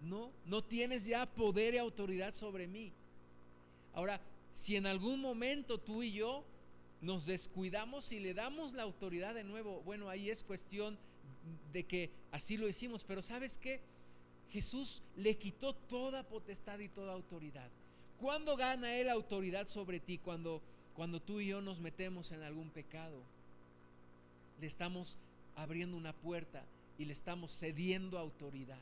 No, 0.00 0.30
no 0.46 0.62
tienes 0.62 1.04
ya 1.04 1.26
poder 1.26 1.74
y 1.74 1.78
autoridad 1.78 2.32
sobre 2.32 2.66
mí. 2.66 2.92
Ahora, 3.92 4.20
si 4.52 4.76
en 4.76 4.86
algún 4.86 5.20
momento 5.20 5.78
tú 5.78 6.02
y 6.02 6.12
yo 6.12 6.44
nos 7.00 7.26
descuidamos 7.26 8.12
y 8.12 8.20
le 8.20 8.34
damos 8.34 8.72
la 8.72 8.82
autoridad 8.82 9.34
de 9.34 9.44
nuevo, 9.44 9.82
bueno, 9.82 10.08
ahí 10.08 10.30
es 10.30 10.42
cuestión 10.42 10.98
de 11.72 11.84
que 11.84 12.10
así 12.30 12.56
lo 12.56 12.68
hicimos, 12.68 13.04
pero 13.04 13.22
¿sabes 13.22 13.58
qué? 13.58 13.80
Jesús 14.50 15.02
le 15.16 15.36
quitó 15.36 15.74
toda 15.74 16.24
potestad 16.24 16.78
y 16.80 16.88
toda 16.88 17.12
autoridad. 17.12 17.68
¿Cuándo 18.20 18.56
gana 18.56 18.96
Él 18.96 19.08
autoridad 19.08 19.66
sobre 19.66 20.00
ti? 20.00 20.18
Cuando, 20.18 20.60
cuando 20.94 21.20
tú 21.20 21.40
y 21.40 21.48
yo 21.48 21.60
nos 21.60 21.80
metemos 21.80 22.32
en 22.32 22.42
algún 22.42 22.68
pecado. 22.70 23.18
Le 24.60 24.66
estamos 24.66 25.18
abriendo 25.56 25.96
una 25.96 26.12
puerta 26.12 26.62
y 26.98 27.06
le 27.06 27.12
estamos 27.12 27.58
cediendo 27.58 28.18
autoridad. 28.18 28.80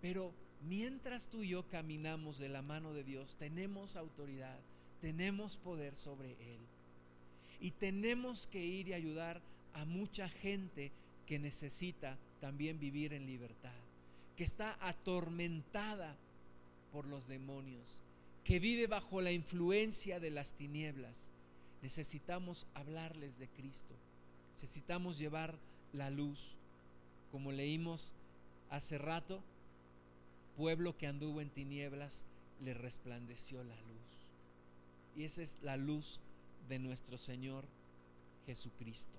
Pero 0.00 0.32
mientras 0.68 1.28
tú 1.28 1.42
y 1.42 1.48
yo 1.48 1.64
caminamos 1.68 2.38
de 2.38 2.48
la 2.48 2.62
mano 2.62 2.92
de 2.92 3.04
Dios, 3.04 3.36
tenemos 3.38 3.96
autoridad, 3.96 4.58
tenemos 5.00 5.56
poder 5.56 5.96
sobre 5.96 6.32
Él. 6.32 6.58
Y 7.60 7.70
tenemos 7.72 8.46
que 8.46 8.64
ir 8.64 8.88
y 8.88 8.92
ayudar 8.92 9.40
a 9.74 9.84
mucha 9.84 10.28
gente 10.28 10.92
que 11.26 11.38
necesita 11.38 12.16
también 12.40 12.78
vivir 12.78 13.12
en 13.12 13.26
libertad, 13.26 13.74
que 14.36 14.44
está 14.44 14.76
atormentada 14.80 16.16
por 16.92 17.06
los 17.06 17.28
demonios, 17.28 18.00
que 18.44 18.58
vive 18.58 18.86
bajo 18.86 19.20
la 19.20 19.32
influencia 19.32 20.20
de 20.20 20.30
las 20.30 20.54
tinieblas. 20.54 21.30
Necesitamos 21.82 22.66
hablarles 22.74 23.38
de 23.38 23.48
Cristo, 23.48 23.94
necesitamos 24.54 25.18
llevar 25.18 25.58
la 25.92 26.10
luz, 26.10 26.56
como 27.32 27.52
leímos 27.52 28.14
hace 28.70 28.98
rato, 28.98 29.42
pueblo 30.56 30.96
que 30.96 31.06
anduvo 31.06 31.40
en 31.40 31.50
tinieblas, 31.50 32.24
le 32.62 32.74
resplandeció 32.74 33.62
la 33.62 33.74
luz. 33.74 33.96
Y 35.16 35.24
esa 35.24 35.42
es 35.42 35.58
la 35.62 35.76
luz 35.76 36.20
de 36.68 36.78
nuestro 36.78 37.18
Señor 37.18 37.64
Jesucristo. 38.46 39.18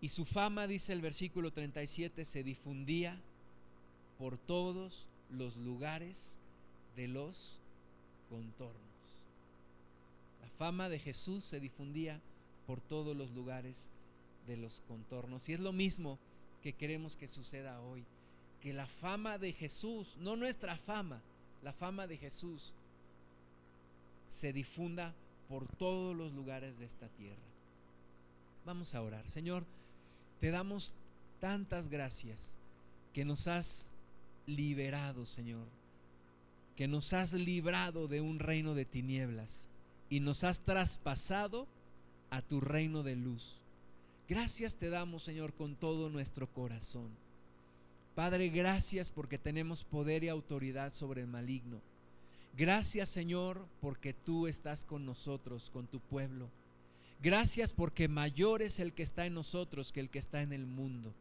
Y 0.00 0.08
su 0.08 0.24
fama, 0.24 0.66
dice 0.66 0.92
el 0.92 1.00
versículo 1.00 1.50
37, 1.50 2.24
se 2.24 2.42
difundía 2.42 3.18
por 4.18 4.36
todos 4.36 5.08
los 5.30 5.56
lugares 5.56 6.38
de 6.96 7.08
los 7.08 7.58
contornos. 8.28 8.74
La 10.42 10.48
fama 10.50 10.88
de 10.88 10.98
Jesús 10.98 11.44
se 11.44 11.60
difundía 11.60 12.20
por 12.66 12.80
todos 12.80 13.16
los 13.16 13.30
lugares 13.30 13.90
de 14.46 14.56
los 14.56 14.82
contornos. 14.86 15.48
Y 15.48 15.54
es 15.54 15.60
lo 15.60 15.72
mismo 15.72 16.18
que 16.62 16.72
queremos 16.72 17.16
que 17.16 17.28
suceda 17.28 17.80
hoy. 17.80 18.04
Que 18.64 18.72
la 18.72 18.88
fama 18.88 19.38
de 19.38 19.52
Jesús, 19.52 20.16
no 20.18 20.34
nuestra 20.34 20.76
fama, 20.76 21.20
la 21.62 21.72
fama 21.72 22.08
de 22.08 22.16
Jesús 22.16 22.72
se 24.26 24.52
difunda 24.52 25.14
por 25.48 25.68
todos 25.76 26.16
los 26.16 26.32
lugares 26.32 26.78
de 26.78 26.86
esta 26.86 27.08
tierra. 27.08 27.36
Vamos 28.64 28.94
a 28.94 29.02
orar. 29.02 29.28
Señor, 29.28 29.64
te 30.40 30.50
damos 30.50 30.94
tantas 31.40 31.88
gracias 31.88 32.56
que 33.12 33.24
nos 33.24 33.46
has 33.48 33.92
liberado, 34.46 35.26
Señor, 35.26 35.66
que 36.76 36.88
nos 36.88 37.12
has 37.12 37.34
librado 37.34 38.08
de 38.08 38.20
un 38.20 38.38
reino 38.38 38.74
de 38.74 38.84
tinieblas 38.84 39.68
y 40.10 40.20
nos 40.20 40.42
has 40.42 40.60
traspasado 40.60 41.66
a 42.30 42.42
tu 42.42 42.60
reino 42.60 43.02
de 43.02 43.16
luz. 43.16 43.60
Gracias 44.28 44.76
te 44.76 44.88
damos, 44.88 45.22
Señor, 45.22 45.52
con 45.52 45.76
todo 45.76 46.08
nuestro 46.08 46.46
corazón. 46.46 47.23
Padre, 48.14 48.48
gracias 48.48 49.10
porque 49.10 49.38
tenemos 49.38 49.82
poder 49.82 50.22
y 50.22 50.28
autoridad 50.28 50.90
sobre 50.90 51.22
el 51.22 51.26
maligno. 51.26 51.80
Gracias, 52.56 53.08
Señor, 53.08 53.66
porque 53.80 54.12
tú 54.12 54.46
estás 54.46 54.84
con 54.84 55.04
nosotros, 55.04 55.68
con 55.70 55.88
tu 55.88 55.98
pueblo. 55.98 56.48
Gracias 57.20 57.72
porque 57.72 58.06
mayor 58.06 58.62
es 58.62 58.78
el 58.78 58.92
que 58.92 59.02
está 59.02 59.26
en 59.26 59.34
nosotros 59.34 59.92
que 59.92 60.00
el 60.00 60.10
que 60.10 60.20
está 60.20 60.42
en 60.42 60.52
el 60.52 60.64
mundo. 60.64 61.12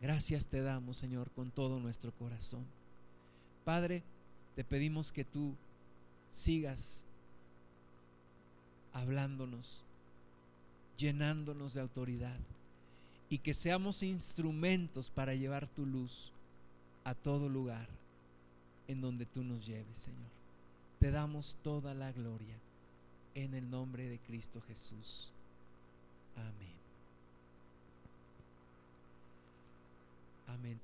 Gracias 0.00 0.46
te 0.46 0.62
damos, 0.62 0.96
Señor, 0.96 1.30
con 1.32 1.50
todo 1.50 1.78
nuestro 1.80 2.12
corazón. 2.12 2.64
Padre, 3.64 4.02
te 4.56 4.64
pedimos 4.64 5.12
que 5.12 5.24
tú 5.24 5.54
sigas 6.30 7.04
hablándonos, 8.92 9.82
llenándonos 10.96 11.74
de 11.74 11.80
autoridad 11.80 12.38
y 13.28 13.38
que 13.38 13.54
seamos 13.54 14.02
instrumentos 14.02 15.10
para 15.10 15.34
llevar 15.34 15.68
tu 15.68 15.86
luz 15.86 16.32
a 17.04 17.14
todo 17.14 17.48
lugar 17.48 17.88
en 18.88 19.00
donde 19.00 19.26
tú 19.26 19.42
nos 19.42 19.66
lleves, 19.66 19.98
Señor. 19.98 20.30
Te 21.00 21.10
damos 21.10 21.56
toda 21.62 21.94
la 21.94 22.12
gloria 22.12 22.56
en 23.34 23.54
el 23.54 23.70
nombre 23.70 24.08
de 24.08 24.18
Cristo 24.18 24.60
Jesús. 24.66 25.32
Amén. 26.36 26.74
Amén. 30.46 30.80